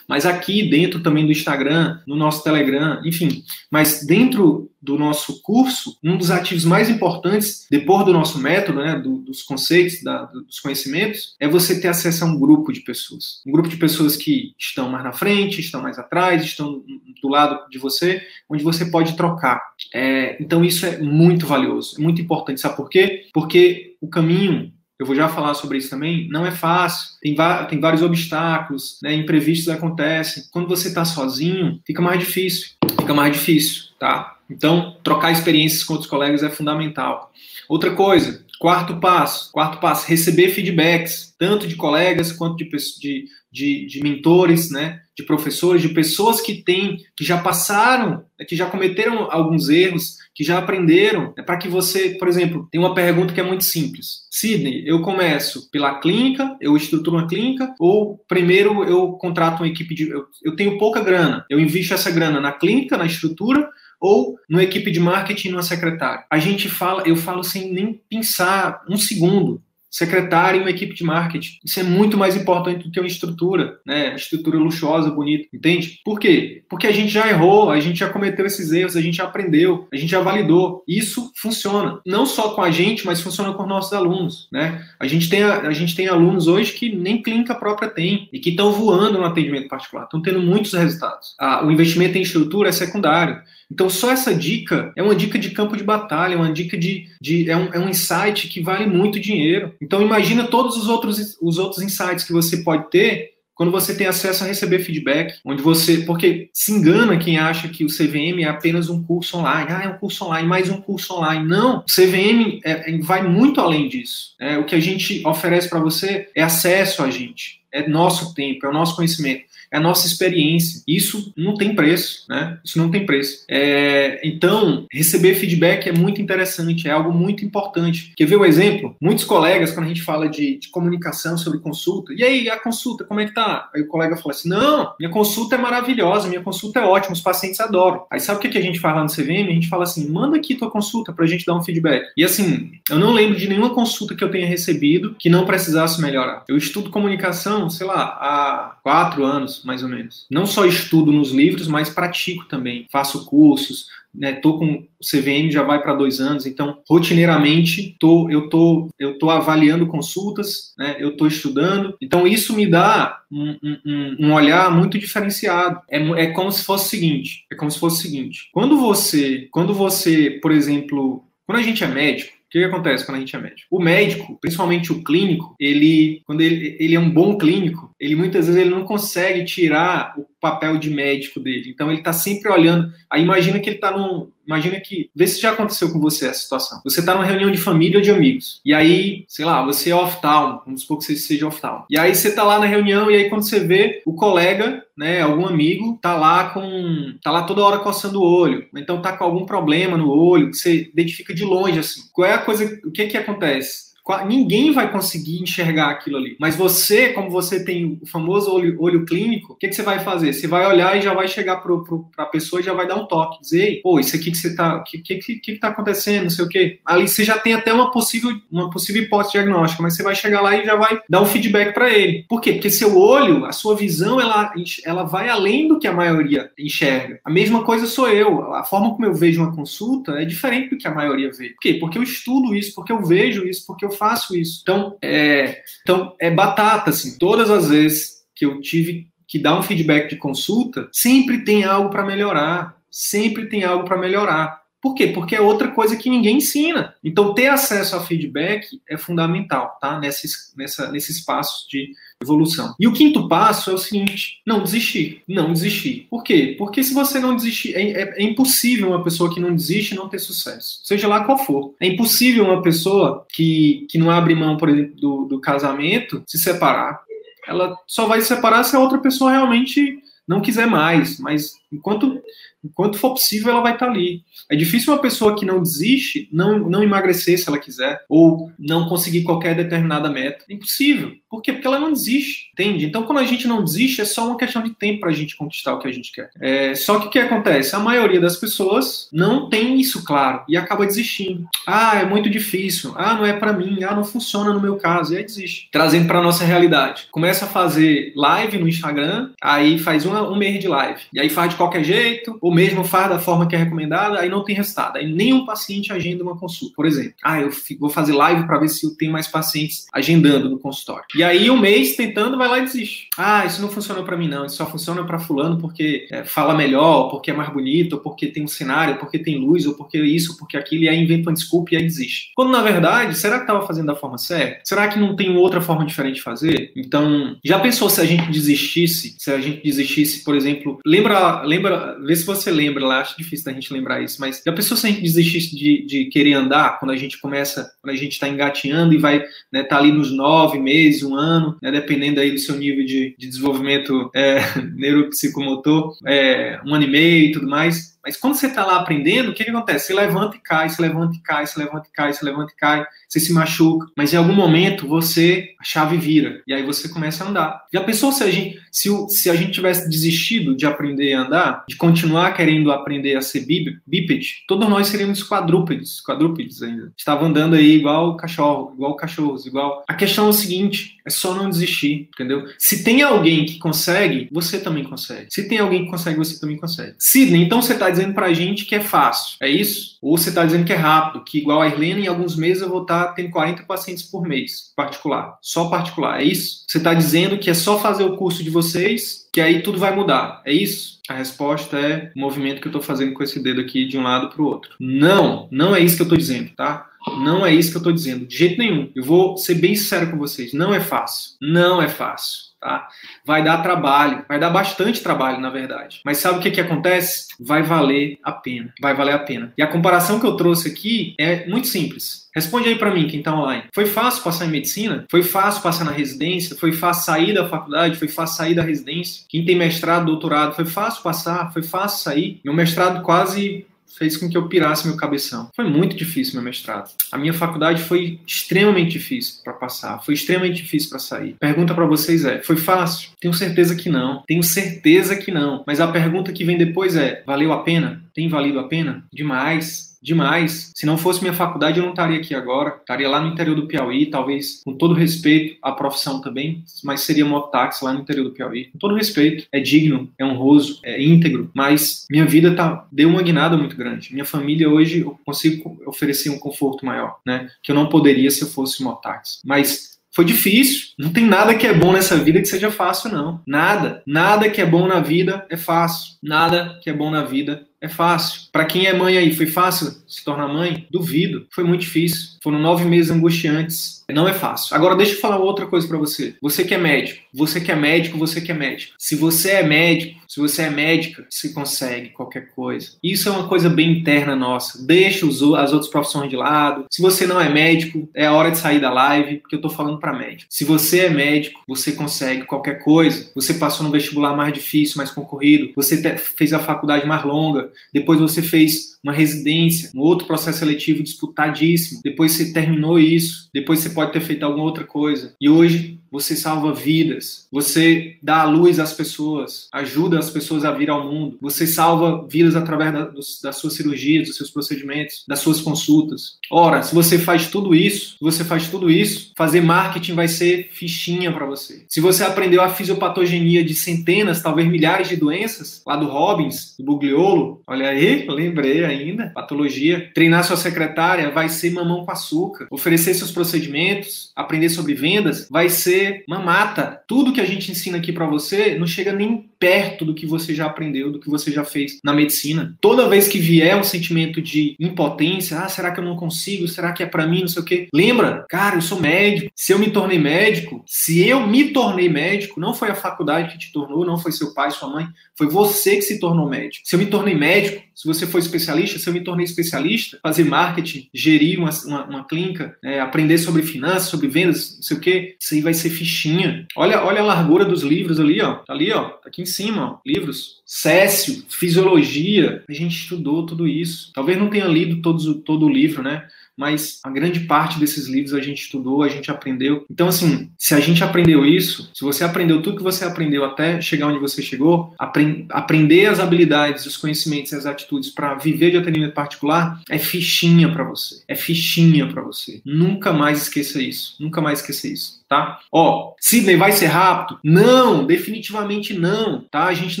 Mas 0.08 0.26
aqui 0.26 0.68
dentro 0.68 1.00
também 1.00 1.24
do 1.24 1.32
Instagram, 1.32 2.00
no 2.06 2.16
nosso 2.16 2.42
Telegram, 2.42 3.00
enfim, 3.04 3.44
mas 3.70 4.04
dentro 4.04 4.69
do 4.80 4.98
nosso 4.98 5.42
curso, 5.42 5.98
um 6.02 6.16
dos 6.16 6.30
ativos 6.30 6.64
mais 6.64 6.88
importantes, 6.88 7.66
depois 7.70 8.04
do 8.04 8.12
nosso 8.12 8.38
método, 8.38 8.80
né, 8.80 8.98
do, 8.98 9.18
dos 9.18 9.42
conceitos, 9.42 10.02
da, 10.02 10.24
dos 10.24 10.58
conhecimentos, 10.60 11.34
é 11.38 11.46
você 11.46 11.80
ter 11.80 11.88
acesso 11.88 12.24
a 12.24 12.26
um 12.26 12.38
grupo 12.38 12.72
de 12.72 12.80
pessoas. 12.80 13.42
Um 13.46 13.52
grupo 13.52 13.68
de 13.68 13.76
pessoas 13.76 14.16
que 14.16 14.52
estão 14.58 14.88
mais 14.88 15.04
na 15.04 15.12
frente, 15.12 15.60
estão 15.60 15.82
mais 15.82 15.98
atrás, 15.98 16.42
estão 16.42 16.82
do 17.22 17.28
lado 17.28 17.68
de 17.68 17.78
você, 17.78 18.22
onde 18.48 18.64
você 18.64 18.86
pode 18.86 19.16
trocar. 19.16 19.60
É, 19.92 20.42
então, 20.42 20.64
isso 20.64 20.86
é 20.86 20.98
muito 20.98 21.46
valioso, 21.46 21.96
é 21.98 22.02
muito 22.02 22.20
importante. 22.20 22.60
Sabe 22.60 22.76
por 22.76 22.88
quê? 22.88 23.26
Porque 23.32 23.96
o 24.00 24.08
caminho 24.08 24.72
eu 24.98 25.06
vou 25.06 25.16
já 25.16 25.30
falar 25.30 25.54
sobre 25.54 25.78
isso 25.78 25.88
também, 25.88 26.28
não 26.28 26.44
é 26.44 26.50
fácil, 26.50 27.18
tem, 27.22 27.34
tem 27.70 27.80
vários 27.80 28.02
obstáculos, 28.02 28.98
né, 29.02 29.14
imprevistos 29.14 29.70
acontecem. 29.70 30.42
Quando 30.52 30.68
você 30.68 30.88
está 30.88 31.06
sozinho, 31.06 31.80
fica 31.86 32.02
mais 32.02 32.20
difícil, 32.20 32.72
fica 33.00 33.14
mais 33.14 33.32
difícil, 33.32 33.84
tá? 33.98 34.36
Então, 34.50 34.96
trocar 35.02 35.30
experiências 35.30 35.84
com 35.84 35.94
outros 35.94 36.10
colegas 36.10 36.42
é 36.42 36.50
fundamental. 36.50 37.32
Outra 37.68 37.94
coisa, 37.94 38.44
quarto 38.60 38.98
passo, 38.98 39.50
quarto 39.52 39.78
passo, 39.80 40.06
receber 40.06 40.50
feedbacks, 40.50 41.34
tanto 41.38 41.66
de 41.66 41.76
colegas 41.76 42.30
quanto 42.30 42.56
de, 42.56 42.68
de, 43.00 43.24
de, 43.50 43.86
de 43.86 44.02
mentores, 44.02 44.70
né, 44.70 45.00
de 45.16 45.24
professores, 45.24 45.80
de 45.80 45.88
pessoas 45.88 46.40
que 46.40 46.62
têm, 46.62 46.98
que 47.16 47.24
já 47.24 47.38
passaram, 47.38 48.24
né, 48.38 48.44
que 48.46 48.54
já 48.54 48.66
cometeram 48.66 49.30
alguns 49.30 49.70
erros, 49.70 50.16
que 50.34 50.44
já 50.44 50.58
aprenderam, 50.58 51.32
é 51.38 51.42
para 51.42 51.56
que 51.56 51.68
você, 51.68 52.10
por 52.10 52.28
exemplo, 52.28 52.68
tem 52.70 52.78
uma 52.80 52.94
pergunta 52.94 53.32
que 53.32 53.40
é 53.40 53.42
muito 53.42 53.64
simples. 53.64 54.26
Sidney, 54.30 54.84
eu 54.86 55.00
começo 55.00 55.70
pela 55.70 55.98
clínica, 55.98 56.56
eu 56.60 56.76
estruturo 56.76 57.16
uma 57.16 57.26
clínica, 57.26 57.74
ou 57.78 58.18
primeiro 58.28 58.84
eu 58.84 59.12
contrato 59.12 59.60
uma 59.60 59.68
equipe 59.68 59.94
de. 59.94 60.08
Eu, 60.08 60.26
eu 60.44 60.54
tenho 60.54 60.78
pouca 60.78 61.00
grana, 61.00 61.44
eu 61.48 61.58
invisto 61.58 61.94
essa 61.94 62.10
grana 62.10 62.40
na 62.40 62.52
clínica, 62.52 62.96
na 62.96 63.06
estrutura, 63.06 63.68
ou 64.00 64.36
numa 64.48 64.62
equipe 64.62 64.90
de 64.90 64.98
marketing, 64.98 65.50
numa 65.50 65.62
secretária. 65.62 66.24
A 66.30 66.38
gente 66.38 66.68
fala, 66.68 67.02
eu 67.06 67.16
falo 67.16 67.42
sem 67.44 67.72
nem 67.72 68.00
pensar 68.08 68.82
um 68.88 68.96
segundo 68.96 69.62
secretário 69.90 70.58
e 70.58 70.62
uma 70.62 70.70
equipe 70.70 70.94
de 70.94 71.02
marketing. 71.02 71.58
Isso 71.64 71.80
é 71.80 71.82
muito 71.82 72.16
mais 72.16 72.36
importante 72.36 72.84
do 72.84 72.90
que 72.90 73.00
uma 73.00 73.08
estrutura, 73.08 73.80
né? 73.84 74.14
Estrutura 74.14 74.56
luxuosa, 74.56 75.10
bonita, 75.10 75.48
entende? 75.52 76.00
Por 76.04 76.20
quê? 76.20 76.62
Porque 76.68 76.86
a 76.86 76.92
gente 76.92 77.08
já 77.08 77.28
errou, 77.28 77.70
a 77.70 77.80
gente 77.80 77.98
já 77.98 78.08
cometeu 78.08 78.46
esses 78.46 78.70
erros, 78.72 78.96
a 78.96 79.00
gente 79.00 79.16
já 79.16 79.24
aprendeu, 79.24 79.88
a 79.92 79.96
gente 79.96 80.10
já 80.10 80.20
validou. 80.20 80.84
Isso 80.86 81.32
funciona, 81.36 82.00
não 82.06 82.24
só 82.24 82.54
com 82.54 82.62
a 82.62 82.70
gente, 82.70 83.04
mas 83.04 83.20
funciona 83.20 83.52
com 83.52 83.64
os 83.64 83.68
nossos 83.68 83.92
alunos, 83.92 84.48
né? 84.52 84.84
A 84.98 85.08
gente 85.08 85.28
tem, 85.28 85.42
a, 85.42 85.72
gente 85.72 85.96
tem 85.96 86.06
alunos 86.06 86.46
hoje 86.46 86.72
que 86.72 86.94
nem 86.94 87.20
clínica 87.20 87.54
própria 87.54 87.88
tem 87.88 88.28
e 88.32 88.38
que 88.38 88.50
estão 88.50 88.72
voando 88.72 89.18
no 89.18 89.24
atendimento 89.24 89.68
particular, 89.68 90.04
estão 90.04 90.22
tendo 90.22 90.40
muitos 90.40 90.72
resultados. 90.72 91.34
O 91.64 91.70
investimento 91.70 92.16
em 92.16 92.22
estrutura 92.22 92.68
é 92.68 92.72
secundário. 92.72 93.42
Então, 93.70 93.88
só 93.88 94.10
essa 94.10 94.34
dica 94.34 94.92
é 94.96 95.02
uma 95.02 95.14
dica 95.14 95.38
de 95.38 95.50
campo 95.50 95.76
de 95.76 95.84
batalha, 95.84 96.36
uma 96.36 96.52
dica 96.52 96.76
de. 96.76 97.08
de 97.20 97.48
é, 97.48 97.56
um, 97.56 97.72
é 97.72 97.78
um 97.78 97.88
insight 97.88 98.48
que 98.48 98.60
vale 98.60 98.86
muito 98.86 99.20
dinheiro. 99.20 99.74
Então, 99.80 100.02
imagina 100.02 100.44
todos 100.44 100.76
os 100.76 100.88
outros, 100.88 101.36
os 101.40 101.58
outros 101.58 101.82
insights 101.82 102.24
que 102.24 102.32
você 102.32 102.58
pode 102.58 102.90
ter 102.90 103.30
quando 103.60 103.72
você 103.72 103.94
tem 103.94 104.06
acesso 104.06 104.42
a 104.42 104.46
receber 104.46 104.78
feedback, 104.78 105.38
onde 105.44 105.60
você. 105.60 105.98
Porque 105.98 106.48
se 106.50 106.72
engana 106.72 107.18
quem 107.18 107.38
acha 107.38 107.68
que 107.68 107.84
o 107.84 107.88
CVM 107.88 108.40
é 108.40 108.44
apenas 108.44 108.88
um 108.88 109.02
curso 109.02 109.36
online. 109.36 109.70
Ah, 109.70 109.82
é 109.84 109.88
um 109.88 109.98
curso 109.98 110.24
online, 110.24 110.48
mais 110.48 110.70
um 110.70 110.80
curso 110.80 111.12
online. 111.12 111.46
Não, 111.46 111.80
o 111.80 111.84
CVM 111.84 112.58
é, 112.64 112.90
é, 112.90 112.98
vai 113.00 113.22
muito 113.22 113.60
além 113.60 113.86
disso. 113.86 114.34
É, 114.40 114.56
o 114.56 114.64
que 114.64 114.74
a 114.74 114.80
gente 114.80 115.20
oferece 115.26 115.68
para 115.68 115.78
você 115.78 116.30
é 116.34 116.42
acesso 116.42 117.02
a 117.02 117.10
gente, 117.10 117.60
é 117.70 117.86
nosso 117.86 118.32
tempo, 118.32 118.64
é 118.64 118.70
o 118.70 118.72
nosso 118.72 118.96
conhecimento 118.96 119.49
é 119.72 119.76
a 119.76 119.80
nossa 119.80 120.06
experiência. 120.06 120.82
Isso 120.86 121.32
não 121.36 121.54
tem 121.54 121.74
preço, 121.74 122.24
né? 122.28 122.58
Isso 122.64 122.78
não 122.78 122.90
tem 122.90 123.06
preço. 123.06 123.44
É, 123.48 124.20
então, 124.24 124.86
receber 124.92 125.34
feedback 125.34 125.88
é 125.88 125.92
muito 125.92 126.20
interessante, 126.20 126.88
é 126.88 126.90
algo 126.90 127.12
muito 127.12 127.44
importante. 127.44 128.12
Quer 128.16 128.26
ver 128.26 128.36
um 128.36 128.44
exemplo? 128.44 128.96
Muitos 129.00 129.24
colegas, 129.24 129.72
quando 129.72 129.86
a 129.86 129.88
gente 129.88 130.02
fala 130.02 130.28
de, 130.28 130.58
de 130.58 130.68
comunicação 130.68 131.36
sobre 131.36 131.60
consulta, 131.60 132.12
e 132.14 132.22
aí, 132.22 132.48
a 132.48 132.58
consulta, 132.58 133.04
como 133.04 133.20
é 133.20 133.26
que 133.26 133.34
tá? 133.34 133.68
Aí 133.74 133.82
o 133.82 133.88
colega 133.88 134.16
fala 134.16 134.34
assim: 134.34 134.48
não, 134.48 134.92
minha 134.98 135.10
consulta 135.10 135.54
é 135.54 135.58
maravilhosa, 135.58 136.28
minha 136.28 136.42
consulta 136.42 136.80
é 136.80 136.84
ótima, 136.84 137.12
os 137.12 137.20
pacientes 137.20 137.60
adoram. 137.60 138.04
Aí 138.10 138.20
sabe 138.20 138.38
o 138.38 138.42
que, 138.42 138.48
que 138.48 138.58
a 138.58 138.62
gente 138.62 138.80
fala 138.80 139.02
no 139.02 139.08
CVM? 139.08 139.48
A 139.48 139.54
gente 139.54 139.68
fala 139.68 139.84
assim: 139.84 140.08
manda 140.10 140.36
aqui 140.36 140.54
tua 140.54 140.70
consulta 140.70 141.12
pra 141.12 141.26
gente 141.26 141.46
dar 141.46 141.56
um 141.56 141.62
feedback. 141.62 142.06
E 142.16 142.24
assim, 142.24 142.72
eu 142.90 142.98
não 142.98 143.12
lembro 143.12 143.38
de 143.38 143.48
nenhuma 143.48 143.70
consulta 143.70 144.14
que 144.14 144.24
eu 144.24 144.30
tenha 144.30 144.46
recebido 144.46 145.14
que 145.18 145.30
não 145.30 145.46
precisasse 145.46 146.00
melhorar. 146.00 146.44
Eu 146.48 146.56
estudo 146.56 146.90
comunicação, 146.90 147.70
sei 147.70 147.86
lá, 147.86 148.02
há 148.20 148.76
quatro 148.82 149.24
anos, 149.24 149.59
mais 149.64 149.82
ou 149.82 149.88
menos. 149.88 150.26
Não 150.30 150.46
só 150.46 150.64
estudo 150.64 151.12
nos 151.12 151.30
livros, 151.32 151.68
mas 151.68 151.90
pratico 151.90 152.46
também. 152.46 152.86
Faço 152.90 153.24
cursos, 153.26 153.86
né, 154.14 154.32
tô 154.32 154.58
com 154.58 154.66
o 154.74 154.86
CVM 155.00 155.50
já 155.50 155.62
vai 155.62 155.80
para 155.80 155.94
dois 155.94 156.20
anos, 156.20 156.44
então 156.44 156.78
rotineiramente 156.88 157.96
tô, 157.98 158.28
eu 158.28 158.48
tô 158.48 158.88
eu 158.98 159.18
tô 159.18 159.30
avaliando 159.30 159.86
consultas, 159.86 160.74
né, 160.76 160.96
eu 160.98 161.16
tô 161.16 161.26
estudando, 161.26 161.96
então 162.00 162.26
isso 162.26 162.54
me 162.54 162.66
dá 162.66 163.20
um, 163.30 163.56
um, 163.62 164.16
um 164.18 164.34
olhar 164.34 164.70
muito 164.70 164.98
diferenciado. 164.98 165.80
É, 165.88 165.98
é 166.24 166.26
como 166.32 166.50
se 166.50 166.64
fosse 166.64 166.86
o 166.86 166.90
seguinte, 166.90 167.46
é 167.50 167.54
como 167.54 167.70
se 167.70 167.78
fosse 167.78 168.00
o 168.00 168.02
seguinte, 168.02 168.48
quando 168.52 168.76
você 168.76 169.48
quando 169.50 169.72
você, 169.72 170.38
por 170.42 170.50
exemplo, 170.50 171.24
quando 171.46 171.58
a 171.58 171.62
gente 171.62 171.84
é 171.84 171.86
médico 171.86 172.40
o 172.40 172.50
que, 172.50 172.58
que, 172.58 172.64
acontece 172.64 173.06
quando 173.06 173.18
a 173.18 173.20
gente 173.20 173.36
é 173.36 173.38
médico? 173.38 173.68
O 173.70 173.80
médico, 173.80 174.36
principalmente 174.40 174.90
o 174.90 175.04
clínico, 175.04 175.54
ele, 175.60 176.20
quando 176.26 176.40
ele, 176.40 176.76
ele 176.80 176.96
é 176.96 176.98
um 176.98 177.08
bom 177.08 177.38
clínico, 177.38 177.89
ele 178.00 178.16
muitas 178.16 178.46
vezes 178.46 178.58
ele 178.58 178.70
não 178.70 178.84
consegue 178.84 179.44
tirar 179.44 180.14
o 180.16 180.24
papel 180.40 180.78
de 180.78 180.88
médico 180.88 181.38
dele. 181.38 181.70
Então 181.70 181.90
ele 181.90 181.98
está 181.98 182.14
sempre 182.14 182.50
olhando. 182.50 182.90
Aí 183.10 183.22
imagina 183.22 183.60
que 183.60 183.68
ele 183.68 183.76
está 183.76 183.90
num. 183.90 184.30
Imagina 184.46 184.80
que. 184.80 185.10
Vê 185.14 185.26
se 185.26 185.40
já 185.40 185.50
aconteceu 185.50 185.92
com 185.92 186.00
você 186.00 186.26
essa 186.26 186.40
situação. 186.40 186.80
Você 186.82 187.00
está 187.00 187.12
numa 187.12 187.26
reunião 187.26 187.50
de 187.50 187.58
família 187.58 187.98
ou 187.98 188.02
de 188.02 188.10
amigos. 188.10 188.62
E 188.64 188.72
aí, 188.72 189.24
sei 189.28 189.44
lá, 189.44 189.62
você 189.62 189.90
é 189.90 189.94
off-town. 189.94 190.62
Vamos 190.64 190.80
supor 190.80 190.98
que 190.98 191.04
você 191.04 191.16
seja 191.16 191.46
off-town. 191.46 191.84
E 191.90 191.98
aí 191.98 192.14
você 192.14 192.28
está 192.28 192.42
lá 192.42 192.58
na 192.58 192.64
reunião 192.64 193.10
e 193.10 193.16
aí 193.16 193.28
quando 193.28 193.42
você 193.42 193.60
vê 193.60 194.02
o 194.06 194.14
colega, 194.14 194.82
né, 194.96 195.20
algum 195.20 195.46
amigo, 195.46 195.98
tá 196.00 196.16
lá 196.16 196.50
com. 196.50 197.14
tá 197.22 197.30
lá 197.30 197.42
toda 197.42 197.62
hora 197.62 197.80
coçando 197.80 198.18
o 198.18 198.24
olho. 198.24 198.66
Então 198.74 199.02
tá 199.02 199.14
com 199.14 199.24
algum 199.24 199.44
problema 199.44 199.98
no 199.98 200.10
olho, 200.10 200.50
que 200.50 200.56
você 200.56 200.88
identifica 200.90 201.34
de 201.34 201.44
longe, 201.44 201.78
assim. 201.78 202.00
Qual 202.14 202.26
é 202.26 202.32
a 202.32 202.38
coisa. 202.38 202.80
O 202.82 202.90
que 202.90 203.06
que 203.08 203.18
acontece? 203.18 203.89
Ninguém 204.26 204.72
vai 204.72 204.90
conseguir 204.90 205.42
enxergar 205.42 205.90
aquilo 205.90 206.16
ali. 206.16 206.36
Mas 206.40 206.56
você, 206.56 207.12
como 207.12 207.30
você 207.30 207.64
tem 207.64 207.98
o 208.00 208.06
famoso 208.06 208.52
olho, 208.52 208.76
olho 208.80 209.04
clínico, 209.04 209.52
o 209.52 209.56
que, 209.56 209.68
que, 209.68 209.74
você 209.74 209.82
vai 209.82 210.00
fazer? 210.00 210.32
Você 210.32 210.46
vai 210.46 210.66
olhar 210.66 210.96
e 210.96 211.02
já 211.02 211.14
vai 211.14 211.28
chegar 211.28 211.56
para 211.56 212.24
a 212.24 212.26
pessoa 212.26 212.60
e 212.60 212.64
já 212.64 212.72
vai 212.72 212.86
dar 212.86 212.96
um 212.96 213.06
toque, 213.06 213.40
dizer, 213.40 213.80
pô, 213.82 213.98
isso 214.00 214.16
aqui 214.16 214.30
que 214.30 214.36
você 214.36 214.54
tá, 214.54 214.76
o 214.76 214.84
que, 214.84 214.98
que, 214.98 215.16
que, 215.16 215.36
que 215.36 215.58
tá 215.58 215.68
acontecendo, 215.68 216.24
não 216.24 216.30
sei 216.30 216.44
o 216.44 216.48
quê. 216.48 216.78
Ali 216.84 217.08
você 217.08 217.24
já 217.24 217.38
tem 217.38 217.54
até 217.54 217.72
uma 217.72 217.90
possível, 217.90 218.30
uma 218.50 218.70
possível 218.70 219.02
hipótese 219.02 219.32
diagnóstica, 219.32 219.82
mas 219.82 219.94
você 219.94 220.02
vai 220.02 220.14
chegar 220.14 220.40
lá 220.40 220.56
e 220.56 220.64
já 220.64 220.76
vai 220.76 221.00
dar 221.08 221.20
um 221.20 221.26
feedback 221.26 221.72
para 221.72 221.90
ele. 221.90 222.24
Por 222.28 222.40
quê? 222.40 222.52
Porque 222.54 222.70
seu 222.70 222.96
olho, 222.96 223.44
a 223.44 223.52
sua 223.52 223.76
visão, 223.76 224.20
ela, 224.20 224.52
ela 224.84 225.04
vai 225.04 225.28
além 225.28 225.68
do 225.68 225.78
que 225.78 225.86
a 225.86 225.92
maioria 225.92 226.50
enxerga. 226.58 227.20
A 227.24 227.30
mesma 227.30 227.64
coisa 227.64 227.86
sou 227.86 228.08
eu. 228.08 228.54
A 228.54 228.64
forma 228.64 228.90
como 228.90 229.04
eu 229.04 229.14
vejo 229.14 229.42
uma 229.42 229.54
consulta 229.54 230.12
é 230.12 230.24
diferente 230.24 230.70
do 230.70 230.78
que 230.78 230.88
a 230.88 230.94
maioria 230.94 231.30
vê. 231.30 231.50
Por 231.50 231.60
quê? 231.60 231.74
Porque 231.74 231.98
eu 231.98 232.02
estudo 232.02 232.54
isso, 232.54 232.74
porque 232.74 232.92
eu 232.92 233.04
vejo 233.04 233.46
isso, 233.46 233.66
porque 233.66 233.84
eu 233.84 233.89
faço 233.90 234.36
isso. 234.36 234.60
Então, 234.62 234.96
é, 235.02 235.62
então, 235.82 236.14
é 236.20 236.30
batata, 236.30 236.90
assim. 236.90 237.18
Todas 237.18 237.50
as 237.50 237.68
vezes 237.68 238.24
que 238.34 238.44
eu 238.44 238.60
tive 238.60 239.08
que 239.26 239.38
dar 239.38 239.58
um 239.58 239.62
feedback 239.62 240.10
de 240.10 240.16
consulta, 240.16 240.88
sempre 240.92 241.44
tem 241.44 241.64
algo 241.64 241.90
para 241.90 242.04
melhorar. 242.04 242.76
Sempre 242.90 243.46
tem 243.46 243.62
algo 243.62 243.84
para 243.84 243.96
melhorar. 243.96 244.59
Por 244.80 244.94
quê? 244.94 245.08
Porque 245.08 245.36
é 245.36 245.40
outra 245.40 245.68
coisa 245.68 245.96
que 245.96 246.08
ninguém 246.08 246.38
ensina. 246.38 246.94
Então, 247.04 247.34
ter 247.34 247.48
acesso 247.48 247.96
a 247.96 248.00
feedback 248.00 248.80
é 248.88 248.96
fundamental, 248.96 249.76
tá? 249.80 249.98
Nesses, 249.98 250.54
nessa, 250.56 250.90
nesses 250.90 251.20
passos 251.20 251.68
de 251.68 251.92
evolução. 252.22 252.74
E 252.78 252.86
o 252.86 252.92
quinto 252.92 253.28
passo 253.28 253.70
é 253.70 253.74
o 253.74 253.78
seguinte: 253.78 254.40
não 254.46 254.62
desistir. 254.62 255.22
Não 255.28 255.52
desistir. 255.52 256.06
Por 256.10 256.22
quê? 256.22 256.54
Porque 256.58 256.82
se 256.82 256.94
você 256.94 257.18
não 257.18 257.36
desistir, 257.36 257.74
é, 257.74 257.90
é, 257.90 258.14
é, 258.18 258.22
impossível 258.22 258.88
uma 258.88 259.04
pessoa 259.04 259.32
que 259.32 259.40
não 259.40 259.54
desiste 259.54 259.94
não 259.94 260.08
ter 260.08 260.18
sucesso. 260.18 260.80
Seja 260.82 261.06
lá 261.06 261.24
qual 261.24 261.38
for. 261.38 261.74
É 261.80 261.86
impossível 261.86 262.44
uma 262.44 262.62
pessoa 262.62 263.26
que, 263.28 263.86
que 263.90 263.98
não 263.98 264.10
abre 264.10 264.34
mão, 264.34 264.56
por 264.56 264.68
exemplo, 264.68 264.96
do, 264.96 265.24
do 265.26 265.40
casamento 265.40 266.22
se 266.26 266.38
separar. 266.38 267.00
Ela 267.46 267.76
só 267.86 268.06
vai 268.06 268.20
se 268.20 268.28
separar 268.28 268.64
se 268.64 268.76
a 268.76 268.80
outra 268.80 268.98
pessoa 268.98 269.30
realmente 269.30 269.98
não 270.26 270.40
quiser 270.40 270.66
mais. 270.66 271.18
Mas 271.18 271.54
enquanto 271.72 272.22
Enquanto 272.64 272.98
for 272.98 273.10
possível, 273.10 273.52
ela 273.52 273.60
vai 273.60 273.74
estar 273.74 273.88
ali. 273.88 274.22
É 274.50 274.56
difícil 274.56 274.92
uma 274.92 275.00
pessoa 275.00 275.36
que 275.36 275.46
não 275.46 275.62
desiste 275.62 276.28
não, 276.32 276.58
não 276.58 276.82
emagrecer 276.82 277.38
se 277.38 277.48
ela 277.48 277.58
quiser, 277.58 278.04
ou 278.08 278.52
não 278.58 278.88
conseguir 278.88 279.22
qualquer 279.22 279.54
determinada 279.54 280.10
meta. 280.10 280.44
É 280.48 280.54
impossível. 280.54 281.12
Por 281.28 281.40
quê? 281.42 281.52
Porque 281.52 281.66
ela 281.66 281.78
não 281.78 281.92
desiste, 281.92 282.50
entende? 282.52 282.86
Então, 282.86 283.04
quando 283.04 283.18
a 283.18 283.24
gente 283.24 283.46
não 283.46 283.62
desiste, 283.62 284.00
é 284.00 284.04
só 284.04 284.26
uma 284.26 284.36
questão 284.36 284.62
de 284.62 284.70
tempo 284.70 285.00
para 285.00 285.10
a 285.10 285.14
gente 285.14 285.36
conquistar 285.36 285.74
o 285.74 285.78
que 285.78 285.86
a 285.86 285.92
gente 285.92 286.12
quer. 286.12 286.30
É, 286.40 286.74
só 286.74 286.98
que 286.98 287.06
o 287.06 287.10
que 287.10 287.18
acontece? 287.20 287.76
A 287.76 287.78
maioria 287.78 288.20
das 288.20 288.36
pessoas 288.36 289.08
não 289.12 289.48
tem 289.48 289.80
isso 289.80 290.04
claro 290.04 290.42
e 290.48 290.56
acaba 290.56 290.84
desistindo. 290.84 291.48
Ah, 291.66 292.00
é 292.00 292.04
muito 292.04 292.28
difícil. 292.28 292.92
Ah, 292.96 293.14
não 293.14 293.24
é 293.24 293.32
para 293.32 293.52
mim. 293.52 293.84
Ah, 293.84 293.94
não 293.94 294.04
funciona 294.04 294.52
no 294.52 294.60
meu 294.60 294.76
caso. 294.76 295.14
E 295.14 295.18
aí 295.18 295.22
desiste. 295.22 295.68
Trazendo 295.70 296.08
para 296.08 296.20
nossa 296.20 296.44
realidade. 296.44 297.06
Começa 297.12 297.44
a 297.44 297.48
fazer 297.48 298.12
live 298.16 298.58
no 298.58 298.68
Instagram, 298.68 299.30
aí 299.40 299.78
faz 299.78 300.04
uma, 300.04 300.28
um 300.28 300.36
mês 300.36 300.58
de 300.58 300.66
live. 300.66 301.00
E 301.12 301.20
aí 301.20 301.30
faz 301.30 301.50
de 301.50 301.56
qualquer 301.56 301.84
jeito, 301.84 302.36
ou 302.40 302.49
ou 302.50 302.54
mesmo 302.54 302.82
faz 302.82 303.08
da 303.08 303.18
forma 303.20 303.46
que 303.46 303.54
é 303.54 303.58
recomendada, 303.58 304.18
aí 304.18 304.28
não 304.28 304.42
tem 304.42 304.56
resultado. 304.56 304.96
Aí 304.96 305.10
nenhum 305.10 305.46
paciente 305.46 305.92
agenda 305.92 306.24
uma 306.24 306.36
consulta. 306.36 306.74
Por 306.74 306.84
exemplo, 306.84 307.14
ah, 307.22 307.40
eu 307.40 307.50
vou 307.78 307.88
fazer 307.88 308.12
live 308.12 308.44
para 308.44 308.58
ver 308.58 308.68
se 308.68 308.84
eu 308.84 308.96
tenho 308.96 309.12
mais 309.12 309.28
pacientes 309.28 309.86
agendando 309.92 310.50
no 310.50 310.58
consultório. 310.58 311.04
E 311.14 311.22
aí, 311.22 311.48
um 311.48 311.58
mês 311.58 311.94
tentando, 311.94 312.36
vai 312.36 312.48
lá 312.48 312.58
e 312.58 312.62
desiste. 312.62 313.08
Ah, 313.16 313.46
isso 313.46 313.62
não 313.62 313.68
funcionou 313.68 314.02
para 314.02 314.16
mim, 314.16 314.28
não. 314.28 314.44
Isso 314.44 314.56
só 314.56 314.66
funciona 314.66 315.04
para 315.04 315.20
fulano 315.20 315.58
porque 315.58 316.08
é, 316.10 316.24
fala 316.24 316.54
melhor, 316.54 317.08
porque 317.08 317.30
é 317.30 317.34
mais 317.34 317.52
bonito, 317.52 317.98
porque 317.98 318.26
tem 318.26 318.42
um 318.42 318.48
cenário, 318.48 318.98
porque 318.98 319.18
tem 319.18 319.38
luz, 319.38 319.64
ou 319.66 319.74
porque 319.74 320.02
isso, 320.02 320.36
porque 320.36 320.56
aquilo, 320.56 320.84
e 320.84 320.88
aí 320.88 320.98
inventa 320.98 321.30
uma 321.30 321.34
desculpa 321.34 321.74
e 321.74 321.76
aí 321.76 321.84
desiste. 321.84 322.32
Quando, 322.34 322.50
na 322.50 322.62
verdade, 322.62 323.16
será 323.16 323.36
que 323.36 323.42
estava 323.42 323.64
fazendo 323.66 323.86
da 323.86 323.94
forma 323.94 324.18
certa? 324.18 324.60
Será 324.64 324.88
que 324.88 324.98
não 324.98 325.14
tem 325.14 325.36
outra 325.36 325.60
forma 325.60 325.86
diferente 325.86 326.16
de 326.16 326.22
fazer? 326.22 326.72
Então, 326.74 327.36
já 327.44 327.60
pensou 327.60 327.88
se 327.88 328.00
a 328.00 328.04
gente 328.04 328.30
desistisse? 328.30 329.14
Se 329.18 329.30
a 329.30 329.40
gente 329.40 329.62
desistisse, 329.62 330.24
por 330.24 330.34
exemplo, 330.34 330.80
lembra, 330.84 331.42
lembra, 331.42 331.98
vê 332.00 332.16
se 332.16 332.24
você 332.24 332.39
lembra 332.48 332.86
lá, 332.86 333.00
acho 333.00 333.18
difícil 333.18 333.44
da 333.46 333.52
gente 333.52 333.72
lembrar 333.72 334.00
isso, 334.00 334.20
mas 334.20 334.40
a 334.46 334.88
gente 334.88 335.02
desistisse 335.02 335.56
de, 335.56 335.84
de 335.84 336.04
querer 336.06 336.34
andar 336.34 336.78
quando 336.78 336.92
a 336.92 336.96
gente 336.96 337.20
começa, 337.20 337.72
quando 337.82 337.92
a 337.92 337.96
gente 337.96 338.12
está 338.12 338.28
engateando 338.28 338.94
e 338.94 338.98
vai, 338.98 339.24
né, 339.52 339.64
tá 339.64 339.76
ali 339.76 339.90
nos 339.90 340.12
nove 340.12 340.60
meses, 340.60 341.02
um 341.02 341.16
ano, 341.16 341.58
né, 341.60 341.72
dependendo 341.72 342.20
aí 342.20 342.30
do 342.30 342.38
seu 342.38 342.56
nível 342.56 342.86
de, 342.86 343.16
de 343.18 343.28
desenvolvimento 343.28 344.10
é, 344.14 344.38
neuropsicomotor, 344.76 345.96
é, 346.06 346.60
um 346.64 346.74
ano 346.74 346.84
e 346.84 346.90
meio 346.90 347.24
e 347.26 347.32
tudo 347.32 347.48
mais. 347.48 347.98
Mas 348.04 348.16
quando 348.16 348.34
você 348.34 348.46
está 348.46 348.64
lá 348.64 348.76
aprendendo, 348.76 349.30
o 349.30 349.34
que, 349.34 349.44
que 349.44 349.50
acontece? 349.50 349.86
Você 349.86 349.94
levanta 349.94 350.36
e 350.36 350.40
cai, 350.40 350.68
se 350.68 350.80
levanta 350.80 351.16
e 351.16 351.20
cai, 351.20 351.46
se 351.46 351.58
levanta 351.58 351.88
e 351.88 351.92
cai, 351.92 352.12
se 352.12 352.24
levanta 352.24 352.52
e 352.52 352.56
cai, 352.56 352.86
você 353.08 353.20
se 353.20 353.32
machuca, 353.32 353.86
mas 353.96 354.12
em 354.12 354.16
algum 354.16 354.32
momento 354.32 354.86
você, 354.86 355.50
a 355.60 355.64
chave 355.64 355.96
vira, 355.96 356.42
e 356.46 356.52
aí 356.52 356.64
você 356.64 356.88
começa 356.88 357.24
a 357.24 357.28
andar. 357.28 357.64
Já 357.72 357.82
pensou 357.82 358.12
se 358.12 358.22
a 358.22 358.30
gente, 358.30 358.58
se, 358.70 358.88
se 359.08 359.28
a 359.28 359.34
gente 359.34 359.52
tivesse 359.52 359.88
desistido 359.88 360.56
de 360.56 360.66
aprender 360.66 361.12
a 361.14 361.22
andar, 361.22 361.64
de 361.68 361.76
continuar 361.76 362.32
querendo 362.32 362.72
aprender 362.72 363.16
a 363.16 363.20
ser 363.20 363.44
bípede, 363.46 364.44
todos 364.46 364.68
nós 364.68 364.88
seríamos 364.88 365.22
quadrúpedes, 365.22 366.00
quadrúpedes 366.00 366.62
ainda. 366.62 366.92
Estava 366.96 367.26
andando 367.26 367.56
aí 367.56 367.74
igual 367.74 368.16
cachorro, 368.16 368.72
igual 368.74 368.96
cachorros, 368.96 369.46
igual. 369.46 369.84
A 369.88 369.94
questão 369.94 370.26
é 370.26 370.30
o 370.30 370.32
seguinte, 370.32 370.96
é 371.04 371.10
só 371.10 371.34
não 371.34 371.50
desistir, 371.50 372.08
entendeu? 372.14 372.46
Se 372.58 372.82
tem 372.82 373.02
alguém 373.02 373.44
que 373.44 373.58
consegue, 373.58 374.28
você 374.32 374.58
também 374.58 374.84
consegue. 374.84 375.26
Se 375.30 375.48
tem 375.48 375.58
alguém 375.58 375.84
que 375.84 375.90
consegue, 375.90 376.18
você 376.18 376.40
também 376.40 376.56
consegue. 376.56 376.94
Sidney, 376.98 377.42
então 377.42 377.60
você 377.60 377.74
está 377.74 377.89
dizendo 377.90 378.14
pra 378.14 378.32
gente 378.32 378.64
que 378.64 378.74
é 378.74 378.80
fácil, 378.80 379.36
é 379.40 379.48
isso? 379.48 379.98
Ou 380.00 380.16
você 380.16 380.30
está 380.30 380.44
dizendo 380.44 380.64
que 380.64 380.72
é 380.72 380.76
rápido, 380.76 381.24
que 381.24 381.38
igual 381.38 381.60
a 381.60 381.68
Irlene, 381.68 382.04
em 382.04 382.08
alguns 382.08 382.36
meses 382.36 382.62
eu 382.62 382.68
vou 382.68 382.82
estar 382.82 383.06
tá 383.06 383.12
tendo 383.12 383.30
40 383.30 383.64
pacientes 383.64 384.04
por 384.04 384.26
mês, 384.26 384.72
particular, 384.76 385.36
só 385.40 385.68
particular, 385.68 386.20
é 386.20 386.24
isso? 386.24 386.64
Você 386.66 386.78
está 386.78 386.94
dizendo 386.94 387.38
que 387.38 387.50
é 387.50 387.54
só 387.54 387.78
fazer 387.78 388.04
o 388.04 388.16
curso 388.16 388.42
de 388.42 388.50
vocês, 388.50 389.28
que 389.32 389.40
aí 389.40 389.62
tudo 389.62 389.78
vai 389.78 389.94
mudar, 389.94 390.42
é 390.44 390.52
isso? 390.52 391.00
A 391.08 391.14
resposta 391.14 391.76
é 391.76 392.12
o 392.14 392.20
movimento 392.20 392.60
que 392.60 392.68
eu 392.68 392.70
estou 392.70 392.82
fazendo 392.82 393.12
com 393.12 393.22
esse 393.22 393.42
dedo 393.42 393.60
aqui 393.60 393.84
de 393.84 393.98
um 393.98 394.02
lado 394.02 394.28
para 394.28 394.42
o 394.42 394.46
outro. 394.46 394.70
Não, 394.78 395.48
não 395.50 395.74
é 395.74 395.80
isso 395.80 395.96
que 395.96 396.02
eu 396.02 396.04
estou 396.04 396.18
dizendo, 396.18 396.50
tá? 396.50 396.86
Não 397.24 397.44
é 397.44 397.52
isso 397.52 397.70
que 397.70 397.76
eu 397.76 397.80
estou 397.80 397.92
dizendo, 397.92 398.26
de 398.26 398.36
jeito 398.36 398.58
nenhum. 398.58 398.90
Eu 398.94 399.02
vou 399.02 399.36
ser 399.36 399.54
bem 399.54 399.74
sincero 399.74 400.10
com 400.10 400.18
vocês. 400.18 400.52
Não 400.52 400.72
é 400.72 400.80
fácil. 400.80 401.32
Não 401.40 401.80
é 401.80 401.88
fácil. 401.88 402.49
Tá? 402.60 402.88
Vai 403.24 403.42
dar 403.42 403.62
trabalho, 403.62 404.22
vai 404.28 404.38
dar 404.38 404.50
bastante 404.50 405.02
trabalho, 405.02 405.40
na 405.40 405.48
verdade. 405.48 406.02
Mas 406.04 406.18
sabe 406.18 406.38
o 406.38 406.42
que, 406.42 406.50
que 406.50 406.60
acontece? 406.60 407.28
Vai 407.40 407.62
valer 407.62 408.18
a 408.22 408.32
pena. 408.32 408.72
Vai 408.78 408.94
valer 408.94 409.14
a 409.14 409.18
pena. 409.18 409.50
E 409.56 409.62
a 409.62 409.66
comparação 409.66 410.20
que 410.20 410.26
eu 410.26 410.36
trouxe 410.36 410.68
aqui 410.68 411.14
é 411.18 411.46
muito 411.46 411.68
simples. 411.68 412.28
Responde 412.34 412.68
aí 412.68 412.76
para 412.76 412.94
mim, 412.94 413.08
quem 413.08 413.20
está 413.20 413.34
online. 413.34 413.64
Foi 413.74 413.86
fácil 413.86 414.22
passar 414.22 414.44
em 414.44 414.50
medicina? 414.50 415.06
Foi 415.10 415.22
fácil 415.22 415.62
passar 415.62 415.84
na 415.84 415.90
residência? 415.90 416.54
Foi 416.54 416.70
fácil 416.70 417.04
sair 417.04 417.32
da 417.32 417.48
faculdade? 417.48 417.96
Foi 417.96 418.08
fácil 418.08 418.36
sair 418.36 418.54
da 418.54 418.62
residência? 418.62 419.24
Quem 419.26 419.44
tem 419.44 419.56
mestrado, 419.56 420.04
doutorado, 420.04 420.54
foi 420.54 420.66
fácil 420.66 421.02
passar? 421.02 421.50
Foi 421.52 421.62
fácil 421.62 422.04
sair? 422.04 422.40
Meu 422.44 422.52
mestrado 422.52 423.02
quase 423.02 423.66
fez 424.00 424.16
com 424.16 424.30
que 424.30 424.36
eu 424.36 424.48
pirasse 424.48 424.88
meu 424.88 424.96
cabeção. 424.96 425.50
Foi 425.54 425.68
muito 425.68 425.94
difícil 425.94 426.34
meu 426.34 426.42
mestrado. 426.42 426.90
A 427.12 427.18
minha 427.18 427.34
faculdade 427.34 427.82
foi 427.82 428.18
extremamente 428.26 428.92
difícil 428.92 429.42
para 429.44 429.52
passar, 429.52 430.02
foi 430.02 430.14
extremamente 430.14 430.62
difícil 430.62 430.88
para 430.88 430.98
sair. 430.98 431.36
Pergunta 431.38 431.74
para 431.74 431.84
vocês 431.84 432.24
é: 432.24 432.40
foi 432.40 432.56
fácil? 432.56 433.10
Tenho 433.20 433.34
certeza 433.34 433.76
que 433.76 433.90
não. 433.90 434.22
Tenho 434.26 434.42
certeza 434.42 435.14
que 435.14 435.30
não. 435.30 435.62
Mas 435.66 435.80
a 435.80 435.88
pergunta 435.88 436.32
que 436.32 436.44
vem 436.44 436.56
depois 436.56 436.96
é: 436.96 437.22
valeu 437.26 437.52
a 437.52 437.62
pena? 437.62 438.02
Tem 438.14 438.28
valido 438.28 438.58
a 438.58 438.68
pena? 438.68 439.04
Demais 439.12 439.89
demais. 440.02 440.72
Se 440.74 440.86
não 440.86 440.96
fosse 440.96 441.20
minha 441.20 441.32
faculdade, 441.32 441.78
eu 441.78 441.84
não 441.84 441.90
estaria 441.90 442.18
aqui 442.18 442.34
agora. 442.34 442.76
Estaria 442.80 443.08
lá 443.08 443.20
no 443.20 443.28
interior 443.32 443.54
do 443.54 443.66
Piauí, 443.66 444.06
talvez 444.06 444.62
com 444.64 444.74
todo 444.74 444.94
respeito 444.94 445.56
à 445.62 445.72
profissão 445.72 446.20
também, 446.20 446.64
mas 446.82 447.02
seria 447.02 447.24
mototáxi 447.24 447.84
lá 447.84 447.92
no 447.92 448.00
interior 448.00 448.24
do 448.24 448.32
Piauí. 448.32 448.66
Com 448.66 448.78
todo 448.78 448.94
respeito, 448.94 449.46
é 449.52 449.60
digno, 449.60 450.10
é 450.18 450.24
honroso, 450.24 450.80
é 450.82 451.02
íntegro, 451.02 451.50
mas 451.54 452.06
minha 452.10 452.24
vida 452.24 452.54
tá, 452.54 452.86
deu 452.90 453.08
uma 453.08 453.22
guinada 453.22 453.56
muito 453.56 453.76
grande. 453.76 454.12
Minha 454.12 454.24
família 454.24 454.68
hoje 454.68 455.00
eu 455.00 455.18
consigo 455.24 455.80
oferecer 455.86 456.30
um 456.30 456.38
conforto 456.38 456.84
maior, 456.84 457.18
né? 457.26 457.50
Que 457.62 457.72
eu 457.72 457.76
não 457.76 457.88
poderia 457.88 458.30
se 458.30 458.42
eu 458.42 458.48
fosse 458.48 458.82
mototáxi. 458.82 459.38
Mas 459.44 459.90
foi 460.12 460.24
difícil. 460.24 460.88
Não 460.98 461.12
tem 461.12 461.24
nada 461.24 461.54
que 461.54 461.66
é 461.66 461.72
bom 461.72 461.92
nessa 461.92 462.16
vida 462.16 462.40
que 462.40 462.46
seja 462.46 462.70
fácil, 462.70 463.10
não. 463.10 463.40
Nada. 463.46 464.02
Nada 464.06 464.50
que 464.50 464.60
é 464.60 464.66
bom 464.66 464.86
na 464.86 465.00
vida 465.00 465.46
é 465.48 465.56
fácil. 465.56 466.14
Nada 466.22 466.78
que 466.82 466.90
é 466.90 466.92
bom 466.92 467.10
na 467.10 467.22
vida 467.22 467.66
é 467.80 467.88
fácil. 467.88 468.42
Para 468.52 468.66
quem 468.66 468.86
é 468.86 468.92
mãe 468.92 469.16
aí, 469.16 469.32
foi 469.32 469.46
fácil 469.46 470.02
se 470.06 470.24
tornar 470.24 470.48
mãe? 470.48 470.86
Duvido. 470.90 471.46
Foi 471.50 471.64
muito 471.64 471.80
difícil. 471.80 472.38
Foram 472.42 472.58
nove 472.58 472.84
meses 472.84 473.10
angustiantes. 473.10 474.02
Não 474.08 474.26
é 474.26 474.32
fácil. 474.32 474.74
Agora, 474.74 474.96
deixa 474.96 475.12
eu 475.12 475.20
falar 475.20 475.38
outra 475.38 475.66
coisa 475.66 475.86
para 475.86 475.98
você. 475.98 476.34
Você 476.40 476.64
que 476.64 476.74
é 476.74 476.78
médico, 476.78 477.20
você 477.32 477.60
que 477.60 477.70
é 477.70 477.76
médico, 477.76 478.18
você 478.18 478.40
que 478.40 478.50
é 478.50 478.54
médico. 478.54 478.94
Se 478.98 479.14
você 479.14 479.50
é 479.52 479.62
médico, 479.62 480.20
se 480.26 480.40
você 480.40 480.62
é 480.62 480.70
médica, 480.70 481.26
você 481.28 481.50
consegue 481.50 482.08
qualquer 482.10 482.50
coisa. 482.54 482.92
Isso 483.02 483.28
é 483.28 483.32
uma 483.32 483.46
coisa 483.46 483.68
bem 483.68 483.98
interna 483.98 484.34
nossa. 484.34 484.84
Deixa 484.84 485.26
as 485.26 485.42
outras 485.42 485.88
profissões 485.88 486.30
de 486.30 486.36
lado. 486.36 486.86
Se 486.90 487.02
você 487.02 487.26
não 487.26 487.40
é 487.40 487.48
médico, 487.48 488.08
é 488.14 488.30
hora 488.30 488.50
de 488.50 488.58
sair 488.58 488.80
da 488.80 488.92
live, 488.92 489.38
porque 489.38 489.56
eu 489.56 489.60
tô 489.60 489.68
falando 489.68 489.98
para 489.98 490.16
médico. 490.16 490.46
Se 490.48 490.64
você 490.64 491.00
é 491.00 491.10
médico, 491.10 491.62
você 491.68 491.92
consegue 491.92 492.44
qualquer 492.44 492.82
coisa. 492.82 493.30
Você 493.34 493.54
passou 493.54 493.84
no 493.84 493.92
vestibular 493.92 494.36
mais 494.36 494.52
difícil, 494.52 494.96
mais 494.96 495.10
concorrido. 495.10 495.72
Você 495.76 496.00
fez 496.16 496.52
a 496.52 496.58
faculdade 496.58 497.06
mais 497.06 497.24
longa. 497.24 497.70
Depois 497.92 498.18
você 498.18 498.40
fez 498.42 498.98
uma 499.02 499.12
residência, 499.12 499.90
um 499.94 500.00
outro 500.00 500.26
processo 500.26 500.58
seletivo 500.58 501.02
disputadíssimo. 501.02 502.00
Depois 502.04 502.32
você 502.32 502.52
terminou 502.52 502.98
isso. 502.98 503.48
Depois 503.52 503.80
você 503.80 503.90
pode 503.90 504.12
ter 504.12 504.20
feito 504.20 504.44
alguma 504.44 504.64
outra 504.64 504.84
coisa. 504.84 505.34
E 505.40 505.48
hoje 505.48 506.00
você 506.10 506.36
salva 506.36 506.72
vidas, 506.72 507.46
você 507.50 508.16
dá 508.22 508.42
a 508.42 508.44
luz 508.44 508.78
às 508.78 508.92
pessoas, 508.92 509.68
ajuda 509.72 510.18
as 510.18 510.30
pessoas 510.30 510.64
a 510.64 510.72
vir 510.72 510.90
ao 510.90 511.10
mundo, 511.10 511.38
você 511.40 511.66
salva 511.66 512.26
vidas 512.28 512.56
através 512.56 512.92
da, 512.92 513.10
das 513.42 513.56
suas 513.56 513.74
cirurgias, 513.74 514.28
dos 514.28 514.36
seus 514.36 514.50
procedimentos, 514.50 515.24
das 515.26 515.40
suas 515.40 515.60
consultas. 515.60 516.38
Ora, 516.50 516.82
se 516.82 516.94
você 516.94 517.18
faz 517.18 517.48
tudo 517.48 517.74
isso, 517.74 518.16
você 518.20 518.44
faz 518.44 518.68
tudo 518.68 518.90
isso, 518.90 519.32
fazer 519.36 519.60
marketing 519.60 520.14
vai 520.14 520.28
ser 520.28 520.68
fichinha 520.72 521.32
para 521.32 521.46
você. 521.46 521.84
Se 521.88 522.00
você 522.00 522.24
aprendeu 522.24 522.62
a 522.62 522.68
fisiopatogenia 522.68 523.64
de 523.64 523.74
centenas, 523.74 524.42
talvez 524.42 524.68
milhares 524.68 525.08
de 525.08 525.16
doenças, 525.16 525.82
lá 525.86 525.96
do 525.96 526.06
Robbins, 526.06 526.74
do 526.78 526.84
Bugliolo, 526.84 527.62
olha 527.66 527.88
aí, 527.88 528.26
lembrei 528.28 528.84
ainda, 528.84 529.30
patologia, 529.34 530.10
treinar 530.14 530.44
sua 530.44 530.56
secretária 530.56 531.30
vai 531.30 531.48
ser 531.48 531.70
mamão 531.70 532.04
com 532.04 532.10
açúcar, 532.10 532.66
oferecer 532.70 533.14
seus 533.14 533.30
procedimentos, 533.30 534.32
aprender 534.34 534.68
sobre 534.68 534.94
vendas, 534.94 535.46
vai 535.50 535.68
ser 535.68 535.99
ser 536.00 536.24
mamata. 536.26 537.02
Tudo 537.06 537.32
que 537.32 537.40
a 537.40 537.46
gente 537.46 537.70
ensina 537.70 537.98
aqui 537.98 538.12
para 538.12 538.26
você 538.26 538.78
não 538.78 538.86
chega 538.86 539.12
nem 539.12 539.49
perto 539.60 540.06
do 540.06 540.14
que 540.14 540.26
você 540.26 540.54
já 540.54 540.64
aprendeu, 540.64 541.12
do 541.12 541.20
que 541.20 541.28
você 541.28 541.52
já 541.52 541.62
fez 541.62 542.00
na 542.02 542.14
medicina. 542.14 542.74
Toda 542.80 543.08
vez 543.08 543.28
que 543.28 543.38
vier 543.38 543.76
um 543.76 543.84
sentimento 543.84 544.40
de 544.40 544.74
impotência, 544.80 545.60
ah, 545.60 545.68
será 545.68 545.92
que 545.92 546.00
eu 546.00 546.04
não 546.04 546.16
consigo? 546.16 546.66
Será 546.66 546.92
que 546.92 547.02
é 547.02 547.06
para 547.06 547.26
mim? 547.26 547.42
Não 547.42 547.48
sei 547.48 547.62
o 547.62 547.64
quê. 547.64 547.88
Lembra, 547.94 548.46
cara, 548.48 548.76
eu 548.76 548.80
sou 548.80 548.98
médico. 548.98 549.52
Se 549.54 549.72
eu 549.72 549.78
me 549.78 549.90
tornei 549.90 550.18
médico, 550.18 550.82
se 550.86 551.28
eu 551.28 551.46
me 551.46 551.72
tornei 551.72 552.08
médico, 552.08 552.58
não 552.58 552.72
foi 552.72 552.88
a 552.88 552.94
faculdade 552.94 553.52
que 553.52 553.58
te 553.58 553.72
tornou, 553.72 554.06
não 554.06 554.18
foi 554.18 554.32
seu 554.32 554.54
pai, 554.54 554.70
sua 554.70 554.88
mãe, 554.88 555.06
foi 555.36 555.46
você 555.48 555.96
que 555.96 556.02
se 556.02 556.18
tornou 556.18 556.48
médico. 556.48 556.82
Se 556.86 556.96
eu 556.96 556.98
me 556.98 557.06
tornei 557.06 557.34
médico, 557.34 557.82
se 557.94 558.06
você 558.06 558.26
for 558.26 558.38
especialista, 558.38 558.98
se 558.98 559.06
eu 559.06 559.12
me 559.12 559.22
tornei 559.22 559.44
especialista, 559.44 560.18
fazer 560.22 560.44
marketing, 560.44 561.10
gerir 561.12 561.58
uma, 561.58 561.68
uma, 561.84 562.04
uma 562.06 562.24
clínica, 562.24 562.74
é, 562.82 562.98
aprender 562.98 563.36
sobre 563.36 563.62
finanças, 563.62 564.08
sobre 564.08 564.26
vendas, 564.26 564.76
não 564.76 564.82
sei 564.82 564.96
o 564.96 565.00
quê, 565.00 565.36
isso 565.38 565.54
aí 565.54 565.60
vai 565.60 565.74
ser 565.74 565.90
fichinha. 565.90 566.66
Olha, 566.74 567.04
olha 567.04 567.20
a 567.20 567.24
largura 567.24 567.64
dos 567.64 567.82
livros 567.82 568.18
ali, 568.18 568.40
ó. 568.40 568.54
Tá 568.56 568.72
ali, 568.72 568.90
ó. 568.90 569.10
Tá 569.10 569.28
aqui 569.28 569.42
em 569.42 569.46
cima, 569.50 569.92
ó, 569.92 569.98
livros. 570.06 570.60
Cécio, 570.64 571.44
fisiologia. 571.48 572.64
A 572.68 572.72
gente 572.72 572.96
estudou 572.96 573.44
tudo 573.44 573.66
isso. 573.66 574.12
Talvez 574.14 574.38
não 574.38 574.48
tenha 574.48 574.66
lido 574.66 575.02
todos, 575.02 575.42
todo 575.44 575.66
o 575.66 575.70
livro, 575.70 576.02
né? 576.02 576.26
mas 576.60 577.00
a 577.02 577.08
grande 577.08 577.40
parte 577.40 577.80
desses 577.80 578.06
livros 578.06 578.34
a 578.34 578.40
gente 578.40 578.60
estudou, 578.60 579.02
a 579.02 579.08
gente 579.08 579.30
aprendeu. 579.30 579.86
Então, 579.90 580.08
assim, 580.08 580.50
se 580.58 580.74
a 580.74 580.80
gente 580.80 581.02
aprendeu 581.02 581.46
isso, 581.46 581.90
se 581.94 582.04
você 582.04 582.22
aprendeu 582.22 582.60
tudo 582.60 582.76
que 582.76 582.82
você 582.82 583.02
aprendeu 583.02 583.46
até 583.46 583.80
chegar 583.80 584.08
onde 584.08 584.18
você 584.18 584.42
chegou, 584.42 584.94
aprender 584.98 586.04
as 586.04 586.20
habilidades, 586.20 586.84
os 586.84 586.98
conhecimentos 586.98 587.52
e 587.52 587.56
as 587.56 587.64
atitudes 587.64 588.10
para 588.10 588.34
viver 588.34 588.70
de 588.70 588.76
atendimento 588.76 589.14
particular 589.14 589.80
é 589.88 589.98
fichinha 589.98 590.70
para 590.70 590.84
você. 590.84 591.22
É 591.26 591.34
fichinha 591.34 592.06
para 592.06 592.20
você. 592.20 592.60
Nunca 592.62 593.10
mais 593.10 593.40
esqueça 593.42 593.82
isso. 593.82 594.16
Nunca 594.20 594.42
mais 594.42 594.60
esqueça 594.60 594.86
isso. 594.86 595.19
Tá? 595.30 595.60
Ó, 595.70 596.12
Sidney, 596.18 596.56
vai 596.56 596.72
ser 596.72 596.86
rápido? 596.86 597.38
Não, 597.44 598.04
definitivamente 598.04 598.92
não, 598.92 599.42
tá? 599.44 599.66
A 599.66 599.74
gente 599.74 600.00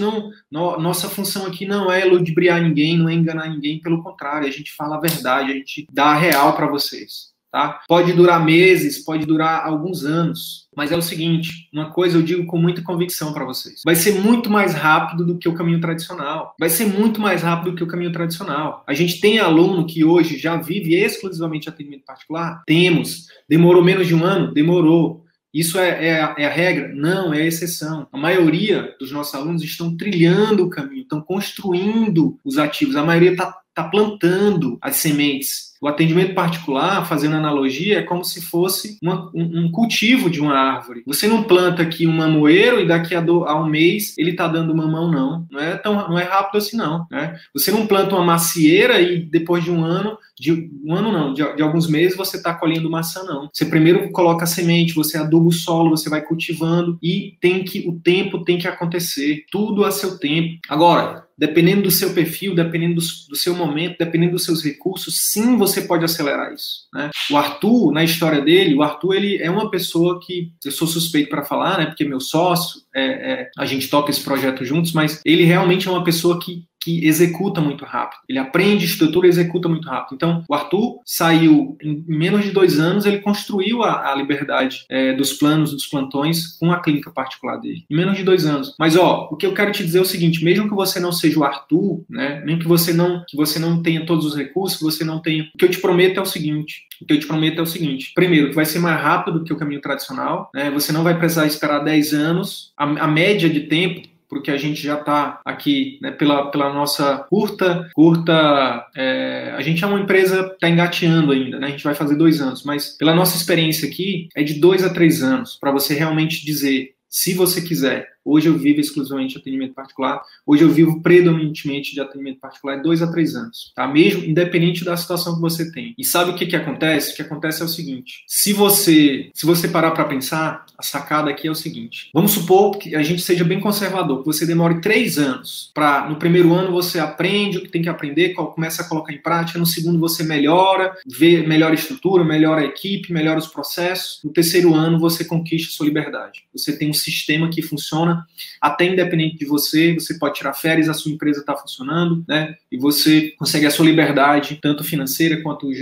não, 0.00 0.32
no, 0.50 0.76
nossa 0.76 1.08
função 1.08 1.46
aqui 1.46 1.64
não 1.64 1.90
é 1.90 2.04
ludibriar 2.04 2.60
ninguém, 2.60 2.98
não 2.98 3.08
é 3.08 3.14
enganar 3.14 3.48
ninguém, 3.48 3.78
pelo 3.78 4.02
contrário, 4.02 4.48
a 4.48 4.50
gente 4.50 4.72
fala 4.72 4.96
a 4.96 5.00
verdade, 5.00 5.52
a 5.52 5.54
gente 5.54 5.86
dá 5.92 6.06
a 6.06 6.16
real 6.16 6.54
para 6.54 6.66
vocês. 6.66 7.30
Tá? 7.50 7.80
Pode 7.88 8.12
durar 8.12 8.44
meses, 8.44 9.04
pode 9.04 9.26
durar 9.26 9.66
alguns 9.66 10.04
anos, 10.04 10.68
mas 10.74 10.92
é 10.92 10.96
o 10.96 11.02
seguinte: 11.02 11.68
uma 11.72 11.90
coisa 11.90 12.16
eu 12.16 12.22
digo 12.22 12.46
com 12.46 12.56
muita 12.56 12.80
convicção 12.80 13.32
para 13.32 13.44
vocês. 13.44 13.82
Vai 13.84 13.96
ser 13.96 14.20
muito 14.20 14.48
mais 14.48 14.72
rápido 14.72 15.26
do 15.26 15.36
que 15.36 15.48
o 15.48 15.54
caminho 15.54 15.80
tradicional. 15.80 16.54
Vai 16.58 16.68
ser 16.68 16.86
muito 16.86 17.20
mais 17.20 17.42
rápido 17.42 17.72
do 17.72 17.76
que 17.76 17.82
o 17.82 17.88
caminho 17.88 18.12
tradicional. 18.12 18.84
A 18.86 18.94
gente 18.94 19.20
tem 19.20 19.40
aluno 19.40 19.84
que 19.84 20.04
hoje 20.04 20.38
já 20.38 20.56
vive 20.56 20.94
exclusivamente 20.94 21.68
atendimento 21.68 22.04
particular? 22.04 22.62
Temos. 22.64 23.26
Demorou 23.48 23.82
menos 23.82 24.06
de 24.06 24.14
um 24.14 24.24
ano? 24.24 24.54
Demorou. 24.54 25.24
Isso 25.52 25.76
é, 25.80 26.06
é, 26.06 26.22
a, 26.22 26.34
é, 26.38 26.46
a, 26.46 26.50
regra? 26.50 26.92
Não, 26.94 27.34
é 27.34 27.42
a 27.42 27.46
exceção. 27.46 28.06
A 28.12 28.16
maioria 28.16 28.94
dos 29.00 29.10
nossos 29.10 29.34
alunos 29.34 29.64
estão 29.64 29.96
trilhando 29.96 30.64
o 30.64 30.70
caminho, 30.70 31.02
estão 31.02 31.20
construindo 31.20 32.38
os 32.44 32.58
ativos. 32.58 32.94
A 32.94 33.04
maioria 33.04 33.32
está 33.32 33.58
tá 33.74 33.82
plantando 33.82 34.78
as 34.80 34.96
sementes 34.96 35.69
o 35.80 35.88
atendimento 35.88 36.34
particular, 36.34 37.06
fazendo 37.06 37.36
analogia, 37.36 37.98
é 37.98 38.02
como 38.02 38.22
se 38.22 38.42
fosse 38.42 38.98
uma, 39.02 39.30
um, 39.34 39.64
um, 39.64 39.70
cultivo 39.70 40.28
de 40.28 40.40
uma 40.40 40.54
árvore. 40.54 41.02
Você 41.06 41.26
não 41.26 41.42
planta 41.42 41.82
aqui 41.82 42.06
um 42.06 42.12
mamoeiro 42.12 42.80
e 42.80 42.86
daqui 42.86 43.14
a, 43.14 43.20
do, 43.20 43.44
a 43.44 43.58
um 43.60 43.66
mês 43.66 44.14
ele 44.18 44.32
está 44.32 44.46
dando 44.46 44.76
mamão, 44.76 45.10
não. 45.10 45.46
Não 45.50 45.60
é 45.60 45.76
tão 45.76 45.94
não 46.08 46.18
é 46.18 46.24
rápido 46.24 46.58
assim, 46.58 46.76
não. 46.76 47.06
Né? 47.10 47.34
Você 47.54 47.70
não 47.70 47.86
planta 47.86 48.14
uma 48.14 48.24
macieira 48.24 49.00
e 49.00 49.20
depois 49.20 49.64
de 49.64 49.70
um 49.70 49.82
ano, 49.82 50.18
de 50.38 50.70
um 50.84 50.94
ano 50.94 51.10
não, 51.10 51.32
de, 51.32 51.56
de 51.56 51.62
alguns 51.62 51.88
meses 51.88 52.16
você 52.16 52.36
está 52.36 52.52
colhendo 52.52 52.90
maçã, 52.90 53.22
não. 53.24 53.48
Você 53.52 53.64
primeiro 53.64 54.10
coloca 54.12 54.44
a 54.44 54.46
semente, 54.46 54.94
você 54.94 55.16
aduba 55.16 55.48
o 55.48 55.52
solo, 55.52 55.90
você 55.90 56.10
vai 56.10 56.20
cultivando 56.20 56.98
e 57.02 57.36
tem 57.40 57.64
que 57.64 57.88
o 57.88 57.98
tempo 57.98 58.44
tem 58.44 58.58
que 58.58 58.68
acontecer, 58.68 59.44
tudo 59.50 59.84
a 59.84 59.90
seu 59.90 60.18
tempo. 60.18 60.58
Agora, 60.68 61.24
dependendo 61.40 61.84
do 61.84 61.90
seu 61.90 62.12
perfil, 62.12 62.54
dependendo 62.54 62.96
do, 62.96 63.00
do, 63.30 63.34
seu 63.34 63.54
momento, 63.54 63.96
dependendo 63.98 64.32
dos 64.32 64.44
seus 64.44 64.62
recursos, 64.62 65.30
sim, 65.30 65.56
você 65.56 65.69
pode 65.82 66.04
acelerar 66.04 66.52
isso. 66.52 66.88
Né? 66.92 67.10
O 67.30 67.36
Arthur, 67.36 67.92
na 67.92 68.02
história 68.02 68.40
dele, 68.40 68.74
o 68.74 68.82
Arthur 68.82 69.14
ele 69.14 69.42
é 69.42 69.50
uma 69.50 69.70
pessoa 69.70 70.20
que 70.20 70.52
eu 70.64 70.72
sou 70.72 70.88
suspeito 70.88 71.28
para 71.28 71.44
falar, 71.44 71.78
né? 71.78 71.86
Porque 71.86 72.04
meu 72.04 72.20
sócio, 72.20 72.80
é, 72.94 73.04
é, 73.04 73.50
a 73.58 73.66
gente 73.66 73.88
toca 73.88 74.10
esse 74.10 74.22
projeto 74.22 74.64
juntos, 74.64 74.92
mas 74.92 75.20
ele 75.24 75.44
realmente 75.44 75.86
é 75.86 75.90
uma 75.90 76.04
pessoa 76.04 76.40
que 76.40 76.64
que 76.80 77.06
executa 77.06 77.60
muito 77.60 77.84
rápido. 77.84 78.20
Ele 78.28 78.38
aprende 78.38 78.84
estrutura 78.84 79.26
e 79.26 79.30
executa 79.30 79.68
muito 79.68 79.88
rápido. 79.88 80.14
Então, 80.14 80.44
o 80.48 80.54
Arthur 80.54 81.00
saiu 81.04 81.76
em 81.82 82.02
menos 82.08 82.44
de 82.44 82.50
dois 82.50 82.80
anos, 82.80 83.04
ele 83.04 83.18
construiu 83.18 83.82
a, 83.82 84.10
a 84.10 84.14
liberdade 84.14 84.84
é, 84.88 85.12
dos 85.12 85.34
planos, 85.34 85.72
dos 85.72 85.86
plantões 85.86 86.58
com 86.58 86.72
a 86.72 86.80
clínica 86.80 87.10
particular 87.10 87.58
dele. 87.58 87.84
Em 87.90 87.96
menos 87.96 88.16
de 88.16 88.24
dois 88.24 88.46
anos. 88.46 88.74
Mas, 88.78 88.96
ó, 88.96 89.28
o 89.30 89.36
que 89.36 89.46
eu 89.46 89.54
quero 89.54 89.72
te 89.72 89.84
dizer 89.84 89.98
é 89.98 90.02
o 90.02 90.06
seguinte: 90.06 90.44
mesmo 90.44 90.68
que 90.68 90.74
você 90.74 90.98
não 90.98 91.12
seja 91.12 91.38
o 91.38 91.44
Arthur, 91.44 92.02
né, 92.08 92.42
nem 92.44 92.58
que 92.58 92.66
você 92.66 92.92
não 92.92 93.24
que 93.28 93.36
você 93.36 93.58
não 93.58 93.82
tenha 93.82 94.06
todos 94.06 94.24
os 94.24 94.34
recursos, 94.34 94.78
que 94.78 94.84
você 94.84 95.04
não 95.04 95.20
tenha. 95.20 95.48
O 95.54 95.58
que 95.58 95.64
eu 95.64 95.70
te 95.70 95.78
prometo 95.78 96.18
é 96.18 96.22
o 96.22 96.26
seguinte: 96.26 96.86
o 97.00 97.06
que 97.06 97.14
eu 97.14 97.20
te 97.20 97.26
prometo 97.26 97.58
é 97.58 97.62
o 97.62 97.66
seguinte: 97.66 98.12
primeiro, 98.14 98.50
que 98.50 98.54
vai 98.54 98.64
ser 98.64 98.78
mais 98.78 99.00
rápido 99.00 99.38
do 99.38 99.44
que 99.44 99.52
o 99.52 99.56
caminho 99.56 99.80
tradicional, 99.80 100.50
né? 100.54 100.70
Você 100.70 100.92
não 100.92 101.02
vai 101.02 101.18
precisar 101.18 101.46
esperar 101.46 101.84
10 101.84 102.14
anos. 102.14 102.72
A, 102.76 102.84
a 102.84 103.08
média 103.08 103.48
de 103.48 103.60
tempo 103.60 104.09
porque 104.30 104.50
a 104.50 104.56
gente 104.56 104.80
já 104.80 104.98
está 104.98 105.40
aqui 105.44 105.98
né, 106.00 106.12
pela, 106.12 106.50
pela 106.52 106.72
nossa 106.72 107.18
curta, 107.28 107.90
curta. 107.92 108.86
É, 108.96 109.52
a 109.56 109.60
gente 109.60 109.82
é 109.82 109.86
uma 109.86 110.00
empresa 110.00 110.52
está 110.54 110.68
engateando 110.68 111.32
ainda, 111.32 111.58
né? 111.58 111.66
A 111.66 111.70
gente 111.70 111.84
vai 111.84 111.94
fazer 111.94 112.14
dois 112.14 112.40
anos, 112.40 112.62
mas 112.62 112.96
pela 112.96 113.14
nossa 113.14 113.36
experiência 113.36 113.88
aqui 113.88 114.28
é 114.36 114.42
de 114.44 114.54
dois 114.54 114.84
a 114.84 114.94
três 114.94 115.22
anos 115.22 115.58
para 115.60 115.72
você 115.72 115.94
realmente 115.94 116.46
dizer 116.46 116.94
se 117.08 117.34
você 117.34 117.60
quiser 117.60 118.08
Hoje 118.24 118.48
eu 118.48 118.58
vivo 118.58 118.80
exclusivamente 118.80 119.34
de 119.34 119.40
atendimento 119.40 119.74
particular. 119.74 120.22
Hoje 120.46 120.62
eu 120.62 120.70
vivo 120.70 121.00
predominantemente 121.02 121.94
de 121.94 122.00
atendimento 122.00 122.38
particular 122.38 122.82
dois 122.82 123.02
a 123.02 123.10
três 123.10 123.34
anos, 123.34 123.72
tá? 123.74 123.86
Mesmo 123.86 124.24
independente 124.24 124.84
da 124.84 124.96
situação 124.96 125.34
que 125.34 125.40
você 125.40 125.70
tem. 125.72 125.94
E 125.96 126.04
sabe 126.04 126.30
o 126.30 126.34
que 126.34 126.46
que 126.46 126.56
acontece? 126.56 127.12
O 127.12 127.16
que 127.16 127.22
acontece 127.22 127.62
é 127.62 127.64
o 127.64 127.68
seguinte: 127.68 128.24
se 128.26 128.52
você 128.52 129.30
se 129.32 129.46
você 129.46 129.68
parar 129.68 129.92
para 129.92 130.04
pensar, 130.04 130.66
a 130.76 130.82
sacada 130.82 131.30
aqui 131.30 131.48
é 131.48 131.50
o 131.50 131.54
seguinte: 131.54 132.10
vamos 132.12 132.32
supor 132.32 132.78
que 132.78 132.94
a 132.94 133.02
gente 133.02 133.22
seja 133.22 133.44
bem 133.44 133.58
conservador, 133.58 134.20
que 134.20 134.26
você 134.26 134.46
demore 134.46 134.80
três 134.80 135.18
anos 135.18 135.70
para 135.74 136.08
no 136.08 136.16
primeiro 136.16 136.52
ano 136.52 136.72
você 136.72 136.98
aprende 136.98 137.58
o 137.58 137.62
que 137.62 137.68
tem 137.68 137.82
que 137.82 137.88
aprender, 137.88 138.34
começa 138.34 138.82
a 138.82 138.88
colocar 138.88 139.12
em 139.12 139.18
prática. 139.18 139.58
No 139.58 139.66
segundo 139.66 139.98
você 139.98 140.22
melhora, 140.22 140.94
vê 141.06 141.46
melhora 141.46 141.72
a 141.72 141.74
estrutura, 141.74 142.24
melhora 142.24 142.60
a 142.60 142.64
equipe, 142.64 143.12
melhora 143.12 143.38
os 143.38 143.46
processos. 143.46 144.20
No 144.22 144.30
terceiro 144.30 144.74
ano 144.74 144.98
você 144.98 145.24
conquista 145.24 145.72
sua 145.72 145.86
liberdade. 145.86 146.44
Você 146.52 146.76
tem 146.76 146.90
um 146.90 146.94
sistema 146.94 147.48
que 147.48 147.62
funciona 147.62 148.19
até 148.60 148.86
independente 148.86 149.38
de 149.38 149.44
você, 149.44 149.94
você 149.94 150.18
pode 150.18 150.34
tirar 150.34 150.52
férias, 150.52 150.88
a 150.88 150.94
sua 150.94 151.12
empresa 151.12 151.40
está 151.40 151.56
funcionando, 151.56 152.24
né? 152.28 152.56
E 152.70 152.78
você 152.78 153.32
consegue 153.38 153.66
a 153.66 153.70
sua 153.70 153.86
liberdade, 153.86 154.58
tanto 154.60 154.84
financeira 154.84 155.42
quanto 155.42 155.72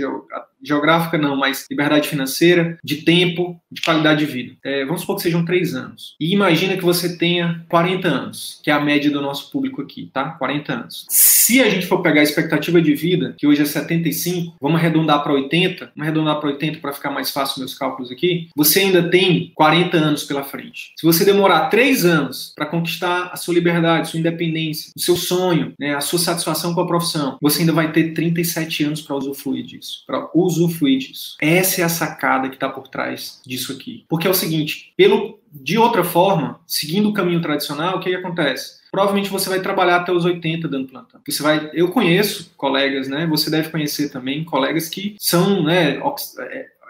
geográfica 0.61 1.17
não, 1.17 1.35
mas 1.35 1.65
liberdade 1.69 2.07
financeira, 2.07 2.77
de 2.83 2.97
tempo, 2.97 3.59
de 3.71 3.81
qualidade 3.81 4.25
de 4.25 4.31
vida. 4.31 4.55
É, 4.63 4.85
vamos 4.85 5.01
supor 5.01 5.15
que 5.17 5.23
sejam 5.23 5.45
três 5.45 5.75
anos. 5.75 6.15
E 6.19 6.33
imagina 6.33 6.75
que 6.75 6.83
você 6.83 7.17
tenha 7.17 7.65
40 7.69 8.07
anos, 8.07 8.59
que 8.63 8.69
é 8.69 8.73
a 8.73 8.79
média 8.79 9.09
do 9.11 9.21
nosso 9.21 9.51
público 9.51 9.81
aqui, 9.81 10.09
tá? 10.13 10.31
40 10.31 10.73
anos. 10.73 11.05
Se 11.09 11.61
a 11.61 11.69
gente 11.69 11.87
for 11.87 12.01
pegar 12.01 12.21
a 12.21 12.23
expectativa 12.23 12.81
de 12.81 12.93
vida, 12.93 13.33
que 13.37 13.47
hoje 13.47 13.61
é 13.61 13.65
75, 13.65 14.55
vamos 14.61 14.79
arredondar 14.79 15.23
para 15.23 15.33
80, 15.33 15.91
vamos 15.95 16.01
arredondar 16.01 16.39
para 16.39 16.49
80 16.49 16.79
para 16.79 16.93
ficar 16.93 17.09
mais 17.09 17.31
fácil 17.31 17.59
meus 17.59 17.73
cálculos 17.73 18.11
aqui, 18.11 18.49
você 18.55 18.81
ainda 18.81 19.09
tem 19.09 19.51
40 19.55 19.97
anos 19.97 20.23
pela 20.23 20.43
frente. 20.43 20.93
Se 20.95 21.05
você 21.05 21.25
demorar 21.25 21.69
três 21.69 22.05
anos 22.05 22.53
para 22.55 22.65
conquistar 22.65 23.29
a 23.31 23.35
sua 23.35 23.53
liberdade, 23.53 24.09
sua 24.09 24.19
independência, 24.19 24.91
o 24.95 24.99
seu 24.99 25.15
sonho, 25.15 25.73
né, 25.79 25.95
a 25.95 26.01
sua 26.01 26.19
satisfação 26.19 26.73
com 26.73 26.81
a 26.81 26.87
profissão, 26.87 27.37
você 27.41 27.61
ainda 27.61 27.73
vai 27.73 27.91
ter 27.91 28.13
37 28.13 28.83
anos 28.83 29.01
para 29.01 29.15
usufruir 29.15 29.65
disso, 29.65 30.03
para 30.05 30.29
usufruir 30.35 30.48
disso. 30.97 31.37
Essa 31.41 31.81
é 31.81 31.83
a 31.83 31.89
sacada 31.89 32.49
que 32.49 32.55
está 32.55 32.69
por 32.69 32.87
trás 32.87 33.41
disso 33.45 33.71
aqui. 33.71 34.05
Porque 34.07 34.27
é 34.27 34.29
o 34.29 34.33
seguinte, 34.33 34.93
pelo 34.95 35.39
de 35.51 35.77
outra 35.77 36.03
forma, 36.03 36.59
seguindo 36.67 37.09
o 37.09 37.13
caminho 37.13 37.41
tradicional, 37.41 37.97
o 37.97 37.99
que, 37.99 38.09
que 38.09 38.15
acontece? 38.15 38.79
Provavelmente 38.91 39.29
você 39.29 39.49
vai 39.49 39.59
trabalhar 39.59 39.97
até 39.97 40.11
os 40.11 40.25
80 40.25 40.67
dando 40.67 40.87
plantão. 40.87 41.21
Você 41.25 41.43
vai, 41.43 41.69
eu 41.73 41.89
conheço 41.89 42.51
colegas, 42.57 43.07
né? 43.07 43.27
Você 43.27 43.49
deve 43.49 43.69
conhecer 43.69 44.09
também 44.09 44.43
colegas 44.43 44.89
que 44.89 45.15
são, 45.19 45.63
né, 45.63 45.99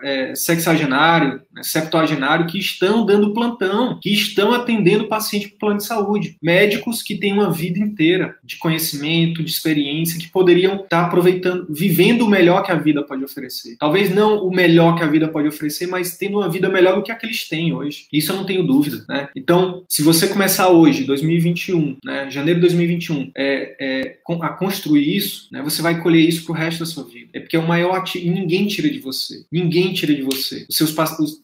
é, 0.04 0.36
sexagenário, 0.36 1.42
né, 1.54 1.64
septuagenário, 1.64 2.48
que 2.48 2.58
estão 2.58 3.06
dando 3.06 3.34
plantão, 3.34 4.00
que 4.02 4.12
estão 4.12 4.52
atendendo 4.52 5.08
paciente 5.08 5.50
com 5.50 5.58
plano 5.58 5.78
de 5.78 5.86
saúde. 5.86 6.36
Médicos 6.42 7.02
que 7.02 7.16
têm 7.16 7.34
uma 7.34 7.52
vida 7.52 7.80
inteira 7.80 8.36
de 8.44 8.58
conhecimento, 8.58 9.44
de 9.44 9.52
experiência, 9.52 10.20
que 10.20 10.28
poderiam 10.28 10.76
estar 10.76 11.06
aproveitando, 11.06 11.68
vivendo 11.70 12.26
o 12.26 12.30
melhor 12.30 12.64
que 12.64 12.72
a 12.72 12.76
vida 12.76 13.04
pode 13.04 13.24
oferecer. 13.24 13.76
Talvez 13.80 14.14
não 14.14 14.46
o 14.46 14.52
melhor 14.52 14.96
que 14.96 15.04
a 15.04 15.08
vida 15.08 15.28
pode 15.28 15.48
oferecer, 15.48 15.88
mas 15.88 16.18
tendo 16.18 16.38
uma 16.38 16.50
vida 16.50 16.70
melhor 16.70 16.96
do 16.96 17.04
que 17.04 17.12
a 17.12 17.16
que 17.16 17.26
eles 17.26 17.48
têm 17.48 17.74
hoje. 17.74 18.06
Isso 18.12 18.32
eu 18.32 18.38
não 18.38 18.46
tenho 18.46 18.64
dúvida, 18.64 19.04
né? 19.08 19.30
Então, 19.36 19.84
se 19.88 20.02
você 20.02 20.28
começar 20.28 20.70
hoje, 20.70 21.04
2021, 21.04 21.98
né, 22.04 22.30
janeiro 22.30 22.60
de 22.60 22.68
2021, 22.68 23.32
é, 23.36 23.76
é, 23.80 24.18
a 24.42 24.50
construir 24.50 25.16
isso, 25.16 25.48
né, 25.52 25.62
você 25.62 25.82
vai 25.82 26.02
colher 26.02 26.22
isso 26.22 26.46
pro 26.46 26.54
resto 26.54 26.80
da 26.80 26.86
sua 26.86 27.04
vida. 27.04 27.30
É 27.34 27.40
porque 27.40 27.56
é 27.56 27.60
o 27.60 27.68
maior 27.68 27.96
ativo, 27.96 28.32
ninguém 28.32 28.68
tira 28.68 28.90
de 28.90 29.00
você. 29.00 29.46
Ninguém 29.52 29.88
tira 29.93 30.13
de 30.13 30.21
você. 30.21 30.65
Os 30.69 30.75
seus, 30.75 30.95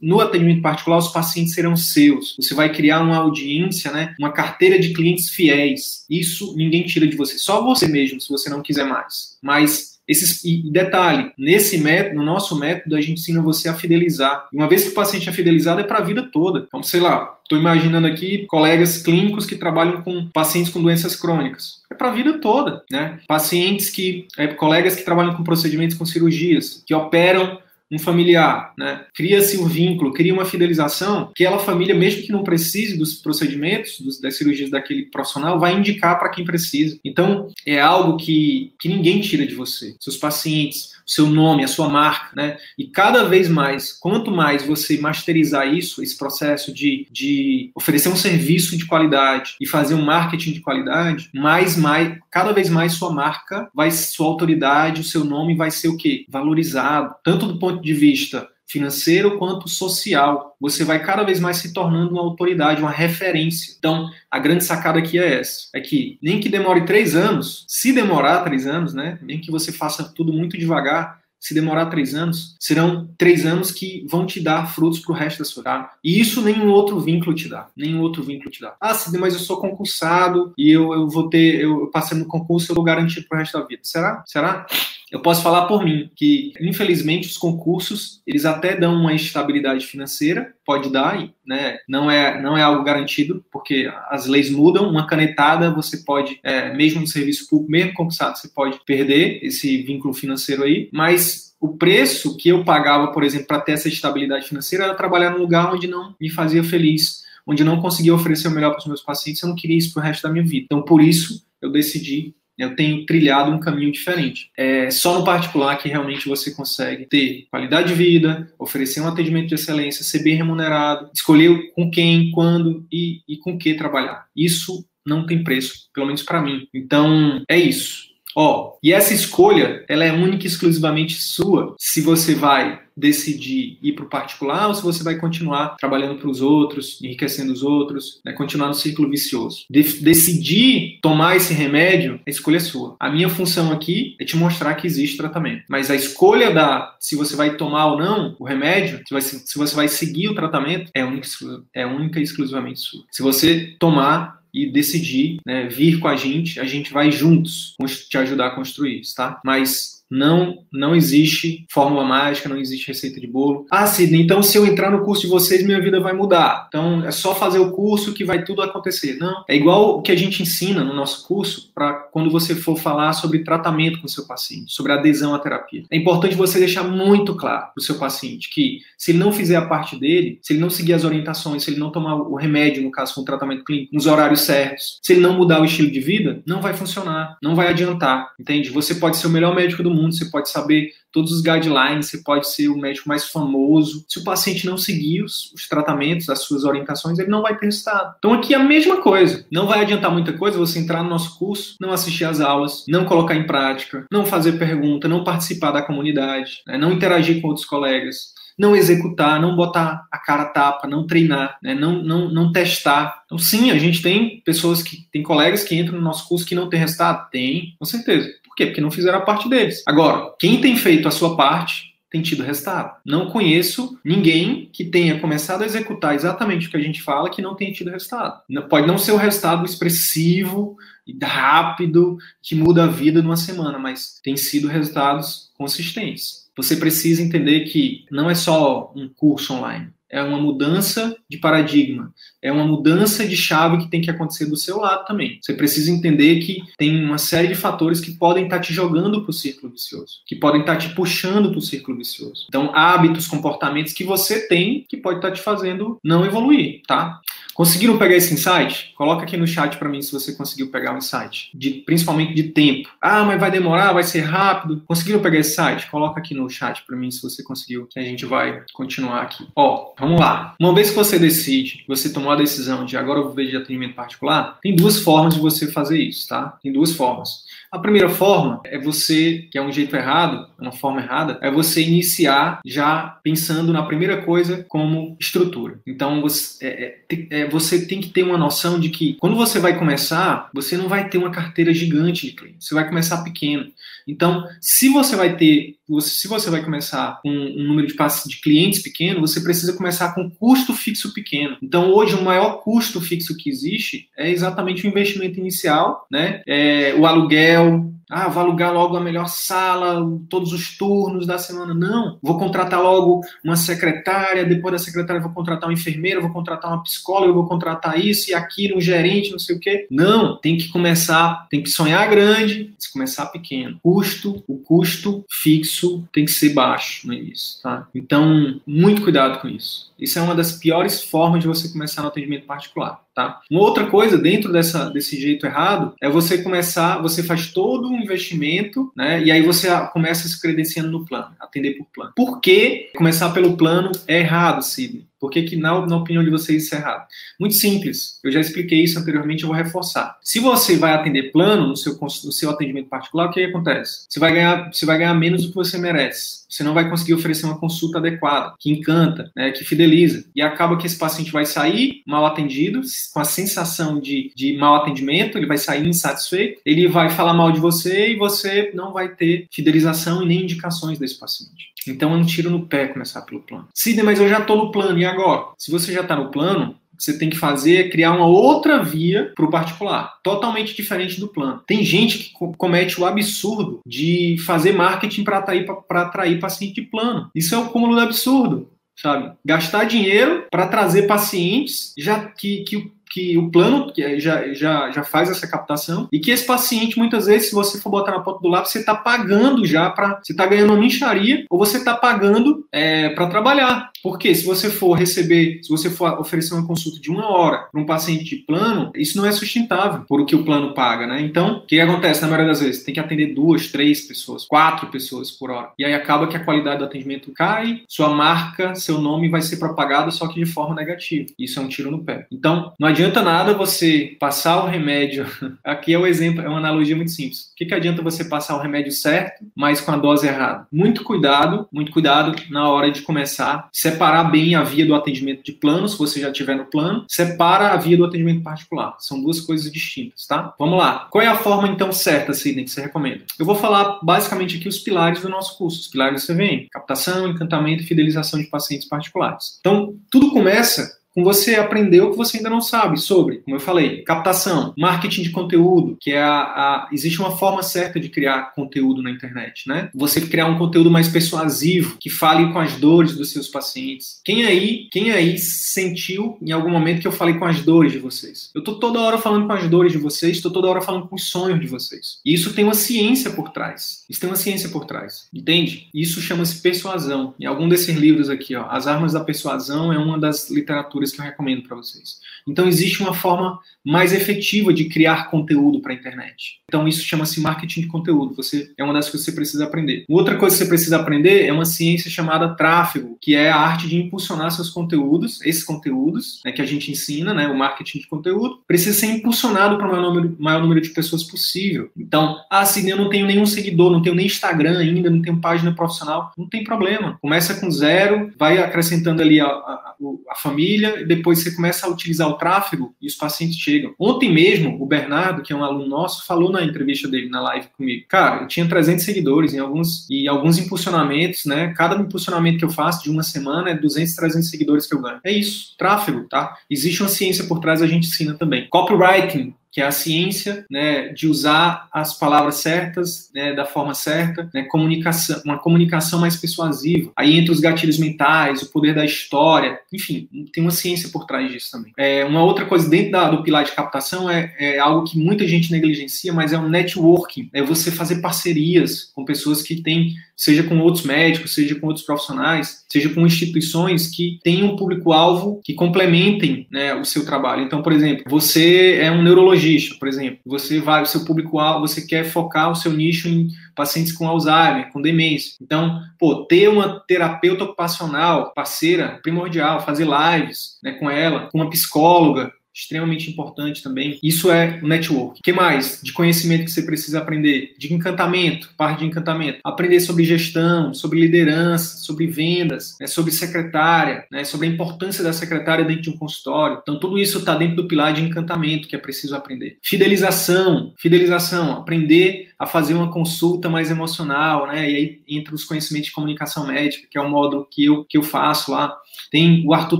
no 0.02 0.20
atendimento 0.20 0.62
particular, 0.62 0.98
os 0.98 1.10
pacientes 1.10 1.54
serão 1.54 1.76
seus. 1.76 2.36
Você 2.38 2.54
vai 2.54 2.72
criar 2.72 3.02
uma 3.02 3.18
audiência, 3.18 3.92
né, 3.92 4.16
uma 4.20 4.32
carteira 4.32 4.80
de 4.80 4.94
clientes 4.94 5.30
fiéis. 5.30 6.06
Isso 6.10 6.56
ninguém 6.56 6.84
tira 6.84 7.08
de 7.08 7.16
você. 7.16 7.38
Só 7.38 7.64
você 7.64 7.88
mesmo, 7.88 8.20
se 8.20 8.30
você 8.30 8.50
não 8.50 8.62
quiser 8.62 8.86
mais. 8.86 9.38
Mas 9.42 9.96
esses, 10.08 10.44
e 10.44 10.70
detalhe, 10.72 11.32
nesse 11.38 11.80
método, 11.80 12.18
no 12.18 12.24
nosso 12.24 12.58
método, 12.58 12.96
a 12.96 13.02
gente 13.02 13.20
ensina 13.20 13.42
você 13.42 13.68
a 13.68 13.74
fidelizar. 13.74 14.48
Uma 14.54 14.68
vez 14.68 14.84
que 14.84 14.90
o 14.90 14.94
paciente 14.94 15.28
é 15.28 15.32
fidelizado, 15.32 15.82
é 15.82 15.84
para 15.84 15.98
a 15.98 16.04
vida 16.04 16.30
toda. 16.32 16.66
Então, 16.68 16.84
sei 16.84 17.00
lá, 17.00 17.38
estou 17.44 17.58
imaginando 17.58 18.06
aqui 18.06 18.46
colegas 18.48 19.02
clínicos 19.02 19.46
que 19.46 19.56
trabalham 19.56 20.04
com 20.04 20.28
pacientes 20.28 20.72
com 20.72 20.82
doenças 20.82 21.16
crônicas. 21.16 21.82
É 21.90 21.96
para 21.96 22.10
a 22.10 22.14
vida 22.14 22.38
toda, 22.40 22.84
né? 22.92 23.20
Pacientes 23.28 23.90
que, 23.90 24.28
é, 24.38 24.48
colegas 24.48 24.96
que 24.96 25.04
trabalham 25.04 25.34
com 25.34 25.44
procedimentos 25.44 25.98
com 25.98 26.06
cirurgias, 26.06 26.84
que 26.86 26.94
operam 26.94 27.60
um 27.92 28.00
familiar, 28.00 28.74
né? 28.78 29.06
Cria-se 29.14 29.58
um 29.58 29.66
vínculo, 29.68 30.14
cria 30.14 30.34
uma 30.34 30.46
fidelização, 30.46 31.32
que 31.36 31.46
aquela 31.46 31.60
família, 31.60 31.94
mesmo 31.94 32.24
que 32.24 32.32
não 32.32 32.44
precise 32.44 32.98
dos 32.98 33.16
procedimentos, 33.16 34.00
dos, 34.00 34.20
das 34.20 34.38
cirurgias 34.38 34.70
daquele 34.70 35.04
profissional, 35.04 35.60
vai 35.60 35.78
indicar 35.78 36.18
para 36.18 36.30
quem 36.30 36.44
precisa. 36.44 36.98
Então, 37.06 37.48
é 37.66 37.80
algo 37.80 38.18
que, 38.18 38.74
que 38.80 38.90
ninguém 38.90 39.22
tira 39.22 39.46
de 39.46 39.54
você. 39.54 39.96
Seus 40.00 40.18
pacientes, 40.18 40.95
o 41.08 41.12
seu 41.12 41.28
nome, 41.28 41.64
a 41.64 41.68
sua 41.68 41.88
marca, 41.88 42.36
né? 42.36 42.58
E 42.78 42.88
cada 42.88 43.26
vez 43.26 43.48
mais, 43.48 43.94
quanto 43.94 44.32
mais 44.32 44.66
você 44.66 44.98
masterizar 44.98 45.68
isso, 45.68 46.02
esse 46.02 46.18
processo 46.18 46.74
de, 46.74 47.08
de 47.12 47.72
oferecer 47.76 48.10
um 48.10 48.16
serviço 48.16 48.76
de 48.78 48.86
qualidade 48.86 49.56
e 49.62 49.68
fazer 49.68 49.94
um 49.94 50.04
marketing 50.04 50.54
de 50.54 50.62
qualidade, 50.62 51.30
mais, 51.34 51.78
mais, 51.78 52.18
cada 52.32 52.52
vez 52.52 52.70
mais 52.70 52.94
sua 52.94 53.14
marca 53.14 53.70
vai, 53.74 53.92
sua 53.92 54.28
autoridade, 54.28 55.02
o 55.02 55.04
seu 55.04 55.24
nome 55.24 55.56
vai 55.56 55.70
ser 55.70 55.90
o 55.90 55.98
quê? 55.98 56.26
Valorizado, 56.28 57.14
tanto 57.24 57.46
do 57.46 57.60
ponto 57.60 57.82
de 57.82 57.94
vista 57.94 58.48
financeiro 58.68 59.38
quanto 59.38 59.70
social. 59.70 60.56
Você 60.60 60.84
vai 60.84 61.04
cada 61.04 61.24
vez 61.24 61.40
mais 61.40 61.58
se 61.58 61.74
tornando 61.74 62.12
uma 62.12 62.22
autoridade, 62.22 62.82
uma 62.82 62.92
referência. 62.92 63.76
Então, 63.78 64.10
a 64.30 64.40
grande 64.40 64.64
sacada 64.64 65.00
aqui 65.00 65.20
é 65.20 65.40
essa: 65.40 65.68
é 65.74 65.80
que 65.80 66.18
nem 66.22 66.40
que 66.40 66.50
demore 66.50 66.86
três 66.86 67.16
anos, 67.16 67.66
se 67.68 67.94
demorar 67.94 68.44
três 68.44 68.66
anos, 68.66 68.94
né? 68.94 69.20
Nem 69.22 69.40
que 69.40 69.52
você 69.52 69.72
faça 69.72 70.12
tudo 70.14 70.34
muito 70.34 70.58
devagar, 70.58 71.20
se 71.46 71.54
demorar 71.54 71.86
três 71.88 72.16
anos, 72.16 72.56
serão 72.60 73.08
três 73.20 73.46
anos 73.46 73.70
que 73.70 74.04
vão 74.10 74.26
te 74.26 74.42
dar 74.42 74.74
frutos 74.74 75.00
para 75.00 75.14
o 75.14 75.16
resto 75.16 75.40
da 75.40 75.46
sua 75.46 75.62
vida. 75.62 75.90
E 76.04 76.20
isso 76.20 76.42
nenhum 76.42 76.70
outro 76.70 77.00
vínculo 77.00 77.36
te 77.36 77.48
dá. 77.48 77.68
Nenhum 77.78 78.02
outro 78.02 78.24
vínculo 78.24 78.50
te 78.50 78.62
dá. 78.62 78.76
Ah, 78.82 78.96
Sidney, 78.96 79.22
mas 79.22 79.36
eu 79.36 79.40
sou 79.40 79.62
concursado 79.62 80.54
e 80.58 80.72
eu, 80.72 80.92
eu 80.92 81.08
vou 81.08 81.30
ter, 81.30 81.62
eu 81.62 81.86
passei 81.92 82.18
no 82.18 82.26
concurso, 82.26 82.72
eu 82.72 82.76
vou 82.76 82.84
garantido 82.84 83.28
para 83.28 83.36
o 83.36 83.40
resto 83.40 83.60
da 83.60 83.66
vida. 83.66 83.82
Será? 83.84 84.24
Será? 84.26 84.66
Eu 85.12 85.22
posso 85.22 85.44
falar 85.44 85.68
por 85.68 85.84
mim 85.84 86.10
que, 86.16 86.52
infelizmente, 86.60 87.28
os 87.28 87.38
concursos 87.38 88.22
eles 88.26 88.44
até 88.44 88.76
dão 88.76 88.96
uma 88.96 89.14
estabilidade 89.14 89.86
financeira, 89.86 90.54
pode 90.66 90.92
dar, 90.92 91.30
né? 91.46 91.78
Não 91.88 92.10
é 92.10 92.42
não 92.42 92.58
é 92.58 92.64
algo 92.64 92.84
garantido, 92.84 93.46
porque 93.52 93.92
as 94.10 94.26
leis 94.26 94.50
mudam. 94.50 94.90
Uma 94.90 95.06
canetada 95.06 95.72
você 95.72 95.98
pode, 95.98 96.40
é, 96.44 96.74
mesmo 96.74 97.02
no 97.02 97.08
serviço 97.08 97.48
público, 97.48 97.72
mesmo 97.72 97.94
concursado, 97.94 98.38
você 98.38 98.48
pode 98.48 98.80
perder 98.86 99.40
esse 99.44 99.84
vínculo 99.84 100.14
financeiro 100.14 100.64
aí. 100.64 100.90
Mas 100.92 101.56
o 101.60 101.78
preço 101.78 102.36
que 102.36 102.50
eu 102.50 102.64
pagava, 102.64 103.12
por 103.12 103.24
exemplo, 103.24 103.48
para 103.48 103.62
ter 103.62 103.74
essa 103.74 103.88
estabilidade 103.88 104.48
financeira 104.48 104.86
era 104.86 104.96
trabalhar 104.96 105.32
num 105.32 105.40
lugar 105.40 105.74
onde 105.74 105.88
não 105.88 106.16
me 106.20 106.30
fazia 106.30 106.64
feliz, 106.64 107.24
onde 107.46 107.64
não 107.64 107.80
conseguia 107.80 108.14
oferecer 108.14 108.48
o 108.48 108.52
melhor 108.52 108.72
para 108.72 108.80
os 108.80 108.88
meus 108.88 109.02
pacientes. 109.02 109.42
Eu 109.42 109.50
não 109.50 109.56
queria 109.56 109.78
isso 109.78 109.94
para 109.94 110.02
o 110.02 110.04
resto 110.04 110.24
da 110.24 110.34
minha 110.34 110.44
vida. 110.44 110.66
Então, 110.66 110.82
por 110.82 111.02
isso, 111.02 111.46
eu 111.62 111.72
decidi 111.72 112.36
eu 112.58 112.76
tenho 112.76 113.06
trilhado 113.06 113.52
um 113.52 113.60
caminho 113.60 113.92
diferente. 113.92 114.50
É 114.58 114.90
só 114.90 115.18
no 115.20 115.26
particular 115.26 115.78
que 115.78 115.90
realmente 115.90 116.28
você 116.28 116.52
consegue 116.52 117.06
ter 117.06 117.48
qualidade 117.50 117.90
de 117.90 117.94
vida, 117.94 118.52
oferecer 118.58 119.02
um 119.02 119.08
atendimento 119.08 119.48
de 119.48 119.56
excelência, 119.56 120.04
ser 120.04 120.24
bem 120.24 120.36
remunerado, 120.36 121.10
escolher 121.14 121.72
com 121.74 121.90
quem, 121.90 122.32
quando 122.32 122.86
e, 122.92 123.22
e 123.28 123.38
com 123.38 123.58
que 123.58 123.74
trabalhar. 123.74 124.26
Isso 124.36 124.86
não 125.06 125.26
tem 125.26 125.44
preço, 125.44 125.90
pelo 125.94 126.08
menos 126.08 126.24
para 126.24 126.42
mim. 126.42 126.68
Então, 126.74 127.44
é 127.48 127.58
isso. 127.58 128.15
Ó, 128.36 128.74
e 128.84 128.92
essa 128.92 129.14
escolha, 129.14 129.86
ela 129.88 130.04
é 130.04 130.12
única 130.12 130.44
e 130.44 130.48
exclusivamente 130.48 131.16
sua. 131.16 131.76
Se 131.80 132.02
você 132.02 132.36
vai 132.36 132.82
decidir 132.96 133.78
ir 133.82 133.94
para 133.94 134.06
o 134.06 134.10
particular 134.10 134.68
ou 134.68 134.74
se 134.74 134.82
você 134.82 135.04
vai 135.04 135.16
continuar 135.18 135.76
trabalhando 135.78 136.18
para 136.18 136.30
os 136.30 136.42
outros, 136.42 137.02
enriquecendo 137.02 137.52
os 137.52 137.62
outros, 137.62 138.22
né, 138.24 138.32
continuar 138.32 138.68
no 138.68 138.74
círculo 138.74 139.10
vicioso. 139.10 139.66
De 139.70 139.84
decidir 140.02 141.00
tomar 141.02 141.36
esse 141.36 141.54
remédio, 141.54 142.20
a 142.26 142.30
escolha 142.30 142.58
é 142.58 142.62
sua. 142.62 142.96
A 143.00 143.10
minha 143.10 143.30
função 143.30 143.72
aqui 143.72 144.16
é 144.20 144.24
te 144.24 144.38
mostrar 144.38 144.76
que 144.76 144.88
existe 144.88 145.18
tratamento. 145.18 145.64
Mas 145.70 145.92
a 145.92 145.96
escolha 145.96 146.52
da 146.52 146.96
se 147.00 147.16
você 147.16 147.36
vai 147.36 147.56
tomar 147.56 147.88
ou 147.88 148.00
não 148.00 148.36
o 148.40 148.46
remédio, 148.46 149.02
se, 149.06 149.14
vai, 149.14 149.22
se 149.22 149.58
você 149.58 149.76
vai 149.76 149.88
seguir 149.88 150.30
o 150.30 150.36
tratamento, 150.36 150.90
é 150.94 151.04
única, 151.04 151.28
é 151.74 151.86
única 151.86 152.20
e 152.20 152.24
exclusivamente 152.24 152.80
sua. 152.80 153.04
Se 153.12 153.22
você 153.22 153.76
tomar, 153.80 154.40
e 154.56 154.66
decidir 154.66 155.38
né, 155.46 155.68
vir 155.68 156.00
com 156.00 156.08
a 156.08 156.16
gente, 156.16 156.62
a 156.62 156.64
gente 156.64 156.94
vai 156.94 157.12
juntos 157.12 157.76
te 158.10 158.18
ajudar 158.18 158.48
a 158.48 158.56
construir 158.56 159.02
isso, 159.02 159.14
tá? 159.14 159.42
Mas 159.44 159.95
não 160.10 160.60
não 160.72 160.96
existe 160.96 161.66
fórmula 161.72 162.04
mágica, 162.04 162.50
não 162.50 162.58
existe 162.58 162.88
receita 162.88 163.20
de 163.20 163.28
bolo. 163.28 163.66
Ah, 163.72 163.88
Sidney, 163.88 164.22
então 164.22 164.44
se 164.44 164.58
eu 164.58 164.66
entrar 164.66 164.92
no 164.92 165.04
curso 165.04 165.24
de 165.24 165.28
vocês, 165.28 165.66
minha 165.66 165.82
vida 165.82 166.00
vai 166.00 166.14
mudar. 166.14 166.66
Então 166.68 167.06
é 167.06 167.12
só 167.12 167.34
fazer 167.34 167.60
o 167.60 167.72
curso 167.72 168.14
que 168.14 168.26
vai 168.26 168.44
tudo 168.44 168.62
acontecer. 168.62 169.18
Não. 169.18 169.44
É 169.48 169.56
igual 169.56 169.98
o 169.98 170.02
que 170.02 170.12
a 170.12 170.16
gente 170.16 170.42
ensina 170.42 170.84
no 170.84 170.94
nosso 170.94 171.26
curso 171.26 171.72
para 171.74 171.94
quando 171.94 172.30
você 172.30 172.54
for 172.54 172.78
falar 172.78 173.14
sobre 173.14 173.44
tratamento 173.44 174.00
com 174.00 174.08
o 174.08 174.10
seu 174.10 174.26
paciente, 174.26 174.74
sobre 174.74 174.92
adesão 174.92 175.34
à 175.34 175.40
terapia. 175.40 175.84
É 175.90 175.98
importante 175.98 176.36
você 176.36 176.60
deixar 176.60 176.84
muito 176.84 177.36
claro 177.36 177.68
para 177.74 177.82
o 177.82 177.82
seu 177.82 177.96
paciente 177.96 178.50
que 178.50 178.80
se 178.98 179.12
ele 179.12 179.20
não 179.20 179.32
fizer 179.32 179.56
a 179.56 179.66
parte 179.66 179.98
dele, 179.98 180.40
se 180.42 180.54
ele 180.54 180.60
não 180.60 180.70
seguir 180.70 180.94
as 180.94 181.04
orientações, 181.04 181.64
se 181.64 181.72
ele 181.72 181.80
não 181.80 181.92
tomar 181.92 182.16
o 182.16 182.36
remédio, 182.36 182.84
no 182.84 182.92
caso 182.92 183.16
com 183.16 183.22
o 183.22 183.26
tratamento 183.26 183.64
clínico, 183.64 183.94
nos 183.94 184.06
horários 184.06 184.42
certos, 184.42 185.00
se 185.02 185.14
ele 185.14 185.22
não 185.22 185.34
mudar 185.34 185.62
o 185.62 185.66
estilo 185.66 185.90
de 185.90 186.00
vida, 186.00 186.42
não 186.46 186.62
vai 186.62 186.74
funcionar, 186.74 187.38
não 187.42 187.56
vai 187.56 187.70
adiantar, 187.70 188.34
entende? 188.40 188.70
Você 188.70 188.96
pode 188.96 189.18
ser 189.18 189.28
o 189.28 189.30
melhor 189.30 189.56
médico 189.56 189.84
do 189.84 189.92
mundo, 189.92 190.05
você 190.12 190.26
pode 190.26 190.50
saber 190.50 190.92
todos 191.12 191.32
os 191.32 191.42
guidelines, 191.42 192.08
você 192.08 192.18
pode 192.18 192.50
ser 192.50 192.68
o 192.68 192.78
médico 192.78 193.08
mais 193.08 193.30
famoso. 193.30 194.06
Se 194.08 194.20
o 194.20 194.24
paciente 194.24 194.66
não 194.66 194.78
seguir 194.78 195.24
os, 195.24 195.54
os, 195.54 195.68
tratamentos, 195.68 196.30
as 196.30 196.40
suas 196.40 196.66
orientações, 196.66 197.18
ele 197.18 197.30
não 197.30 197.42
vai 197.42 197.58
ter 197.58 197.68
resultado. 197.68 198.16
Então 198.18 198.34
aqui 198.34 198.54
é 198.54 198.58
a 198.58 198.64
mesma 198.64 199.02
coisa. 199.02 199.46
Não 199.50 199.66
vai 199.66 199.80
adiantar 199.80 200.12
muita 200.12 200.34
coisa 200.34 200.58
você 200.58 200.78
entrar 200.78 201.04
no 201.04 201.10
nosso 201.10 201.40
curso, 201.40 201.76
não 201.80 201.92
assistir 201.92 202.26
às 202.26 202.42
aulas, 202.42 202.84
não 202.88 203.06
colocar 203.06 203.36
em 203.36 203.48
prática, 203.48 204.06
não 204.12 204.26
fazer 204.26 204.60
pergunta, 204.60 205.08
não 205.08 205.24
participar 205.24 205.72
da 205.72 205.82
comunidade, 205.82 206.62
né, 206.68 206.78
não 206.78 206.92
interagir 206.92 207.42
com 207.42 207.48
outros 207.48 207.66
colegas 207.66 208.35
não 208.58 208.76
executar, 208.76 209.40
não 209.40 209.56
botar 209.56 210.08
a 210.12 210.18
cara 210.18 210.46
tapa, 210.46 210.88
não 210.88 211.06
treinar, 211.06 211.58
né? 211.62 211.74
não, 211.74 212.02
não, 212.02 212.30
não 212.30 212.52
testar. 212.52 213.24
Então, 213.26 213.38
sim, 213.38 213.72
a 213.72 213.78
gente 213.78 214.02
tem 214.02 214.42
pessoas 214.46 214.82
que, 214.82 215.08
tem 215.12 215.22
colegas 215.22 215.64
que 215.64 215.76
entram 215.76 215.98
no 215.98 216.04
nosso 216.04 216.28
curso 216.28 216.46
que 216.46 216.56
não 216.56 216.70
tem 216.70 216.80
resultado? 216.80 217.30
Tem, 217.30 217.76
com 217.78 217.86
certeza. 217.86 218.30
Por 218.44 218.56
quê? 218.56 218.68
Porque 218.68 218.82
não 218.82 218.92
fizeram 218.92 219.20
a 219.20 219.22
parte 219.22 219.50
deles. 219.50 219.84
Agora, 219.86 220.34
quem 220.40 220.62
tem 220.62 220.78
feito 220.78 221.08
a 221.08 221.12
sua 221.12 221.36
parte 221.36 221.96
tem 222.10 222.22
tido 222.22 222.44
resultado. 222.44 222.96
Não 223.06 223.28
conheço 223.28 224.00
ninguém 224.04 224.70
que 224.72 224.86
tenha 224.86 225.20
começado 225.20 225.64
a 225.64 225.66
executar 225.66 226.16
exatamente 226.16 226.68
o 226.68 226.72
que 226.72 226.78
a 226.78 226.82
gente 226.82 227.02
fala 227.02 227.30
que 227.30 227.42
não 227.42 227.56
tenha 227.56 227.74
tido 227.74 227.92
resultado. 227.92 228.42
Pode 228.70 228.88
não 228.88 228.98
ser 228.98 229.12
o 229.12 229.18
resultado 229.18 229.66
expressivo, 229.66 230.78
rápido, 231.22 232.18
que 232.42 232.56
muda 232.56 232.86
a 232.86 232.88
vida 232.88 233.22
numa 233.22 233.36
semana, 233.36 233.78
mas 233.78 234.20
tem 234.24 234.38
sido 234.38 234.70
resultados 234.70 235.52
consistentes. 235.58 236.45
Você 236.56 236.78
precisa 236.78 237.22
entender 237.22 237.66
que 237.66 238.06
não 238.10 238.30
é 238.30 238.36
só 238.36 238.92
um 238.96 239.10
curso 239.10 239.54
online 239.54 239.90
é 240.10 240.22
uma 240.22 240.40
mudança 240.40 241.16
de 241.30 241.38
paradigma, 241.38 242.14
é 242.42 242.52
uma 242.52 242.66
mudança 242.66 243.28
de 243.28 243.36
chave 243.36 243.78
que 243.78 243.90
tem 243.90 244.02
que 244.02 244.12
acontecer 244.12 244.46
do 244.46 244.56
seu 244.56 244.78
lado 244.78 245.06
também. 245.06 245.40
Você 245.42 245.54
precisa 245.54 245.92
entender 245.92 246.40
que 246.40 246.62
tem 246.78 247.04
uma 247.04 247.18
série 247.18 247.48
de 247.48 247.56
fatores 247.56 248.00
que 248.00 248.12
podem 248.12 248.46
estar 248.46 248.60
te 248.60 248.74
jogando 248.74 249.22
para 249.22 249.32
o 249.32 249.34
círculo 249.34 249.72
vicioso, 249.72 250.22
que 250.26 250.36
podem 250.36 250.62
estar 250.62 250.78
te 250.78 250.90
puxando 250.90 251.50
para 251.50 251.60
o 251.60 251.62
círculo 251.62 251.98
vicioso. 251.98 252.46
Então, 252.48 252.72
hábitos, 252.74 253.28
comportamentos 253.28 253.94
que 253.94 254.04
você 254.04 254.48
tem 254.48 254.86
que 254.88 254.98
pode 254.98 255.18
estar 255.18 255.32
te 255.32 255.42
fazendo 255.42 256.00
não 256.04 256.26
evoluir, 256.26 256.82
tá? 256.88 257.20
Conseguiram 257.56 257.98
pegar 257.98 258.16
esse 258.16 258.34
insight? 258.34 258.94
Coloca 258.96 259.24
aqui 259.24 259.38
no 259.38 259.48
chat 259.48 259.78
para 259.78 259.88
mim 259.88 260.02
se 260.02 260.12
você 260.12 260.36
conseguiu 260.36 260.70
pegar 260.70 260.94
o 260.94 260.98
insight, 260.98 261.50
de, 261.54 261.72
principalmente 261.86 262.34
de 262.34 262.44
tempo. 262.44 262.90
Ah, 263.02 263.24
mas 263.24 263.40
vai 263.40 263.50
demorar, 263.50 263.94
vai 263.94 264.04
ser 264.04 264.22
rápido. 264.22 264.84
Conseguiram 264.86 265.22
pegar 265.22 265.40
esse 265.40 265.52
insight? 265.52 265.90
Coloca 265.90 266.20
aqui 266.20 266.36
no 266.36 266.50
chat 266.50 266.84
para 266.86 266.98
mim 266.98 267.10
se 267.10 267.22
você 267.22 267.42
conseguiu, 267.42 267.88
que 267.88 267.98
a 267.98 268.04
gente 268.04 268.26
vai 268.26 268.62
continuar 268.74 269.22
aqui. 269.22 269.48
Ó, 269.56 269.94
vamos 270.06 270.20
lá. 270.20 270.56
Uma 270.60 270.74
vez 270.74 270.92
que 270.92 270.96
você 270.96 271.18
decide, 271.18 271.84
você 271.88 272.14
tomou 272.14 272.32
a 272.32 272.36
decisão 272.36 272.86
de 272.86 272.96
agora 272.96 273.20
eu 273.20 273.24
vou 273.26 273.34
ver 273.34 273.50
de 273.50 273.58
atendimento 273.58 273.96
particular, 273.96 274.60
tem 274.62 274.76
duas 274.76 275.00
formas 275.00 275.34
de 275.34 275.40
você 275.40 275.72
fazer 275.72 276.00
isso, 276.00 276.28
tá? 276.28 276.58
Tem 276.62 276.72
duas 276.72 276.94
formas. 276.94 277.44
A 277.72 277.80
primeira 277.80 278.08
forma 278.08 278.62
é 278.66 278.78
você, 278.80 279.48
que 279.52 279.58
é 279.58 279.62
um 279.62 279.72
jeito 279.72 279.96
errado, 279.96 280.48
uma 280.58 280.72
forma 280.72 281.02
errada, 281.02 281.40
é 281.42 281.52
você 281.52 281.82
iniciar 281.82 282.62
já 282.66 283.20
pensando 283.24 283.74
na 283.74 283.84
primeira 283.84 284.22
coisa 284.22 284.64
como 284.70 285.18
estrutura. 285.20 285.80
Então 285.86 286.22
você, 286.22 286.66
é, 286.66 286.98
é, 287.12 287.42
é, 287.42 287.50
você 287.50 287.86
tem 287.86 288.00
que 288.00 288.10
ter 288.10 288.24
uma 288.24 288.38
noção 288.38 288.80
de 288.80 288.90
que 288.90 289.16
quando 289.16 289.36
você 289.36 289.60
vai 289.60 289.78
começar, 289.78 290.50
você 290.54 290.78
não 290.78 290.88
vai 290.88 291.10
ter 291.10 291.18
uma 291.18 291.32
carteira 291.32 291.74
gigante 291.74 292.28
de 292.28 292.34
clientes, 292.34 292.68
você 292.68 292.76
vai 292.76 292.88
começar 292.88 293.24
pequeno. 293.24 293.66
Então, 294.08 294.46
se 294.62 294.88
você 294.90 295.16
vai 295.16 295.36
ter, 295.36 295.76
se 296.00 296.28
você 296.28 296.50
vai 296.50 296.64
começar 296.64 297.20
com 297.22 297.30
um 297.30 297.64
número 297.64 297.88
de, 297.88 297.96
de 297.96 298.42
clientes 298.42 298.82
pequeno, 298.82 299.22
você 299.22 299.40
precisa 299.42 299.74
começar 299.74 300.14
com 300.14 300.30
custo 300.30 300.74
fixo 300.74 301.14
pequeno. 301.14 301.58
Então, 301.62 301.92
hoje, 301.92 302.16
o 302.16 302.24
maior 302.24 302.62
custo 302.64 303.00
fixo 303.00 303.38
que 303.38 303.50
existe 303.50 304.10
é 304.18 304.30
exatamente 304.30 304.86
o 304.86 304.90
investimento 304.90 305.40
inicial, 305.40 306.06
né? 306.10 306.42
É, 306.48 306.96
o 306.98 307.06
aluguel, 307.06 307.94
ah, 308.10 308.28
vou 308.28 308.44
alugar 308.44 308.74
logo 308.74 308.96
a 308.96 309.02
melhor 309.02 309.28
sala, 309.28 310.06
todos 310.30 310.54
os 310.54 310.78
turnos 310.78 311.26
da 311.26 311.38
semana. 311.38 311.74
Não. 311.74 312.20
Vou 312.22 312.38
contratar 312.38 312.82
logo 312.82 313.22
uma 313.44 313.56
secretária, 313.56 314.46
depois 314.46 314.74
da 314.74 314.80
secretária 314.80 315.22
vou 315.22 315.32
contratar 315.32 315.70
uma 315.70 315.74
enfermeira, 315.74 316.22
vou 316.22 316.32
contratar 316.32 316.72
uma 316.72 316.84
psicóloga, 316.84 317.34
vou 317.34 317.48
contratar 317.48 318.00
isso 318.00 318.30
e 318.30 318.34
aquilo, 318.34 318.78
um 318.78 318.82
gerente, 318.82 319.32
não 319.32 319.40
sei 319.40 319.56
o 319.56 319.60
quê. 319.60 319.88
Não. 319.90 320.38
Tem 320.38 320.58
que 320.58 320.70
começar, 320.70 321.48
tem 321.50 321.64
que 321.64 321.70
sonhar 321.70 322.10
grande, 322.10 322.74
que 322.80 322.94
começar 322.94 323.26
pequeno. 323.28 323.80
Custo, 323.82 324.44
o 324.48 324.58
custo 324.58 325.26
fixo 325.30 326.04
tem 326.14 326.26
que 326.26 326.32
ser 326.32 326.54
baixo 326.54 327.08
no 327.08 327.14
início, 327.14 327.62
tá? 327.62 327.88
Então, 327.94 328.60
muito 328.66 329.02
cuidado 329.02 329.40
com 329.40 329.48
isso. 329.48 329.92
Isso 330.00 330.20
é 330.20 330.22
uma 330.22 330.36
das 330.36 330.54
piores 330.54 331.04
formas 331.04 331.42
de 331.42 331.48
você 331.48 331.70
começar 331.70 332.02
no 332.02 332.10
atendimento 332.10 332.46
particular, 332.46 333.02
tá? 333.14 333.42
Uma 333.50 333.62
outra 333.62 333.88
coisa 333.88 334.18
dentro 334.18 334.52
dessa, 334.52 334.90
desse 334.90 335.20
jeito 335.20 335.46
errado 335.46 335.94
é 336.02 336.10
você 336.10 336.42
começar, 336.42 337.02
você 337.02 337.24
faz 337.24 337.52
todo 337.52 337.88
um 337.88 338.02
investimento, 338.02 338.92
né? 338.96 339.24
E 339.24 339.32
aí 339.32 339.42
você 339.42 339.68
começa 339.94 340.28
se 340.28 340.40
credenciando 340.42 340.92
no 340.92 341.06
plano, 341.06 341.36
atender 341.40 341.72
por 341.72 341.88
plano. 341.94 342.14
Por 342.16 342.40
que 342.40 342.90
começar 342.96 343.32
pelo 343.32 343.56
plano 343.56 343.92
é 344.08 344.20
errado, 344.20 344.62
Sidney? 344.62 345.06
Por 345.20 345.30
que, 345.30 345.44
que 345.44 345.56
na, 345.56 345.86
na 345.86 345.98
opinião 345.98 346.24
de 346.24 346.30
vocês, 346.30 346.64
isso 346.64 346.76
é 346.76 346.78
errado? 346.78 347.06
Muito 347.40 347.56
simples. 347.56 348.20
Eu 348.24 348.32
já 348.32 348.40
expliquei 348.40 348.84
isso 348.84 349.00
anteriormente, 349.00 349.44
eu 349.44 349.50
vou 349.50 349.58
reforçar. 349.58 350.18
Se 350.22 350.40
você 350.40 350.78
vai 350.78 350.94
atender 350.94 351.32
plano 351.32 351.68
no 351.68 351.76
seu, 351.76 351.98
no 352.00 352.10
seu 352.10 352.50
atendimento 352.50 352.90
particular, 352.90 353.28
o 353.28 353.32
que, 353.32 353.44
acontece? 353.44 354.06
Você 354.10 354.20
vai, 354.20 354.34
ganhar, 354.34 354.72
você 354.72 354.86
vai 354.86 354.98
ganhar 354.98 355.14
menos 355.14 355.44
do 355.44 355.50
que 355.50 355.56
você 355.56 355.78
merece. 355.78 356.46
Você 356.50 356.64
não 356.64 356.74
vai 356.74 356.90
conseguir 356.90 357.14
oferecer 357.14 357.46
uma 357.46 357.60
consulta 357.60 357.98
adequada, 357.98 358.54
que 358.60 358.72
encanta, 358.72 359.32
né, 359.36 359.52
que 359.52 359.64
fideliza. 359.64 360.26
E 360.36 360.42
acaba 360.42 360.78
que 360.78 360.86
esse 360.86 360.98
paciente 360.98 361.32
vai 361.32 361.46
sair 361.46 362.02
mal 362.06 362.26
atendido, 362.26 362.82
com 363.14 363.20
a 363.20 363.26
sensação 363.26 364.00
de, 364.00 364.32
de 364.36 364.58
mal 364.58 364.76
atendimento, 364.76 365.38
ele 365.38 365.48
vai 365.48 365.58
sair 365.58 365.88
insatisfeito, 365.88 366.62
ele 366.66 366.88
vai 366.88 367.10
falar 367.10 367.34
mal 367.34 367.52
de 367.52 367.60
você 367.60 368.12
e 368.12 368.16
você 368.16 368.72
não 368.74 368.94
vai 368.94 369.10
ter 369.10 369.48
fidelização 369.52 370.24
e 370.24 370.28
nem 370.28 370.44
indicações 370.44 371.00
desse 371.00 371.20
paciente. 371.20 371.76
Então 371.88 372.14
é 372.14 372.18
um 372.18 372.26
tiro 372.26 372.50
no 372.50 372.66
pé 372.66 372.88
começar 372.88 373.22
pelo 373.22 373.42
plano. 373.42 373.68
Sidney, 373.74 374.04
mas 374.04 374.20
eu 374.20 374.28
já 374.28 374.40
estou 374.40 374.58
no 374.58 374.72
plano, 374.72 374.98
e 374.98 375.05
agora? 375.06 375.48
Se 375.58 375.72
você 375.72 375.92
já 375.92 376.02
está 376.02 376.16
no 376.16 376.32
plano, 376.32 376.76
você 376.98 377.18
tem 377.18 377.30
que 377.30 377.38
fazer 377.38 377.76
é 377.76 377.90
criar 377.90 378.14
uma 378.14 378.26
outra 378.26 378.82
via 378.82 379.32
para 379.36 379.46
o 379.46 379.50
particular, 379.50 380.18
totalmente 380.24 380.76
diferente 380.76 381.20
do 381.20 381.28
plano. 381.28 381.62
Tem 381.68 381.84
gente 381.84 382.18
que 382.18 382.34
comete 382.58 383.00
o 383.00 383.06
absurdo 383.06 383.82
de 383.86 384.38
fazer 384.46 384.72
marketing 384.72 385.24
para 385.24 385.40
atrair, 385.40 385.66
atrair 385.90 386.40
paciente 386.40 386.76
de 386.76 386.84
plano. 386.84 387.30
Isso 387.36 387.54
é 387.54 387.58
o 387.58 387.70
cúmulo 387.70 387.96
do 387.96 388.02
absurdo 388.02 388.70
sabe? 388.98 389.34
Gastar 389.44 389.84
dinheiro 389.84 390.46
para 390.50 390.68
trazer 390.68 391.04
pacientes 391.04 391.94
já 391.98 392.26
que, 392.26 392.64
que 392.64 392.92
que 393.10 393.38
o 393.38 393.50
plano 393.50 393.92
já, 394.18 394.54
já, 394.54 394.92
já 394.92 395.04
faz 395.04 395.30
essa 395.30 395.48
captação 395.48 396.08
e 396.12 396.20
que 396.20 396.32
esse 396.32 396.46
paciente, 396.46 396.98
muitas 396.98 397.26
vezes, 397.26 397.50
se 397.50 397.56
você 397.56 397.80
for 397.80 397.90
botar 397.90 398.12
na 398.12 398.20
ponta 398.20 398.40
do 398.42 398.48
lápis, 398.48 398.72
você 398.72 398.80
está 398.80 398.96
pagando 398.96 399.66
já 399.66 399.90
para. 399.90 400.20
Você 400.22 400.34
está 400.34 400.46
ganhando 400.46 400.74
uma 400.74 400.80
mincharia 400.80 401.46
ou 401.50 401.58
você 401.58 401.78
está 401.78 401.96
pagando 401.96 402.66
é, 402.72 403.10
para 403.10 403.28
trabalhar. 403.28 403.92
Porque 404.04 404.36
se 404.36 404.46
você 404.46 404.70
for 404.70 404.94
receber, 404.94 405.60
se 405.64 405.70
você 405.70 405.90
for 405.90 406.20
oferecer 406.20 406.54
uma 406.54 406.68
consulta 406.68 407.00
de 407.00 407.10
uma 407.10 407.28
hora 407.28 407.68
para 407.72 407.82
um 407.82 407.86
paciente 407.86 408.24
de 408.24 408.36
plano, 408.36 408.92
isso 408.96 409.18
não 409.18 409.26
é 409.26 409.32
sustentável 409.32 410.06
por 410.08 410.22
o 410.22 410.26
que 410.26 410.36
o 410.36 410.44
plano 410.44 410.76
paga, 410.76 411.08
né? 411.08 411.22
Então, 411.22 411.58
o 411.58 411.62
que 411.62 411.80
acontece 411.80 412.22
na 412.22 412.28
maioria 412.28 412.52
das 412.52 412.62
vezes? 412.62 412.84
Tem 412.84 412.94
que 412.94 413.00
atender 413.00 413.34
duas, 413.34 413.72
três 413.72 414.02
pessoas, 414.02 414.46
quatro 414.46 414.88
pessoas 414.88 415.32
por 415.32 415.50
hora. 415.50 415.72
E 415.80 415.84
aí 415.84 415.94
acaba 415.94 416.28
que 416.28 416.38
a 416.38 416.44
qualidade 416.44 416.80
do 416.80 416.86
atendimento 416.86 417.32
cai, 417.32 417.82
sua 417.88 418.10
marca, 418.10 418.76
seu 418.76 419.00
nome 419.00 419.28
vai 419.28 419.42
ser 419.42 419.58
propagado, 419.58 420.12
só 420.12 420.28
que 420.28 420.40
de 420.40 420.46
forma 420.46 420.76
negativa. 420.76 421.30
Isso 421.40 421.60
é 421.60 421.64
um 421.64 421.68
tiro 421.68 421.90
no 421.90 422.04
pé. 422.04 422.28
Então, 422.32 422.74
não 422.80 422.88
nada 423.24 423.54
você 423.54 424.16
passar 424.20 424.64
o 424.64 424.68
remédio. 424.68 425.26
Aqui 425.64 425.94
é 425.94 425.98
o 425.98 426.02
um 426.02 426.08
exemplo, 426.08 426.42
é 426.42 426.48
uma 426.48 426.60
analogia 426.60 426.96
muito 426.96 427.12
simples. 427.12 427.52
O 427.52 427.56
que, 427.56 427.66
que 427.66 427.74
adianta 427.74 428.02
você 428.02 428.26
passar 428.26 428.56
o 428.56 428.62
remédio 428.62 428.92
certo, 428.92 429.46
mas 429.56 429.82
com 429.82 429.92
a 429.92 429.98
dose 429.98 430.28
errada? 430.28 430.68
Muito 430.72 431.04
cuidado, 431.04 431.68
muito 431.72 431.92
cuidado 431.92 432.36
na 432.50 432.70
hora 432.70 432.92
de 432.92 433.02
começar. 433.02 433.70
Se 433.72 433.90
separar 433.96 434.26
bem 434.26 434.56
a 434.56 434.64
via 434.64 434.86
do 434.86 434.94
atendimento 434.94 435.44
de 435.44 435.54
plano, 435.54 435.88
se 435.88 435.98
você 435.98 436.20
já 436.20 436.32
tiver 436.32 436.56
no 436.56 436.66
plano, 436.66 437.06
separa 437.08 437.70
a 437.70 437.78
via 437.78 437.98
do 437.98 438.06
atendimento 438.06 438.44
particular. 438.44 438.96
São 439.00 439.22
duas 439.22 439.40
coisas 439.40 439.72
distintas, 439.72 440.26
tá? 440.28 440.54
Vamos 440.60 440.78
lá. 440.78 441.08
Qual 441.10 441.24
é 441.24 441.28
a 441.28 441.38
forma, 441.38 441.68
então, 441.68 441.92
certa, 441.92 442.34
Sidney, 442.34 442.66
que 442.66 442.72
você 442.72 442.82
recomenda? 442.82 443.24
Eu 443.40 443.46
vou 443.46 443.56
falar 443.56 444.00
basicamente 444.04 444.58
aqui 444.58 444.68
os 444.68 444.80
pilares 444.80 445.22
do 445.22 445.30
nosso 445.30 445.58
curso, 445.58 445.80
os 445.80 445.88
pilares 445.88 446.26
do 446.26 446.34
CVM. 446.34 446.68
Captação, 446.72 447.28
encantamento 447.28 447.84
e 447.84 447.86
fidelização 447.86 448.40
de 448.40 448.48
pacientes 448.48 448.88
particulares. 448.88 449.58
Então, 449.60 449.96
tudo 450.10 450.32
começa 450.32 450.98
com 451.16 451.24
você 451.24 451.56
aprender 451.56 452.02
o 452.02 452.12
que 452.12 452.18
você 452.18 452.38
ainda 452.38 452.50
não 452.50 452.60
sabe 452.60 453.00
sobre, 453.00 453.38
como 453.38 453.56
eu 453.56 453.60
falei, 453.60 454.02
captação, 454.04 454.74
marketing 454.78 455.24
de 455.24 455.32
conteúdo, 455.32 455.98
que 456.00 456.12
é 456.12 456.22
a, 456.22 456.42
a, 456.42 456.90
existe 456.92 457.20
uma 457.20 457.32
forma 457.32 457.64
certa 457.64 458.00
de 458.02 458.10
criar 458.10 458.54
conteúdo 458.54 459.02
na 459.02 459.10
internet, 459.10 459.68
né? 459.68 459.90
Você 459.96 460.20
criar 460.20 460.48
um 460.48 460.58
conteúdo 460.58 460.92
mais 460.92 461.08
persuasivo, 461.08 461.96
que 461.98 462.10
fale 462.10 462.52
com 462.52 462.60
as 462.60 462.74
dores 462.74 463.16
dos 463.16 463.32
seus 463.32 463.48
pacientes. 463.48 464.20
Quem 464.26 464.46
aí, 464.46 464.90
quem 464.92 465.12
aí 465.12 465.38
sentiu 465.38 466.38
em 466.42 466.52
algum 466.52 466.70
momento 466.70 467.00
que 467.00 467.08
eu 467.08 467.14
falei 467.14 467.36
com 467.36 467.46
as 467.46 467.62
dores 467.62 467.94
de 467.94 468.00
vocês? 468.00 468.50
Eu 468.54 468.62
tô 468.62 468.76
toda 468.76 469.00
hora 469.00 469.18
falando 469.18 469.48
com 469.48 469.54
as 469.54 469.70
dores 469.70 469.94
de 469.94 469.98
vocês, 469.98 470.42
tô 470.42 470.52
toda 470.52 470.68
hora 470.68 470.82
falando 470.82 471.08
com 471.08 471.16
os 471.16 471.30
sonhos 471.30 471.62
de 471.62 471.68
vocês. 471.68 472.20
E 472.26 472.34
isso 472.34 472.54
tem 472.54 472.66
uma 472.66 472.74
ciência 472.74 473.32
por 473.32 473.52
trás. 473.52 474.04
Isso 474.10 474.20
tem 474.20 474.30
uma 474.30 474.36
ciência 474.36 474.68
por 474.68 474.84
trás, 474.84 475.30
entende? 475.34 475.88
Isso 475.94 476.20
chama-se 476.20 476.62
persuasão. 476.62 477.34
Em 477.40 477.46
algum 477.46 477.70
desses 477.70 477.96
livros 477.96 478.30
aqui, 478.30 478.54
ó, 478.54 478.66
As 478.70 478.86
Armas 478.86 479.14
da 479.14 479.22
Persuasão 479.22 479.94
é 479.94 479.98
uma 479.98 480.20
das 480.20 480.50
literaturas 480.50 481.05
que 481.12 481.22
eu 481.22 481.26
recomendo 481.26 481.64
para 481.64 481.76
vocês. 481.76 482.20
Então, 482.48 482.68
existe 482.68 483.02
uma 483.02 483.14
forma 483.14 483.60
mais 483.84 484.14
efetiva 484.14 484.74
de 484.74 484.86
criar 484.86 485.30
conteúdo 485.30 485.82
para 485.82 485.94
a 485.94 485.96
internet. 485.96 486.60
Então, 486.68 486.88
isso 486.88 487.04
chama-se 487.04 487.40
marketing 487.40 487.82
de 487.82 487.88
conteúdo. 487.88 488.36
Você 488.36 488.72
é 488.78 488.84
uma 488.84 488.94
das 488.94 489.10
coisas 489.10 489.26
que 489.26 489.32
você 489.32 489.36
precisa 489.36 489.66
aprender. 489.66 490.06
Outra 490.10 490.36
coisa 490.38 490.56
que 490.56 490.64
você 490.64 490.68
precisa 490.68 490.98
aprender 490.98 491.46
é 491.46 491.54
uma 491.54 491.66
ciência 491.66 492.10
chamada 492.10 492.56
tráfego, 492.56 493.18
que 493.22 493.36
é 493.36 493.50
a 493.50 493.58
arte 493.58 493.88
de 493.88 493.98
impulsionar 493.98 494.52
seus 494.52 494.70
conteúdos, 494.70 495.42
esses 495.44 495.64
conteúdos 495.64 496.42
né, 496.44 496.52
que 496.52 496.62
a 496.62 496.66
gente 496.66 496.92
ensina, 496.92 497.34
né, 497.34 497.48
o 497.48 497.58
marketing 497.58 498.00
de 498.00 498.08
conteúdo, 498.08 498.60
precisa 498.68 498.98
ser 498.98 499.08
impulsionado 499.08 499.78
para 499.78 499.88
o 499.88 499.92
maior 499.92 500.02
número, 500.02 500.36
maior 500.40 500.62
número 500.62 500.82
de 500.82 500.90
pessoas 500.90 501.24
possível. 501.24 501.90
Então, 501.98 502.38
ah, 502.50 502.66
se 502.66 502.88
eu 502.90 502.98
não 502.98 503.10
tenho 503.10 503.26
nenhum 503.26 503.46
seguidor, 503.46 503.92
não 503.92 504.02
tenho 504.02 504.16
nem 504.16 504.26
Instagram 504.26 504.80
ainda, 504.80 505.10
não 505.10 505.22
tenho 505.22 505.40
página 505.40 505.74
profissional, 505.74 506.32
não 506.38 506.48
tem 506.48 506.64
problema. 506.64 507.18
Começa 507.22 507.56
com 507.56 507.70
zero, 507.70 508.32
vai 508.38 508.58
acrescentando 508.58 509.22
ali 509.22 509.40
a, 509.40 509.46
a, 509.46 509.96
a 510.30 510.36
família, 510.36 510.95
depois 511.04 511.42
você 511.44 511.52
começa 511.52 511.86
a 511.86 511.90
utilizar 511.90 512.28
o 512.28 512.38
tráfego 512.38 512.96
e 513.02 513.08
os 513.08 513.16
pacientes 513.16 513.58
chegam. 513.58 513.94
Ontem 514.00 514.32
mesmo, 514.32 514.82
o 514.82 514.86
Bernardo, 514.86 515.42
que 515.42 515.52
é 515.52 515.56
um 515.56 515.64
aluno 515.64 515.88
nosso, 515.88 516.26
falou 516.26 516.52
na 516.52 516.64
entrevista 516.64 517.08
dele 517.08 517.30
na 517.30 517.42
live 517.42 517.68
comigo. 517.76 518.06
Cara, 518.08 518.44
eu 518.44 518.48
tinha 518.48 518.68
300 518.68 519.04
seguidores 519.04 519.54
em 519.54 519.60
alguns 519.60 520.10
e 520.10 520.28
alguns 520.28 520.58
impulsionamentos, 520.58 521.46
né? 521.46 521.74
Cada 521.76 521.96
impulsionamento 521.96 522.60
que 522.60 522.66
eu 522.66 522.70
faço 522.70 523.04
de 523.04 523.10
uma 523.10 523.24
semana 523.24 523.70
é 523.70 523.76
200, 523.76 524.16
300 524.16 524.50
seguidores 524.50 524.88
que 524.88 524.96
eu 524.96 525.02
ganho. 525.02 525.20
É 525.24 525.32
isso, 525.32 525.76
tráfego, 525.78 526.28
tá? 526.30 526.58
Existe 526.70 527.02
uma 527.02 527.10
ciência 527.10 527.46
por 527.46 527.60
trás, 527.60 527.82
a 527.82 527.88
gente 527.88 528.08
ensina 528.08 528.34
também. 528.34 528.68
Copywriting, 528.70 529.54
que 529.76 529.82
é 529.82 529.86
a 529.86 529.92
ciência 529.92 530.66
né, 530.72 531.10
de 531.10 531.28
usar 531.28 531.90
as 531.92 532.18
palavras 532.18 532.56
certas, 532.56 533.30
né, 533.36 533.54
da 533.54 533.66
forma 533.66 533.94
certa, 533.94 534.50
né, 534.54 534.64
comunicação, 534.64 535.42
uma 535.44 535.60
comunicação 535.60 536.18
mais 536.18 536.38
persuasiva. 536.38 537.12
Aí 537.14 537.38
entre 537.38 537.52
os 537.52 537.60
gatilhos 537.60 537.98
mentais, 537.98 538.62
o 538.62 538.72
poder 538.72 538.96
da 538.96 539.04
história, 539.04 539.78
enfim, 539.92 540.30
tem 540.54 540.64
uma 540.64 540.72
ciência 540.72 541.10
por 541.10 541.26
trás 541.26 541.52
disso 541.52 541.72
também. 541.72 541.92
É, 541.98 542.24
uma 542.24 542.42
outra 542.42 542.66
coisa 542.66 542.90
dentro 542.90 543.12
da, 543.12 543.30
do 543.30 543.44
pilar 543.44 543.66
de 543.66 543.74
captação 543.74 544.30
é, 544.30 544.56
é, 544.58 544.80
algo 544.80 545.06
que 545.06 545.20
muita 545.20 545.46
gente 545.46 545.70
negligencia, 545.74 546.32
mas 546.32 546.54
é 546.54 546.58
o 546.58 546.70
networking, 546.70 547.50
é 547.52 547.62
você 547.62 547.92
fazer 547.92 548.22
parcerias 548.22 549.12
com 549.14 549.26
pessoas 549.26 549.62
que 549.62 549.82
têm 549.82 550.14
seja 550.36 550.64
com 550.64 550.80
outros 550.80 551.04
médicos, 551.04 551.54
seja 551.54 551.76
com 551.76 551.88
outros 551.88 552.06
profissionais, 552.06 552.84
seja 552.92 553.10
com 553.10 553.26
instituições 553.26 554.08
que 554.08 554.40
tenham 554.44 554.70
um 554.70 554.76
público-alvo 554.76 555.62
que 555.64 555.74
complementem 555.74 556.68
né, 556.72 556.94
o 556.94 557.06
seu 557.06 557.26
trabalho. 557.26 557.64
Então, 557.64 557.82
por 557.82 557.94
exemplo, 557.94 558.24
você 558.28 558.98
é 559.02 559.12
um 559.12 559.24
neurologista, 559.24 559.96
por 559.98 560.08
exemplo, 560.08 560.40
você 560.46 560.80
vai, 560.80 561.04
o 561.04 561.06
seu 561.06 561.24
público-alvo, 561.24 561.88
você 561.88 562.06
quer 562.06 562.26
focar 562.26 562.72
o 562.72 562.76
seu 562.76 562.92
nicho 562.92 563.28
em 563.28 563.48
pacientes 563.76 564.14
com 564.14 564.28
Alzheimer, 564.28 564.92
com 564.92 565.02
demência. 565.02 565.54
Então, 565.62 566.00
pô, 566.20 566.46
ter 566.46 566.70
uma 566.70 567.00
terapeuta 567.08 567.64
ocupacional 567.64 568.54
parceira 568.54 569.20
primordial, 569.22 569.82
fazer 569.82 570.08
lives 570.08 570.78
né, 570.84 570.94
com 570.94 571.10
ela, 571.10 571.50
com 571.52 571.60
uma 571.60 571.70
psicóloga, 571.70 572.52
extremamente 572.76 573.32
importante 573.32 573.82
também. 573.82 574.20
Isso 574.22 574.52
é 574.52 574.80
o 574.84 574.88
network. 574.88 575.40
O 575.40 575.44
que 575.44 575.54
mais 575.54 576.02
de 576.04 576.12
conhecimento 576.12 576.66
que 576.66 576.72
você 576.72 576.82
precisa 576.82 577.20
aprender? 577.20 577.74
De 577.78 577.94
encantamento, 577.94 578.70
parte 578.78 579.00
de 579.00 579.06
encantamento. 579.06 579.60
Aprender 579.64 580.02
sobre 580.02 580.26
gestão, 580.26 580.94
sobre 580.94 581.22
liderança, 581.22 581.98
sobre 581.98 582.28
vendas, 582.28 582.96
né, 583.00 583.08
sobre 583.08 583.32
secretária, 583.32 584.26
né, 584.30 584.44
sobre 584.44 584.68
a 584.68 584.70
importância 584.70 585.24
da 585.24 585.32
secretária 585.32 585.86
dentro 585.86 586.04
de 586.04 586.10
um 586.10 586.18
consultório. 586.18 586.80
Então, 586.82 587.00
tudo 587.00 587.18
isso 587.18 587.40
está 587.40 587.56
dentro 587.56 587.78
do 587.78 587.88
pilar 587.88 588.14
de 588.14 588.22
encantamento 588.22 588.88
que 588.88 588.96
é 588.96 589.00
preciso 589.00 589.36
aprender. 589.36 589.78
Fidelização, 589.82 590.94
fidelização, 590.98 591.74
aprender 591.74 592.50
a 592.58 592.66
fazer 592.66 592.94
uma 592.94 593.12
consulta 593.12 593.70
mais 593.70 593.92
emocional, 593.92 594.68
né? 594.68 594.90
E 594.90 594.96
aí 594.96 595.22
entre 595.28 595.54
os 595.54 595.64
conhecimentos 595.64 596.10
de 596.10 596.16
comunicação 596.16 596.68
médica, 596.68 597.08
que 597.10 597.18
é 597.18 597.22
o 597.22 597.30
modo 597.30 597.68
que 597.70 597.86
eu, 597.86 598.06
que 598.06 598.18
eu 598.18 598.24
faço 598.24 598.72
lá. 598.72 598.96
Tem 599.32 599.64
o 599.66 599.74
Arthur 599.74 600.00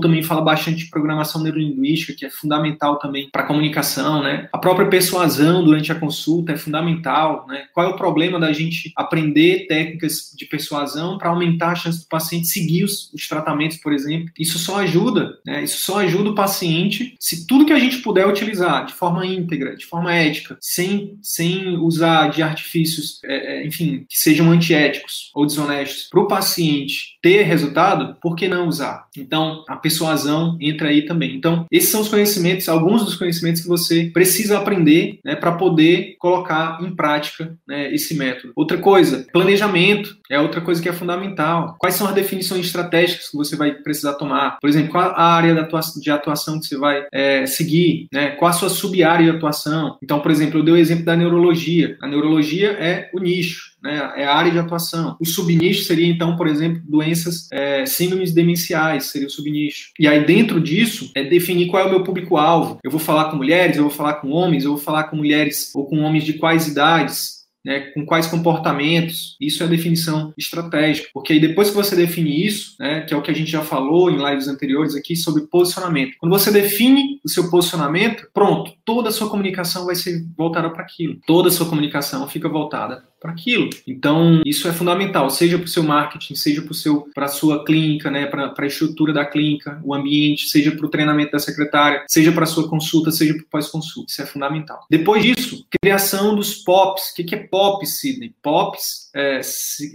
também 0.00 0.22
fala 0.22 0.40
bastante 0.40 0.84
de 0.84 0.90
programação 0.90 1.42
neurolinguística, 1.42 2.14
que 2.14 2.24
é 2.24 2.30
fundamental 2.30 2.98
também 2.98 3.28
para 3.30 3.44
comunicação, 3.44 4.22
né? 4.22 4.48
A 4.52 4.58
própria 4.58 4.88
persuasão 4.88 5.64
durante 5.64 5.90
a 5.92 5.94
consulta 5.94 6.52
é 6.52 6.56
fundamental, 6.56 7.46
né? 7.48 7.66
Qual 7.72 7.86
é 7.86 7.90
o 7.90 7.96
problema 7.96 8.38
da 8.38 8.52
gente 8.52 8.92
aprender 8.96 9.66
técnicas 9.66 10.32
de 10.36 10.46
persuasão 10.46 11.18
para 11.18 11.30
aumentar 11.30 11.72
a 11.72 11.74
chance 11.74 12.00
do 12.00 12.08
paciente 12.08 12.46
seguir 12.46 12.84
os, 12.84 13.12
os 13.12 13.26
tratamentos, 13.28 13.78
por 13.78 13.92
exemplo? 13.92 14.30
Isso 14.38 14.58
só 14.58 14.80
ajuda, 14.80 15.38
né? 15.44 15.64
Isso 15.64 15.82
só 15.82 16.00
ajuda 16.00 16.30
o 16.30 16.34
paciente 16.34 17.16
se 17.18 17.46
tudo 17.46 17.66
que 17.66 17.72
a 17.72 17.78
gente 17.78 17.98
puder 17.98 18.26
utilizar 18.26 18.86
de 18.86 18.94
forma 18.94 19.26
íntegra, 19.26 19.76
de 19.76 19.86
forma 19.86 20.14
ética, 20.14 20.56
sem 20.60 21.18
sem 21.22 21.76
usar 21.76 22.28
de 22.28 22.42
artifícios, 22.46 23.20
é, 23.24 23.34
é, 23.34 23.66
enfim, 23.66 24.04
que 24.08 24.18
sejam 24.18 24.50
antiéticos 24.50 25.30
ou 25.34 25.46
desonestos 25.46 26.08
para 26.10 26.20
o 26.20 26.28
paciente 26.28 27.16
ter 27.22 27.42
resultado, 27.42 28.16
por 28.20 28.36
que 28.36 28.48
não 28.48 28.68
usar? 28.68 29.06
Então, 29.16 29.64
a 29.68 29.76
persuasão 29.76 30.56
entra 30.60 30.88
aí 30.88 31.02
também. 31.02 31.34
Então, 31.34 31.66
esses 31.70 31.90
são 31.90 32.00
os 32.00 32.08
conhecimentos, 32.08 32.68
alguns 32.68 33.04
dos 33.04 33.16
conhecimentos 33.16 33.62
que 33.62 33.68
você 33.68 34.10
precisa 34.12 34.58
aprender 34.58 35.18
né, 35.24 35.34
para 35.34 35.52
poder 35.52 36.16
colocar 36.18 36.78
em 36.80 36.94
prática 36.94 37.56
né, 37.66 37.92
esse 37.92 38.14
método. 38.14 38.52
Outra 38.54 38.78
coisa, 38.78 39.26
planejamento 39.32 40.16
é 40.30 40.38
outra 40.38 40.60
coisa 40.60 40.80
que 40.80 40.88
é 40.88 40.92
fundamental. 40.92 41.76
Quais 41.78 41.94
são 41.94 42.06
as 42.06 42.14
definições 42.14 42.66
estratégicas 42.66 43.28
que 43.28 43.36
você 43.36 43.56
vai 43.56 43.72
precisar 43.72 44.14
tomar? 44.14 44.58
Por 44.60 44.68
exemplo, 44.68 44.90
qual 44.90 45.10
a 45.10 45.34
área 45.34 45.54
de 46.00 46.10
atuação 46.10 46.60
que 46.60 46.66
você 46.66 46.76
vai 46.76 47.06
é, 47.12 47.46
seguir? 47.46 48.06
Né? 48.12 48.30
Qual 48.30 48.48
a 48.48 48.52
sua 48.52 48.68
sub-área 48.68 49.30
de 49.30 49.36
atuação? 49.36 49.98
Então, 50.02 50.20
por 50.20 50.30
exemplo, 50.30 50.60
eu 50.60 50.64
dei 50.64 50.74
o 50.74 50.76
exemplo 50.76 51.04
da 51.04 51.16
neurologia. 51.16 51.96
A 52.00 52.06
neurologia 52.06 52.35
é 52.64 53.10
o 53.12 53.18
nicho 53.18 53.76
né, 53.86 54.12
é 54.16 54.24
a 54.24 54.34
área 54.34 54.50
de 54.50 54.58
atuação. 54.58 55.16
O 55.20 55.24
subnicho 55.24 55.84
seria, 55.84 56.06
então, 56.06 56.36
por 56.36 56.48
exemplo, 56.48 56.82
doenças, 56.84 57.48
é, 57.52 57.86
síndromes 57.86 58.32
demenciais, 58.32 59.06
seria 59.06 59.28
o 59.28 59.30
subnicho. 59.30 59.90
E 59.98 60.08
aí, 60.08 60.24
dentro 60.24 60.60
disso, 60.60 61.10
é 61.14 61.22
definir 61.22 61.68
qual 61.68 61.82
é 61.82 61.86
o 61.86 61.90
meu 61.90 62.02
público-alvo. 62.02 62.78
Eu 62.82 62.90
vou 62.90 63.00
falar 63.00 63.30
com 63.30 63.36
mulheres, 63.36 63.76
eu 63.76 63.84
vou 63.84 63.92
falar 63.92 64.14
com 64.14 64.30
homens, 64.30 64.64
eu 64.64 64.72
vou 64.72 64.80
falar 64.80 65.04
com 65.04 65.16
mulheres 65.16 65.70
ou 65.74 65.86
com 65.86 66.00
homens 66.00 66.24
de 66.24 66.34
quais 66.34 66.66
idades, 66.66 67.35
né, 67.66 67.80
com 67.92 68.06
quais 68.06 68.28
comportamentos, 68.28 69.36
isso 69.40 69.64
é 69.64 69.66
definição 69.66 70.32
estratégica, 70.38 71.08
porque 71.12 71.32
aí 71.32 71.40
depois 71.40 71.68
que 71.68 71.74
você 71.74 71.96
define 71.96 72.46
isso, 72.46 72.76
né, 72.78 73.00
que 73.00 73.12
é 73.12 73.16
o 73.16 73.22
que 73.22 73.30
a 73.32 73.34
gente 73.34 73.50
já 73.50 73.60
falou 73.60 74.08
em 74.08 74.24
lives 74.24 74.46
anteriores 74.46 74.94
aqui 74.94 75.16
sobre 75.16 75.48
posicionamento, 75.48 76.16
quando 76.20 76.30
você 76.30 76.52
define 76.52 77.20
o 77.24 77.28
seu 77.28 77.50
posicionamento, 77.50 78.28
pronto, 78.32 78.70
toda 78.84 79.08
a 79.08 79.12
sua 79.12 79.28
comunicação 79.28 79.84
vai 79.84 79.96
ser 79.96 80.24
voltada 80.38 80.70
para 80.70 80.84
aquilo, 80.84 81.18
toda 81.26 81.48
a 81.48 81.50
sua 81.50 81.68
comunicação 81.68 82.28
fica 82.28 82.48
voltada 82.48 83.02
para 83.26 83.32
aquilo. 83.32 83.68
Então, 83.86 84.40
isso 84.46 84.68
é 84.68 84.72
fundamental, 84.72 85.28
seja 85.28 85.58
para 85.58 85.64
o 85.64 85.68
seu 85.68 85.82
marketing, 85.82 86.36
seja 86.36 86.64
para 87.12 87.24
a 87.24 87.28
sua 87.28 87.64
clínica, 87.64 88.08
né, 88.08 88.26
para 88.26 88.54
a 88.56 88.66
estrutura 88.66 89.12
da 89.12 89.24
clínica, 89.24 89.80
o 89.84 89.92
ambiente, 89.92 90.48
seja 90.48 90.70
para 90.70 90.86
o 90.86 90.88
treinamento 90.88 91.32
da 91.32 91.40
secretária, 91.40 92.04
seja 92.08 92.30
para 92.30 92.44
a 92.44 92.46
sua 92.46 92.68
consulta, 92.68 93.10
seja 93.10 93.34
para 93.34 93.42
o 93.42 93.46
pós-consulta. 93.46 94.12
Isso 94.12 94.22
é 94.22 94.26
fundamental. 94.26 94.86
Depois 94.88 95.22
disso, 95.22 95.66
criação 95.82 96.36
dos 96.36 96.54
POPs. 96.54 97.10
O 97.10 97.14
que 97.14 97.34
é 97.34 97.38
POPs, 97.38 98.00
Sidney? 98.00 98.32
POPs 98.42 99.10
é, 99.14 99.40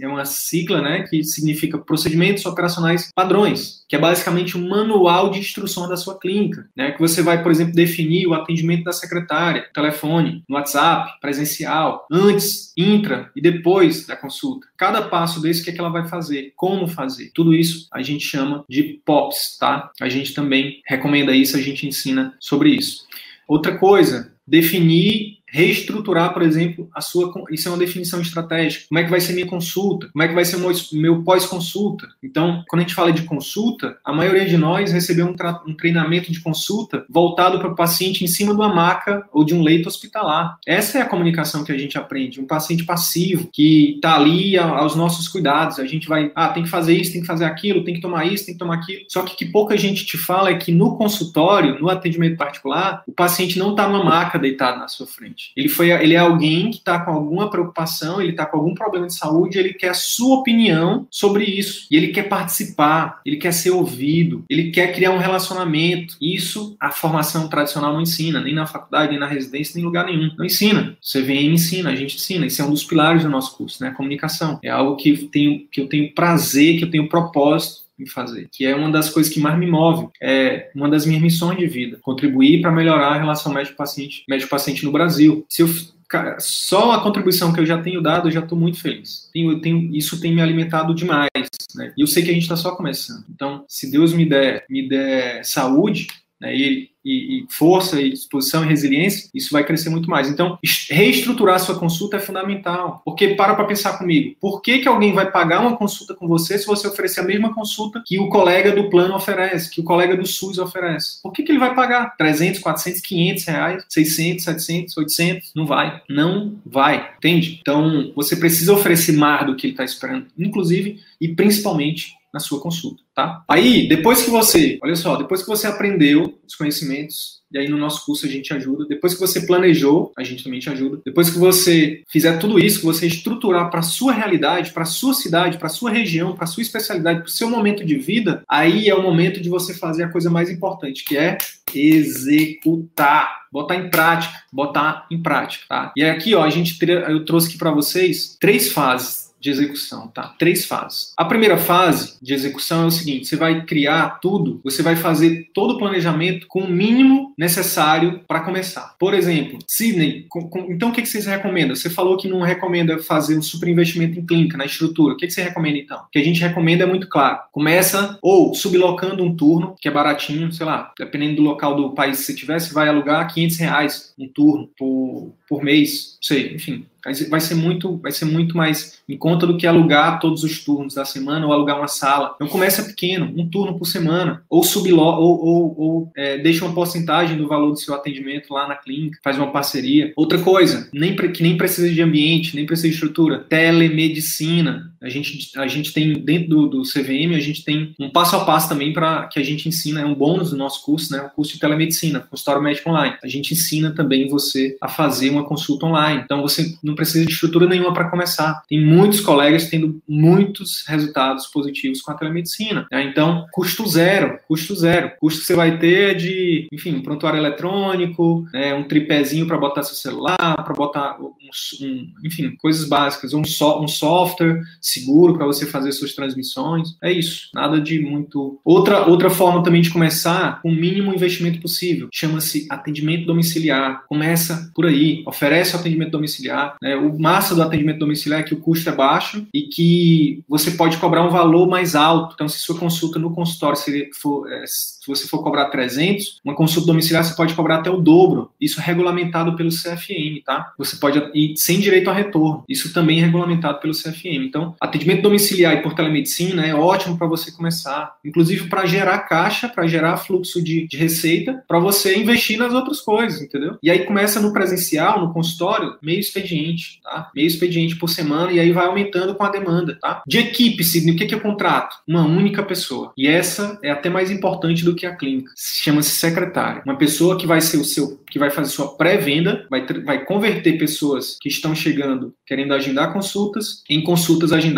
é 0.00 0.08
uma 0.08 0.24
sigla 0.24 0.82
né, 0.82 1.02
que 1.08 1.22
significa 1.24 1.78
Procedimentos 1.78 2.44
Operacionais 2.44 3.08
Padrões, 3.14 3.84
que 3.88 3.96
é 3.96 3.98
basicamente 3.98 4.58
um 4.58 4.68
manual 4.68 5.30
de 5.30 5.38
instrução 5.38 5.88
da 5.88 5.96
sua 5.96 6.18
clínica, 6.18 6.68
né, 6.76 6.90
que 6.90 7.00
você 7.00 7.22
vai, 7.22 7.42
por 7.42 7.50
exemplo, 7.50 7.72
definir 7.72 8.26
o 8.26 8.34
atendimento 8.34 8.84
da 8.84 8.92
secretária, 8.92 9.68
telefone, 9.72 10.42
no 10.48 10.56
WhatsApp, 10.56 11.12
presencial, 11.20 12.06
antes, 12.10 12.72
intra 12.76 13.21
e 13.34 13.40
depois 13.40 14.06
da 14.06 14.16
consulta. 14.16 14.66
Cada 14.76 15.02
passo 15.02 15.40
desse, 15.40 15.60
o 15.60 15.64
que, 15.64 15.70
é 15.70 15.72
que 15.72 15.80
ela 15.80 15.88
vai 15.88 16.06
fazer, 16.08 16.52
como 16.56 16.86
fazer. 16.86 17.30
Tudo 17.34 17.54
isso 17.54 17.88
a 17.92 18.02
gente 18.02 18.24
chama 18.24 18.64
de 18.68 19.00
POPs, 19.04 19.56
tá? 19.58 19.90
A 20.00 20.08
gente 20.08 20.34
também 20.34 20.80
recomenda 20.86 21.34
isso, 21.34 21.56
a 21.56 21.60
gente 21.60 21.86
ensina 21.86 22.34
sobre 22.40 22.70
isso. 22.70 23.06
Outra 23.46 23.76
coisa, 23.76 24.32
definir 24.46 25.41
reestruturar, 25.52 26.32
por 26.32 26.42
exemplo, 26.42 26.88
a 26.94 27.02
sua. 27.02 27.30
Isso 27.50 27.68
é 27.68 27.70
uma 27.70 27.78
definição 27.78 28.20
estratégica. 28.20 28.86
Como 28.88 28.98
é 28.98 29.04
que 29.04 29.10
vai 29.10 29.20
ser 29.20 29.34
minha 29.34 29.46
consulta? 29.46 30.08
Como 30.10 30.22
é 30.22 30.28
que 30.28 30.34
vai 30.34 30.44
ser 30.46 30.56
meu, 30.56 30.72
meu 30.94 31.22
pós-consulta? 31.22 32.08
Então, 32.22 32.64
quando 32.68 32.80
a 32.80 32.82
gente 32.84 32.94
fala 32.94 33.12
de 33.12 33.22
consulta, 33.22 33.98
a 34.02 34.12
maioria 34.12 34.46
de 34.46 34.56
nós 34.56 34.90
recebeu 34.90 35.26
um, 35.26 35.36
um 35.70 35.76
treinamento 35.76 36.32
de 36.32 36.40
consulta 36.40 37.04
voltado 37.08 37.58
para 37.58 37.68
o 37.68 37.76
paciente 37.76 38.24
em 38.24 38.26
cima 38.26 38.54
de 38.54 38.60
uma 38.60 38.74
maca 38.74 39.28
ou 39.30 39.44
de 39.44 39.54
um 39.54 39.62
leito 39.62 39.88
hospitalar. 39.88 40.56
Essa 40.66 40.98
é 40.98 41.02
a 41.02 41.08
comunicação 41.08 41.62
que 41.64 41.72
a 41.72 41.78
gente 41.78 41.98
aprende. 41.98 42.40
Um 42.40 42.46
paciente 42.46 42.84
passivo 42.84 43.48
que 43.52 43.96
está 43.96 44.16
ali 44.16 44.56
aos 44.56 44.96
nossos 44.96 45.28
cuidados. 45.28 45.78
A 45.78 45.84
gente 45.84 46.08
vai, 46.08 46.32
ah, 46.34 46.48
tem 46.48 46.62
que 46.62 46.70
fazer 46.70 46.94
isso, 46.94 47.12
tem 47.12 47.20
que 47.20 47.26
fazer 47.26 47.44
aquilo, 47.44 47.84
tem 47.84 47.94
que 47.94 48.00
tomar 48.00 48.24
isso, 48.24 48.46
tem 48.46 48.54
que 48.54 48.58
tomar 48.58 48.76
aquilo. 48.76 49.02
Só 49.08 49.22
que 49.22 49.36
que 49.36 49.44
pouca 49.44 49.76
gente 49.76 50.06
te 50.06 50.16
fala 50.16 50.48
é 50.48 50.54
que 50.54 50.72
no 50.72 50.96
consultório, 50.96 51.78
no 51.78 51.90
atendimento 51.90 52.38
particular, 52.38 53.02
o 53.06 53.12
paciente 53.12 53.58
não 53.58 53.72
está 53.72 53.86
numa 53.86 54.02
maca 54.02 54.38
deitado 54.38 54.78
na 54.78 54.88
sua 54.88 55.06
frente. 55.06 55.41
Ele, 55.56 55.68
foi, 55.68 55.90
ele 55.90 56.14
é 56.14 56.18
alguém 56.18 56.70
que 56.70 56.78
está 56.78 57.00
com 57.00 57.10
alguma 57.10 57.50
preocupação, 57.50 58.20
ele 58.20 58.30
está 58.30 58.46
com 58.46 58.58
algum 58.58 58.74
problema 58.74 59.06
de 59.06 59.14
saúde, 59.14 59.58
ele 59.58 59.74
quer 59.74 59.90
a 59.90 59.94
sua 59.94 60.38
opinião 60.38 61.06
sobre 61.10 61.44
isso. 61.44 61.86
E 61.90 61.96
ele 61.96 62.08
quer 62.08 62.24
participar, 62.24 63.20
ele 63.24 63.36
quer 63.36 63.52
ser 63.52 63.70
ouvido, 63.70 64.44
ele 64.48 64.70
quer 64.70 64.92
criar 64.94 65.12
um 65.12 65.18
relacionamento. 65.18 66.16
Isso 66.20 66.76
a 66.80 66.90
formação 66.90 67.48
tradicional 67.48 67.92
não 67.92 68.00
ensina, 68.00 68.40
nem 68.40 68.54
na 68.54 68.66
faculdade, 68.66 69.10
nem 69.10 69.20
na 69.20 69.26
residência, 69.26 69.74
nem 69.74 69.82
em 69.82 69.86
lugar 69.86 70.06
nenhum. 70.06 70.30
Não 70.36 70.44
ensina. 70.44 70.96
Você 71.00 71.22
vem 71.22 71.48
e 71.48 71.54
ensina, 71.54 71.90
a 71.90 71.96
gente 71.96 72.16
ensina. 72.16 72.46
Isso 72.46 72.62
é 72.62 72.64
um 72.64 72.70
dos 72.70 72.84
pilares 72.84 73.22
do 73.22 73.30
nosso 73.30 73.56
curso, 73.56 73.82
né? 73.82 73.90
A 73.90 73.94
comunicação. 73.94 74.58
É 74.62 74.70
algo 74.70 74.96
que, 74.96 75.16
tenho, 75.28 75.66
que 75.70 75.80
eu 75.80 75.88
tenho 75.88 76.12
prazer, 76.14 76.78
que 76.78 76.84
eu 76.84 76.90
tenho 76.90 77.08
propósito 77.08 77.81
em 77.98 78.06
fazer, 78.06 78.48
que 78.50 78.64
é 78.64 78.74
uma 78.74 78.90
das 78.90 79.10
coisas 79.10 79.32
que 79.32 79.40
mais 79.40 79.58
me 79.58 79.66
move, 79.66 80.08
é 80.20 80.70
uma 80.74 80.88
das 80.88 81.06
minhas 81.06 81.22
missões 81.22 81.58
de 81.58 81.66
vida, 81.66 81.98
contribuir 82.02 82.60
para 82.60 82.72
melhorar 82.72 83.08
a 83.08 83.18
relação 83.18 83.52
médico-paciente, 83.52 84.24
médico-paciente 84.28 84.84
no 84.84 84.92
Brasil. 84.92 85.44
Se 85.48 85.62
eu 85.62 85.68
Cara, 86.12 86.36
só 86.40 86.92
a 86.92 87.02
contribuição 87.02 87.54
que 87.54 87.60
eu 87.60 87.64
já 87.64 87.80
tenho 87.80 88.02
dado, 88.02 88.28
eu 88.28 88.32
já 88.32 88.40
estou 88.40 88.58
muito 88.58 88.78
feliz. 88.78 89.30
Tenho, 89.32 89.58
tenho, 89.62 89.96
isso 89.96 90.20
tem 90.20 90.30
me 90.34 90.42
alimentado 90.42 90.94
demais. 90.94 91.30
Né? 91.74 91.90
E 91.96 92.02
eu 92.02 92.06
sei 92.06 92.22
que 92.22 92.30
a 92.30 92.34
gente 92.34 92.42
está 92.42 92.54
só 92.54 92.76
começando. 92.76 93.24
Então, 93.30 93.64
se 93.66 93.90
Deus 93.90 94.12
me 94.12 94.28
der, 94.28 94.66
me 94.68 94.86
der 94.86 95.42
saúde, 95.42 96.08
né, 96.42 96.54
e 96.54 96.92
e, 97.04 97.44
força 97.48 98.00
e 98.00 98.10
disposição 98.10 98.64
e 98.64 98.68
resiliência, 98.68 99.28
isso 99.34 99.50
vai 99.52 99.64
crescer 99.64 99.90
muito 99.90 100.08
mais. 100.08 100.28
Então, 100.28 100.58
reestruturar 100.90 101.60
sua 101.60 101.78
consulta 101.78 102.16
é 102.16 102.20
fundamental. 102.20 103.02
Porque 103.04 103.28
para 103.28 103.54
para 103.54 103.64
pensar 103.64 103.98
comigo, 103.98 104.36
por 104.40 104.60
que, 104.60 104.78
que 104.78 104.88
alguém 104.88 105.12
vai 105.12 105.30
pagar 105.30 105.60
uma 105.60 105.76
consulta 105.76 106.14
com 106.14 106.26
você 106.26 106.58
se 106.58 106.66
você 106.66 106.86
oferecer 106.86 107.20
a 107.20 107.24
mesma 107.24 107.52
consulta 107.52 108.02
que 108.04 108.18
o 108.18 108.28
colega 108.28 108.72
do 108.72 108.88
plano 108.88 109.14
oferece, 109.14 109.70
que 109.70 109.80
o 109.80 109.84
colega 109.84 110.16
do 110.16 110.26
SUS 110.26 110.58
oferece? 110.58 111.20
Por 111.22 111.32
que, 111.32 111.42
que 111.42 111.52
ele 111.52 111.58
vai 111.58 111.74
pagar 111.74 112.16
300, 112.16 112.60
400, 112.60 113.00
500 113.00 113.44
reais, 113.44 113.84
600, 113.88 114.44
700, 114.44 114.96
800? 114.96 115.52
Não 115.54 115.66
vai. 115.66 116.00
Não 116.08 116.56
vai. 116.64 117.10
Entende? 117.18 117.58
Então, 117.60 118.12
você 118.14 118.36
precisa 118.36 118.72
oferecer 118.72 119.12
mais 119.12 119.46
do 119.46 119.56
que 119.56 119.66
ele 119.66 119.72
está 119.74 119.84
esperando, 119.84 120.26
inclusive 120.38 121.00
e 121.20 121.28
principalmente 121.28 122.14
na 122.32 122.40
sua 122.40 122.60
consulta, 122.60 123.02
tá? 123.14 123.44
Aí, 123.48 123.86
depois 123.88 124.22
que 124.22 124.30
você, 124.30 124.78
olha 124.82 124.96
só, 124.96 125.16
depois 125.16 125.42
que 125.42 125.48
você 125.48 125.66
aprendeu 125.66 126.38
os 126.46 126.54
conhecimentos, 126.54 127.42
e 127.52 127.58
aí 127.58 127.68
no 127.68 127.76
nosso 127.76 128.04
curso 128.06 128.24
a 128.24 128.28
gente 128.28 128.52
ajuda, 128.54 128.86
depois 128.86 129.12
que 129.12 129.20
você 129.20 129.42
planejou, 129.42 130.10
a 130.16 130.24
gente 130.24 130.42
também 130.42 130.58
te 130.58 130.70
ajuda, 130.70 131.02
depois 131.04 131.28
que 131.28 131.38
você 131.38 132.02
fizer 132.08 132.38
tudo 132.38 132.58
isso, 132.58 132.80
que 132.80 132.86
você 132.86 133.06
estruturar 133.06 133.70
para 133.70 133.82
sua 133.82 134.12
realidade, 134.12 134.72
para 134.72 134.86
sua 134.86 135.12
cidade, 135.12 135.58
para 135.58 135.68
sua 135.68 135.90
região, 135.90 136.34
para 136.34 136.46
sua 136.46 136.62
especialidade, 136.62 137.20
para 137.20 137.28
o 137.28 137.30
seu 137.30 137.50
momento 137.50 137.84
de 137.84 137.96
vida, 137.96 138.42
aí 138.48 138.88
é 138.88 138.94
o 138.94 139.02
momento 139.02 139.40
de 139.40 139.50
você 139.50 139.74
fazer 139.74 140.04
a 140.04 140.08
coisa 140.08 140.30
mais 140.30 140.48
importante, 140.48 141.04
que 141.04 141.16
é 141.16 141.36
executar, 141.74 143.42
botar 143.52 143.76
em 143.76 143.90
prática, 143.90 144.34
botar 144.50 145.06
em 145.10 145.20
prática, 145.20 145.64
tá? 145.68 145.92
E 145.94 146.02
aqui, 146.02 146.34
ó, 146.34 146.42
a 146.42 146.50
gente 146.50 146.78
eu 147.08 147.24
trouxe 147.24 147.48
aqui 147.48 147.58
para 147.58 147.70
vocês 147.70 148.36
três 148.40 148.72
fases 148.72 149.31
de 149.42 149.50
execução, 149.50 150.06
tá? 150.06 150.34
Três 150.38 150.64
fases. 150.64 151.12
A 151.16 151.24
primeira 151.24 151.58
fase 151.58 152.14
de 152.22 152.32
execução 152.32 152.84
é 152.84 152.86
o 152.86 152.90
seguinte: 152.90 153.26
você 153.26 153.36
vai 153.36 153.64
criar 153.64 154.20
tudo, 154.20 154.60
você 154.62 154.82
vai 154.82 154.94
fazer 154.94 155.50
todo 155.52 155.74
o 155.74 155.78
planejamento 155.78 156.46
com 156.46 156.60
o 156.60 156.70
mínimo 156.70 157.34
necessário 157.36 158.20
para 158.26 158.40
começar. 158.40 158.94
Por 158.98 159.14
exemplo, 159.14 159.58
Sidney, 159.66 160.26
com, 160.28 160.48
com, 160.48 160.70
então 160.70 160.90
o 160.90 160.92
que, 160.92 161.02
que 161.02 161.08
vocês 161.08 161.26
recomendam? 161.26 161.74
Você 161.74 161.90
falou 161.90 162.16
que 162.16 162.28
não 162.28 162.40
recomenda 162.40 162.98
fazer 162.98 163.36
um 163.36 163.42
super 163.42 163.68
investimento 163.68 164.18
em 164.18 164.24
clínica, 164.24 164.56
na 164.56 164.64
estrutura. 164.64 165.14
O 165.14 165.16
que, 165.16 165.26
que 165.26 165.32
você 165.32 165.42
recomenda 165.42 165.78
então? 165.78 165.98
O 165.98 166.10
que 166.10 166.20
a 166.20 166.24
gente 166.24 166.40
recomenda 166.40 166.84
é 166.84 166.86
muito 166.86 167.08
claro. 167.08 167.40
Começa 167.50 168.16
ou 168.22 168.54
sublocando 168.54 169.24
um 169.24 169.34
turno, 169.34 169.74
que 169.80 169.88
é 169.88 169.90
baratinho, 169.90 170.52
sei 170.52 170.64
lá, 170.64 170.92
dependendo 170.96 171.36
do 171.36 171.42
local 171.42 171.74
do 171.74 171.90
país 171.90 172.20
que 172.20 172.26
você 172.26 172.34
tiver, 172.34 172.60
você 172.60 172.72
vai 172.72 172.88
alugar 172.88 173.32
500 173.32 173.56
reais 173.58 174.14
um 174.16 174.28
turno 174.28 174.70
por, 174.78 175.34
por 175.52 175.62
mês, 175.62 176.16
sei, 176.18 176.54
enfim, 176.54 176.86
vai 177.28 177.38
ser 177.38 177.56
muito, 177.56 177.98
vai 177.98 178.10
ser 178.10 178.24
muito 178.24 178.56
mais 178.56 179.02
em 179.06 179.18
conta 179.18 179.46
do 179.46 179.58
que 179.58 179.66
alugar 179.66 180.18
todos 180.18 180.42
os 180.42 180.64
turnos 180.64 180.94
da 180.94 181.04
semana 181.04 181.44
ou 181.44 181.52
alugar 181.52 181.76
uma 181.76 181.88
sala. 181.88 182.32
Então 182.36 182.48
começa 182.48 182.84
pequeno, 182.84 183.30
um 183.36 183.46
turno 183.46 183.78
por 183.78 183.84
semana, 183.84 184.42
ou 184.48 184.64
subló, 184.64 185.18
ou, 185.18 185.44
ou, 185.44 185.74
ou 185.78 186.12
é, 186.16 186.38
deixa 186.38 186.64
uma 186.64 186.74
porcentagem 186.74 187.36
do 187.36 187.46
valor 187.46 187.72
do 187.72 187.78
seu 187.78 187.94
atendimento 187.94 188.54
lá 188.54 188.66
na 188.66 188.76
clínica, 188.76 189.18
faz 189.22 189.36
uma 189.36 189.52
parceria. 189.52 190.14
Outra 190.16 190.38
coisa, 190.38 190.88
nem 190.90 191.14
que 191.14 191.42
nem 191.42 191.58
precisa 191.58 191.90
de 191.90 192.00
ambiente, 192.00 192.56
nem 192.56 192.64
precisa 192.64 192.88
de 192.88 192.94
estrutura, 192.94 193.40
telemedicina. 193.40 194.90
A 195.02 195.08
gente, 195.08 195.50
a 195.58 195.66
gente 195.66 195.92
tem, 195.92 196.12
dentro 196.12 196.48
do, 196.48 196.66
do 196.68 196.82
CVM, 196.82 197.34
a 197.34 197.40
gente 197.40 197.64
tem 197.64 197.94
um 197.98 198.10
passo 198.10 198.36
a 198.36 198.44
passo 198.44 198.68
também 198.68 198.92
para 198.92 199.26
que 199.26 199.38
a 199.38 199.42
gente 199.42 199.68
ensina, 199.68 200.00
é 200.00 200.04
um 200.04 200.14
bônus 200.14 200.50
do 200.50 200.56
nosso 200.56 200.84
curso, 200.84 201.12
né? 201.12 201.22
O 201.22 201.30
curso 201.30 201.54
de 201.54 201.58
telemedicina, 201.58 202.20
consultório 202.20 202.62
médico 202.62 202.90
online. 202.90 203.16
A 203.22 203.28
gente 203.28 203.52
ensina 203.52 203.90
também 203.90 204.28
você 204.28 204.76
a 204.80 204.88
fazer 204.88 205.30
uma 205.30 205.44
consulta 205.44 205.86
online. 205.86 206.22
Então 206.24 206.40
você 206.40 206.76
não 206.82 206.94
precisa 206.94 207.26
de 207.26 207.32
estrutura 207.32 207.66
nenhuma 207.66 207.92
para 207.92 208.08
começar. 208.08 208.62
Tem 208.68 208.80
muitos 208.80 209.20
colegas 209.20 209.68
tendo 209.68 210.00
muitos 210.08 210.84
resultados 210.86 211.46
positivos 211.46 212.00
com 212.00 212.12
a 212.12 212.14
telemedicina. 212.14 212.86
Né? 212.90 213.02
Então, 213.04 213.46
custo 213.52 213.86
zero, 213.86 214.38
custo 214.46 214.74
zero. 214.74 215.12
Custo 215.20 215.40
que 215.40 215.46
você 215.46 215.54
vai 215.54 215.78
ter 215.78 216.10
é 216.10 216.14
de, 216.14 216.68
enfim, 216.72 216.96
um 216.96 217.02
prontuário 217.02 217.38
eletrônico, 217.38 218.46
né? 218.52 218.74
um 218.74 218.84
tripézinho 218.84 219.46
para 219.46 219.58
botar 219.58 219.82
seu 219.82 219.96
celular, 219.96 220.36
para 220.36 220.74
botar 220.74 221.20
um, 221.20 221.32
um, 221.80 222.12
enfim, 222.24 222.54
coisas 222.56 222.88
básicas, 222.88 223.34
um, 223.34 223.44
so, 223.44 223.82
um 223.82 223.88
software 223.88 224.60
seguro 224.92 225.36
para 225.36 225.46
você 225.46 225.66
fazer 225.66 225.92
suas 225.92 226.14
transmissões. 226.14 226.96
É 227.02 227.10
isso, 227.10 227.48
nada 227.54 227.80
de 227.80 228.00
muito. 228.00 228.60
Outra, 228.64 229.06
outra 229.06 229.30
forma 229.30 229.62
também 229.62 229.82
de 229.82 229.90
começar 229.90 230.60
com 230.62 230.70
o 230.70 230.74
mínimo 230.74 231.14
investimento 231.14 231.60
possível 231.60 232.08
chama-se 232.12 232.66
atendimento 232.70 233.26
domiciliar. 233.26 234.04
Começa 234.08 234.70
por 234.74 234.86
aí, 234.86 235.22
oferece 235.26 235.74
o 235.74 235.78
atendimento 235.78 236.10
domiciliar. 236.10 236.76
Né? 236.80 236.96
O 236.96 237.18
massa 237.18 237.54
do 237.54 237.62
atendimento 237.62 237.98
domiciliar 237.98 238.40
é 238.40 238.44
que 238.44 238.54
o 238.54 238.60
custo 238.60 238.88
é 238.88 238.92
baixo 238.92 239.46
e 239.52 239.62
que 239.62 240.42
você 240.48 240.72
pode 240.72 240.96
cobrar 240.98 241.24
um 241.24 241.30
valor 241.30 241.68
mais 241.68 241.94
alto. 241.94 242.34
Então, 242.34 242.48
se 242.48 242.58
sua 242.58 242.78
consulta 242.78 243.18
no 243.18 243.34
consultório 243.34 243.78
for, 244.14 244.50
é, 244.52 244.64
se 244.66 245.06
você 245.06 245.26
for 245.26 245.42
cobrar 245.42 245.66
300, 245.66 246.40
uma 246.44 246.54
consulta 246.54 246.86
domiciliar 246.86 247.24
você 247.24 247.34
pode 247.34 247.54
cobrar 247.54 247.76
até 247.76 247.90
o 247.90 248.00
dobro. 248.00 248.50
Isso 248.60 248.80
é 248.80 248.84
regulamentado 248.84 249.56
pelo 249.56 249.70
CFM, 249.70 250.42
tá? 250.44 250.72
Você 250.78 250.96
pode 250.96 251.18
ir 251.34 251.54
sem 251.56 251.80
direito 251.80 252.10
a 252.10 252.12
retorno. 252.12 252.64
Isso 252.68 252.92
também 252.92 253.20
é 253.20 253.24
regulamentado 253.24 253.80
pelo 253.80 253.92
CFM. 253.92 254.44
Então, 254.46 254.74
atendimento 254.82 255.22
domiciliar 255.22 255.74
e 255.74 255.82
por 255.82 255.94
telemedicina 255.94 256.66
é 256.66 256.74
ótimo 256.74 257.16
para 257.16 257.28
você 257.28 257.52
começar, 257.52 258.16
inclusive 258.24 258.68
para 258.68 258.84
gerar 258.84 259.18
caixa, 259.20 259.68
para 259.68 259.86
gerar 259.86 260.16
fluxo 260.16 260.62
de, 260.62 260.88
de 260.88 260.96
receita, 260.96 261.62
para 261.68 261.78
você 261.78 262.18
investir 262.18 262.58
nas 262.58 262.74
outras 262.74 263.00
coisas, 263.00 263.40
entendeu? 263.40 263.78
E 263.80 263.90
aí 263.90 264.04
começa 264.04 264.40
no 264.40 264.52
presencial, 264.52 265.20
no 265.20 265.32
consultório, 265.32 265.96
meio 266.02 266.18
expediente, 266.18 267.00
tá? 267.02 267.30
Meio 267.34 267.46
expediente 267.46 267.94
por 267.94 268.08
semana 268.08 268.50
e 268.50 268.58
aí 268.58 268.72
vai 268.72 268.86
aumentando 268.86 269.34
com 269.36 269.44
a 269.44 269.50
demanda, 269.50 269.96
tá? 270.00 270.22
De 270.26 270.38
equipe, 270.38 270.82
Sidney, 270.82 271.14
o 271.14 271.16
que 271.16 271.26
que 271.26 271.34
é 271.34 271.40
contrato? 271.40 271.96
Uma 272.06 272.26
única 272.26 272.62
pessoa. 272.64 273.12
E 273.16 273.28
essa 273.28 273.78
é 273.84 273.90
até 273.90 274.10
mais 274.10 274.30
importante 274.30 274.84
do 274.84 274.96
que 274.96 275.06
a 275.06 275.14
clínica. 275.14 275.52
Chama-se 275.56 276.10
secretária. 276.10 276.82
Uma 276.84 276.96
pessoa 276.96 277.38
que 277.38 277.46
vai 277.46 277.60
ser 277.60 277.76
o 277.76 277.84
seu, 277.84 278.20
que 278.28 278.38
vai 278.38 278.50
fazer 278.50 278.70
sua 278.70 278.96
pré-venda, 278.96 279.64
vai, 279.70 279.86
vai 280.04 280.24
converter 280.24 280.76
pessoas 280.76 281.38
que 281.40 281.48
estão 281.48 281.72
chegando 281.72 282.34
querendo 282.44 282.74
agendar 282.74 283.12
consultas 283.12 283.82
em 283.88 284.02
consultas 284.02 284.52
agendadas 284.52 284.71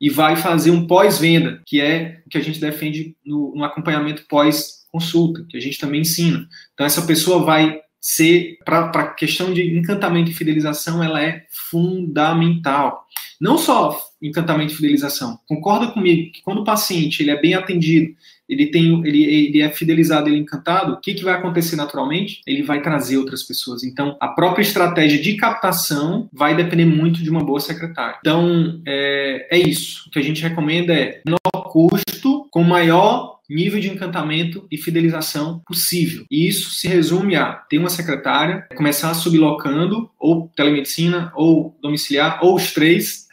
e 0.00 0.08
vai 0.08 0.36
fazer 0.36 0.70
um 0.70 0.86
pós-venda, 0.86 1.62
que 1.66 1.80
é 1.80 2.22
o 2.26 2.30
que 2.30 2.38
a 2.38 2.42
gente 2.42 2.60
defende 2.60 3.16
no, 3.24 3.54
no 3.54 3.64
acompanhamento 3.64 4.24
pós-consulta, 4.28 5.44
que 5.48 5.56
a 5.56 5.60
gente 5.60 5.78
também 5.78 6.00
ensina. 6.00 6.46
Então, 6.74 6.86
essa 6.86 7.02
pessoa 7.02 7.44
vai 7.44 7.80
ser, 8.00 8.58
para 8.64 8.86
a 8.86 9.14
questão 9.14 9.52
de 9.52 9.78
encantamento 9.78 10.30
e 10.30 10.34
fidelização, 10.34 11.02
ela 11.02 11.22
é 11.22 11.44
fundamental. 11.50 13.04
Não 13.40 13.58
só 13.58 14.00
encantamento 14.22 14.72
e 14.72 14.76
fidelização. 14.76 15.38
Concorda 15.46 15.92
comigo 15.92 16.32
que 16.32 16.42
quando 16.42 16.60
o 16.60 16.64
paciente 16.64 17.22
ele 17.22 17.30
é 17.30 17.40
bem 17.40 17.54
atendido, 17.54 18.14
ele 18.50 18.66
tem, 18.66 19.00
ele, 19.06 19.24
ele 19.24 19.62
é 19.62 19.70
fidelizado, 19.70 20.28
ele 20.28 20.36
é 20.36 20.40
encantado, 20.40 20.94
o 20.94 21.00
que, 21.00 21.14
que 21.14 21.24
vai 21.24 21.34
acontecer 21.34 21.76
naturalmente? 21.76 22.40
Ele 22.46 22.62
vai 22.62 22.82
trazer 22.82 23.16
outras 23.16 23.44
pessoas. 23.44 23.84
Então, 23.84 24.16
a 24.20 24.28
própria 24.28 24.62
estratégia 24.62 25.22
de 25.22 25.36
captação 25.36 26.28
vai 26.32 26.56
depender 26.56 26.84
muito 26.84 27.22
de 27.22 27.30
uma 27.30 27.44
boa 27.44 27.60
secretária. 27.60 28.16
Então, 28.18 28.82
é, 28.86 29.46
é 29.56 29.58
isso. 29.58 30.08
O 30.08 30.10
que 30.10 30.18
a 30.18 30.22
gente 30.22 30.42
recomenda 30.42 30.92
é 30.92 31.22
menor 31.24 31.70
custo 31.70 32.48
com 32.50 32.64
maior 32.64 33.38
nível 33.48 33.80
de 33.80 33.90
encantamento 33.90 34.66
e 34.70 34.76
fidelização 34.76 35.60
possível. 35.66 36.24
E 36.30 36.46
isso 36.46 36.70
se 36.70 36.86
resume 36.86 37.34
a 37.34 37.52
ter 37.52 37.78
uma 37.78 37.90
secretária, 37.90 38.66
começar 38.76 39.12
sublocando, 39.14 40.08
ou 40.18 40.48
telemedicina, 40.56 41.32
ou 41.34 41.76
domiciliar, 41.82 42.38
ou 42.42 42.54
os 42.54 42.72
três, 42.72 43.26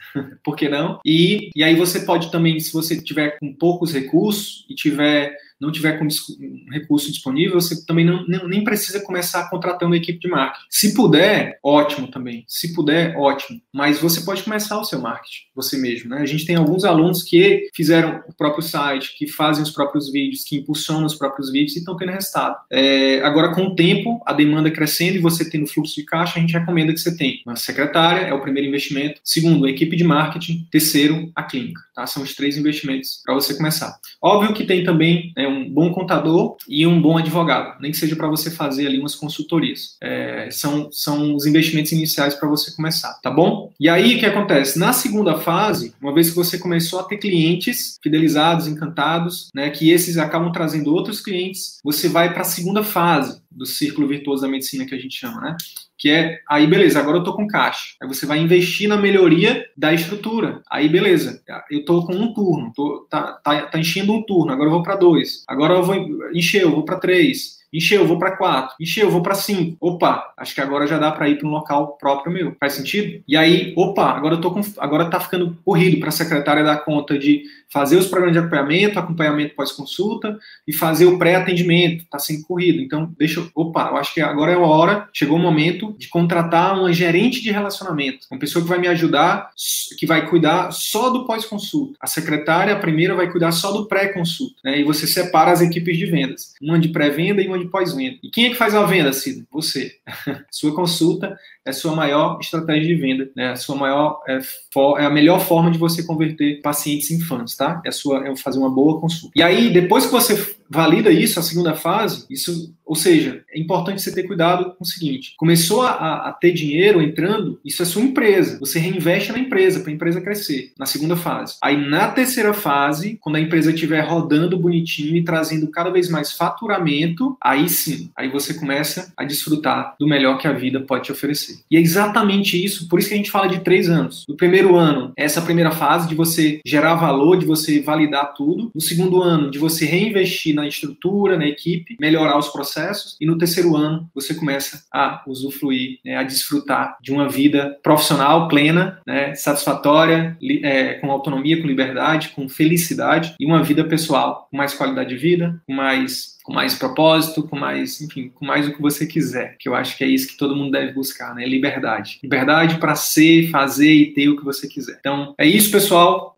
por 0.43 0.55
que 0.55 0.69
não? 0.69 0.99
E, 1.05 1.49
e 1.55 1.63
aí 1.63 1.75
você 1.75 2.01
pode 2.01 2.31
também, 2.31 2.59
se 2.59 2.71
você 2.71 2.99
tiver 3.01 3.37
com 3.39 3.53
poucos 3.53 3.93
recursos 3.93 4.65
e 4.69 4.75
tiver 4.75 5.35
não 5.59 5.71
tiver 5.71 5.97
com 5.97 6.05
um 6.05 6.71
recurso 6.71 7.11
disponível, 7.11 7.59
você 7.59 7.85
também 7.85 8.05
não, 8.05 8.25
nem 8.47 8.63
precisa 8.63 8.99
começar 9.01 9.49
contratando 9.49 9.93
a 9.93 9.97
equipe 9.97 10.19
de 10.19 10.27
marketing. 10.27 10.65
Se 10.69 10.93
puder, 10.93 11.59
ótimo 11.63 12.07
também. 12.07 12.43
Se 12.47 12.73
puder, 12.73 13.15
ótimo. 13.17 13.59
Mas 13.73 13.99
você 13.99 14.21
pode 14.21 14.43
começar 14.43 14.79
o 14.79 14.83
seu 14.83 14.99
marketing, 14.99 15.45
você 15.55 15.77
mesmo. 15.77 16.09
Né? 16.09 16.19
A 16.19 16.25
gente 16.25 16.45
tem 16.45 16.55
alguns 16.55 16.83
alunos 16.83 17.23
que 17.23 17.69
fizeram 17.73 18.23
o 18.27 18.33
próprio 18.33 18.63
site, 18.63 19.17
que 19.17 19.27
fazem 19.27 19.63
os 19.63 19.71
próprios 19.71 20.11
vídeos, 20.11 20.43
que 20.43 20.57
impulsionam 20.57 21.05
os 21.05 21.15
próprios 21.15 21.51
vídeos 21.51 21.75
e 21.75 21.79
estão 21.79 21.97
tendo 21.97 22.11
resultado. 22.11 22.57
É, 22.71 23.21
agora, 23.21 23.53
com 23.53 23.67
o 23.67 23.75
tempo, 23.75 24.21
a 24.25 24.33
demanda 24.33 24.69
crescendo 24.69 25.15
e 25.15 25.19
você 25.19 25.49
tendo 25.49 25.67
fluxo 25.67 25.95
de 25.95 26.03
caixa, 26.03 26.37
a 26.37 26.41
gente 26.41 26.53
recomenda 26.53 26.93
que 26.93 26.99
você 26.99 27.15
tenha 27.15 27.37
uma 27.45 27.55
secretária, 27.55 28.21
é 28.21 28.33
o 28.33 28.41
primeiro 28.41 28.67
investimento. 28.67 29.19
Segundo, 29.23 29.65
a 29.65 29.69
equipe 29.69 29.95
de 29.95 30.03
marketing. 30.03 30.67
Terceiro, 30.71 31.31
a 31.35 31.43
clínica. 31.43 31.81
Tá? 31.95 32.05
São 32.05 32.23
os 32.23 32.35
três 32.35 32.57
investimentos 32.57 33.21
para 33.23 33.33
você 33.33 33.55
começar. 33.55 33.97
Óbvio 34.21 34.53
que 34.53 34.65
tem 34.65 34.83
também 34.83 35.33
né, 35.35 35.46
um 35.47 35.69
bom 35.69 35.91
contador 35.91 36.57
e 36.67 36.85
um 36.85 37.01
bom 37.01 37.17
advogado, 37.17 37.79
nem 37.81 37.91
que 37.91 37.97
seja 37.97 38.15
para 38.15 38.27
você 38.27 38.51
fazer 38.51 38.87
ali 38.87 38.99
umas 38.99 39.15
consultorias. 39.15 39.97
É, 40.01 40.49
são, 40.51 40.89
são 40.91 41.35
os 41.35 41.45
investimentos 41.45 41.91
iniciais 41.91 42.35
para 42.35 42.49
você 42.49 42.75
começar, 42.75 43.13
tá 43.21 43.31
bom? 43.31 43.71
E 43.79 43.89
aí 43.89 44.15
o 44.15 44.19
que 44.19 44.25
acontece? 44.25 44.79
Na 44.79 44.93
segunda 44.93 45.37
fase, 45.37 45.93
uma 46.01 46.13
vez 46.13 46.29
que 46.29 46.35
você 46.35 46.57
começou 46.57 46.99
a 46.99 47.03
ter 47.03 47.17
clientes 47.17 47.97
fidelizados, 48.01 48.67
encantados, 48.67 49.49
né, 49.53 49.69
que 49.69 49.89
esses 49.89 50.17
acabam 50.17 50.51
trazendo 50.51 50.93
outros 50.93 51.19
clientes, 51.19 51.79
você 51.83 52.07
vai 52.07 52.33
para 52.33 52.41
a 52.41 52.45
segunda 52.45 52.83
fase 52.83 53.41
do 53.57 53.65
círculo 53.65 54.07
virtuoso 54.07 54.43
da 54.43 54.47
medicina 54.47 54.85
que 54.85 54.95
a 54.95 54.99
gente 54.99 55.19
chama, 55.19 55.41
né? 55.41 55.57
que 55.97 56.11
é 56.11 56.39
aí 56.47 56.67
beleza, 56.67 56.99
agora 56.99 57.17
eu 57.17 57.23
tô 57.23 57.33
com 57.33 57.47
caixa. 57.47 57.95
Aí 58.01 58.07
você 58.07 58.25
vai 58.25 58.37
investir 58.37 58.87
na 58.87 58.97
melhoria 58.97 59.67
da 59.75 59.93
estrutura. 59.93 60.61
Aí 60.69 60.87
beleza, 60.87 61.41
eu 61.71 61.83
tô 61.83 62.05
com 62.05 62.13
um 62.13 62.33
turno, 62.33 62.71
tô, 62.75 63.07
tá, 63.09 63.33
tá, 63.33 63.65
tá 63.65 63.79
enchendo 63.79 64.13
um 64.13 64.23
turno, 64.23 64.51
agora 64.51 64.67
eu 64.67 64.73
vou 64.73 64.83
para 64.83 64.95
dois. 64.95 65.43
Agora 65.47 65.73
eu 65.73 65.83
vou 65.83 65.95
encher, 66.33 66.61
eu 66.61 66.71
vou 66.71 66.85
para 66.85 66.99
três. 66.99 67.56
Encheu, 67.73 68.07
vou 68.07 68.17
para 68.17 68.37
4. 68.37 68.75
Encheu, 68.79 69.09
vou 69.09 69.21
para 69.21 69.35
5. 69.35 69.77
Opa, 69.79 70.33
acho 70.37 70.55
que 70.55 70.61
agora 70.61 70.87
já 70.87 70.97
dá 70.97 71.11
para 71.11 71.29
ir 71.29 71.37
para 71.37 71.47
um 71.47 71.51
local 71.51 71.97
próprio 71.99 72.31
meu. 72.31 72.55
Faz 72.59 72.73
sentido? 72.73 73.21
E 73.27 73.35
aí, 73.35 73.73
opa, 73.75 74.11
agora 74.11 74.35
eu 74.35 74.41
tô 74.41 74.51
com, 74.51 74.61
agora 74.77 75.09
tá 75.09 75.19
ficando 75.19 75.57
corrido 75.65 75.99
para 75.99 76.09
a 76.09 76.11
secretária 76.11 76.63
dar 76.63 76.77
conta 76.77 77.17
de 77.17 77.43
fazer 77.69 77.97
os 77.97 78.07
programas 78.07 78.33
de 78.33 78.39
acompanhamento, 78.39 78.97
acompanhamento 78.97 79.55
pós-consulta 79.55 80.37
e 80.67 80.73
fazer 80.73 81.05
o 81.05 81.17
pré-atendimento. 81.17 82.05
Tá 82.09 82.19
sendo 82.19 82.43
corrido. 82.43 82.81
Então, 82.81 83.13
deixa 83.17 83.39
eu, 83.39 83.49
opa, 83.53 83.89
eu 83.91 83.97
acho 83.97 84.13
que 84.13 84.21
agora 84.21 84.51
é 84.51 84.55
a 84.55 84.59
hora, 84.59 85.09
chegou 85.13 85.37
o 85.37 85.41
momento 85.41 85.95
de 85.97 86.07
contratar 86.07 86.79
uma 86.79 86.93
gerente 86.93 87.41
de 87.41 87.51
relacionamento, 87.51 88.25
uma 88.31 88.39
pessoa 88.39 88.63
que 88.63 88.69
vai 88.69 88.79
me 88.79 88.87
ajudar, 88.87 89.49
que 89.97 90.05
vai 90.05 90.27
cuidar 90.29 90.71
só 90.71 91.09
do 91.09 91.25
pós-consulta. 91.25 91.97
A 91.99 92.07
secretária, 92.07 92.73
a 92.73 92.79
primeira, 92.79 93.15
vai 93.15 93.29
cuidar 93.29 93.51
só 93.51 93.71
do 93.71 93.87
pré-consulta, 93.87 94.55
né? 94.63 94.79
E 94.79 94.83
você 94.83 95.05
separa 95.05 95.51
as 95.51 95.61
equipes 95.61 95.97
de 95.97 96.05
vendas, 96.05 96.53
uma 96.61 96.79
de 96.79 96.89
pré-venda 96.89 97.41
e 97.41 97.47
uma 97.47 97.56
de 97.59 97.69
pós-venda. 97.69 98.17
E 98.23 98.29
quem 98.29 98.45
é 98.45 98.49
que 98.49 98.55
faz 98.55 98.73
a 98.75 98.83
venda, 98.85 99.11
Cid? 99.13 99.45
Você. 99.51 99.93
Sua 100.51 100.73
consulta 100.73 101.37
é 101.65 101.71
sua 101.73 101.95
maior 101.95 102.39
estratégia 102.39 102.87
de 102.87 102.95
venda, 102.95 103.29
né? 103.35 103.51
A 103.51 103.55
sua 103.55 103.75
maior 103.75 104.21
é, 104.27 104.39
for, 104.73 104.99
é, 104.99 105.05
a 105.05 105.09
melhor 105.09 105.39
forma 105.41 105.69
de 105.69 105.77
você 105.77 106.03
converter 106.03 106.61
pacientes 106.61 107.11
em 107.11 107.19
fãs, 107.19 107.55
tá? 107.55 107.81
É, 107.85 107.91
sua, 107.91 108.25
é 108.25 108.35
fazer 108.37 108.57
uma 108.59 108.69
boa 108.69 108.99
consulta. 109.01 109.33
E 109.35 109.43
aí, 109.43 109.69
depois 109.69 110.05
que 110.05 110.11
você 110.11 110.55
valida 110.69 111.11
isso, 111.11 111.39
a 111.39 111.43
segunda 111.43 111.75
fase, 111.75 112.25
isso, 112.29 112.73
ou 112.87 112.95
seja, 112.95 113.43
é 113.51 113.59
importante 113.59 114.01
você 114.01 114.13
ter 114.13 114.23
cuidado 114.23 114.73
com 114.75 114.83
o 114.83 114.87
seguinte: 114.87 115.33
começou 115.37 115.81
a, 115.81 116.29
a 116.29 116.31
ter 116.31 116.53
dinheiro 116.53 117.01
entrando, 117.01 117.59
isso 117.63 117.81
é 117.81 117.85
sua 117.85 118.01
empresa. 118.01 118.57
Você 118.59 118.79
reinveste 118.79 119.31
na 119.31 119.39
empresa 119.39 119.81
para 119.81 119.91
a 119.91 119.93
empresa 119.93 120.21
crescer. 120.21 120.71
Na 120.79 120.85
segunda 120.85 121.15
fase. 121.15 121.57
Aí 121.61 121.77
na 121.77 122.07
terceira 122.07 122.53
fase, 122.53 123.17
quando 123.21 123.35
a 123.35 123.41
empresa 123.41 123.71
estiver 123.71 124.01
rodando 124.01 124.57
bonitinho 124.57 125.17
e 125.17 125.23
trazendo 125.23 125.69
cada 125.69 125.89
vez 125.89 126.09
mais 126.09 126.31
faturamento, 126.31 127.37
aí 127.43 127.67
sim, 127.67 128.09
aí 128.15 128.29
você 128.29 128.53
começa 128.53 129.11
a 129.17 129.23
desfrutar 129.23 129.95
do 129.99 130.07
melhor 130.07 130.37
que 130.37 130.47
a 130.47 130.53
vida 130.53 130.79
pode 130.79 131.05
te 131.05 131.11
oferecer. 131.11 131.57
E 131.69 131.75
é 131.75 131.79
exatamente 131.79 132.63
isso, 132.63 132.87
por 132.87 132.99
isso 132.99 133.09
que 133.09 133.13
a 133.13 133.17
gente 133.17 133.31
fala 133.31 133.47
de 133.47 133.59
três 133.59 133.89
anos. 133.89 134.23
No 134.27 134.37
primeiro 134.37 134.75
ano, 134.75 135.11
essa 135.17 135.41
primeira 135.41 135.71
fase 135.71 136.07
de 136.07 136.15
você 136.15 136.61
gerar 136.65 136.95
valor, 136.95 137.37
de 137.37 137.45
você 137.45 137.81
validar 137.81 138.33
tudo. 138.33 138.71
No 138.73 138.81
segundo 138.81 139.21
ano, 139.21 139.51
de 139.51 139.59
você 139.59 139.85
reinvestir 139.85 140.55
na 140.55 140.67
estrutura, 140.67 141.37
na 141.37 141.47
equipe, 141.47 141.97
melhorar 141.99 142.37
os 142.37 142.47
processos, 142.47 142.76
e 143.19 143.25
no 143.25 143.37
terceiro 143.37 143.75
ano 143.75 144.09
você 144.13 144.33
começa 144.33 144.83
a 144.93 145.23
usufruir, 145.27 145.99
né, 146.03 146.17
a 146.17 146.23
desfrutar 146.23 146.97
de 147.01 147.11
uma 147.11 147.27
vida 147.27 147.77
profissional 147.83 148.47
plena, 148.47 149.01
né, 149.05 149.33
satisfatória, 149.35 150.37
é, 150.63 150.95
com 150.95 151.11
autonomia, 151.11 151.61
com 151.61 151.67
liberdade, 151.67 152.29
com 152.29 152.47
felicidade, 152.49 153.35
e 153.39 153.45
uma 153.45 153.63
vida 153.63 153.83
pessoal 153.83 154.47
com 154.49 154.57
mais 154.57 154.73
qualidade 154.73 155.09
de 155.09 155.17
vida, 155.17 155.61
com 155.65 155.73
mais 155.73 156.37
com 156.47 156.53
mais 156.53 156.73
propósito, 156.73 157.43
com 157.43 157.59
mais, 157.59 157.99
enfim, 157.99 158.31
com 158.33 158.45
mais 158.45 158.65
o 158.65 158.73
que 158.73 158.81
você 158.81 159.05
quiser, 159.05 159.57
que 159.59 159.67
eu 159.67 159.75
acho 159.75 159.97
que 159.97 160.03
é 160.05 160.07
isso 160.07 160.29
que 160.29 160.37
todo 160.37 160.55
mundo 160.55 160.71
deve 160.71 160.93
buscar, 160.93 161.35
né? 161.35 161.45
Liberdade. 161.45 162.19
Liberdade 162.23 162.77
para 162.77 162.95
ser, 162.95 163.49
fazer 163.49 163.91
e 163.91 164.13
ter 164.13 164.29
o 164.29 164.37
que 164.37 164.45
você 164.45 164.65
quiser. 164.65 164.95
Então, 164.97 165.35
é 165.37 165.45
isso, 165.45 165.69
pessoal. 165.69 166.37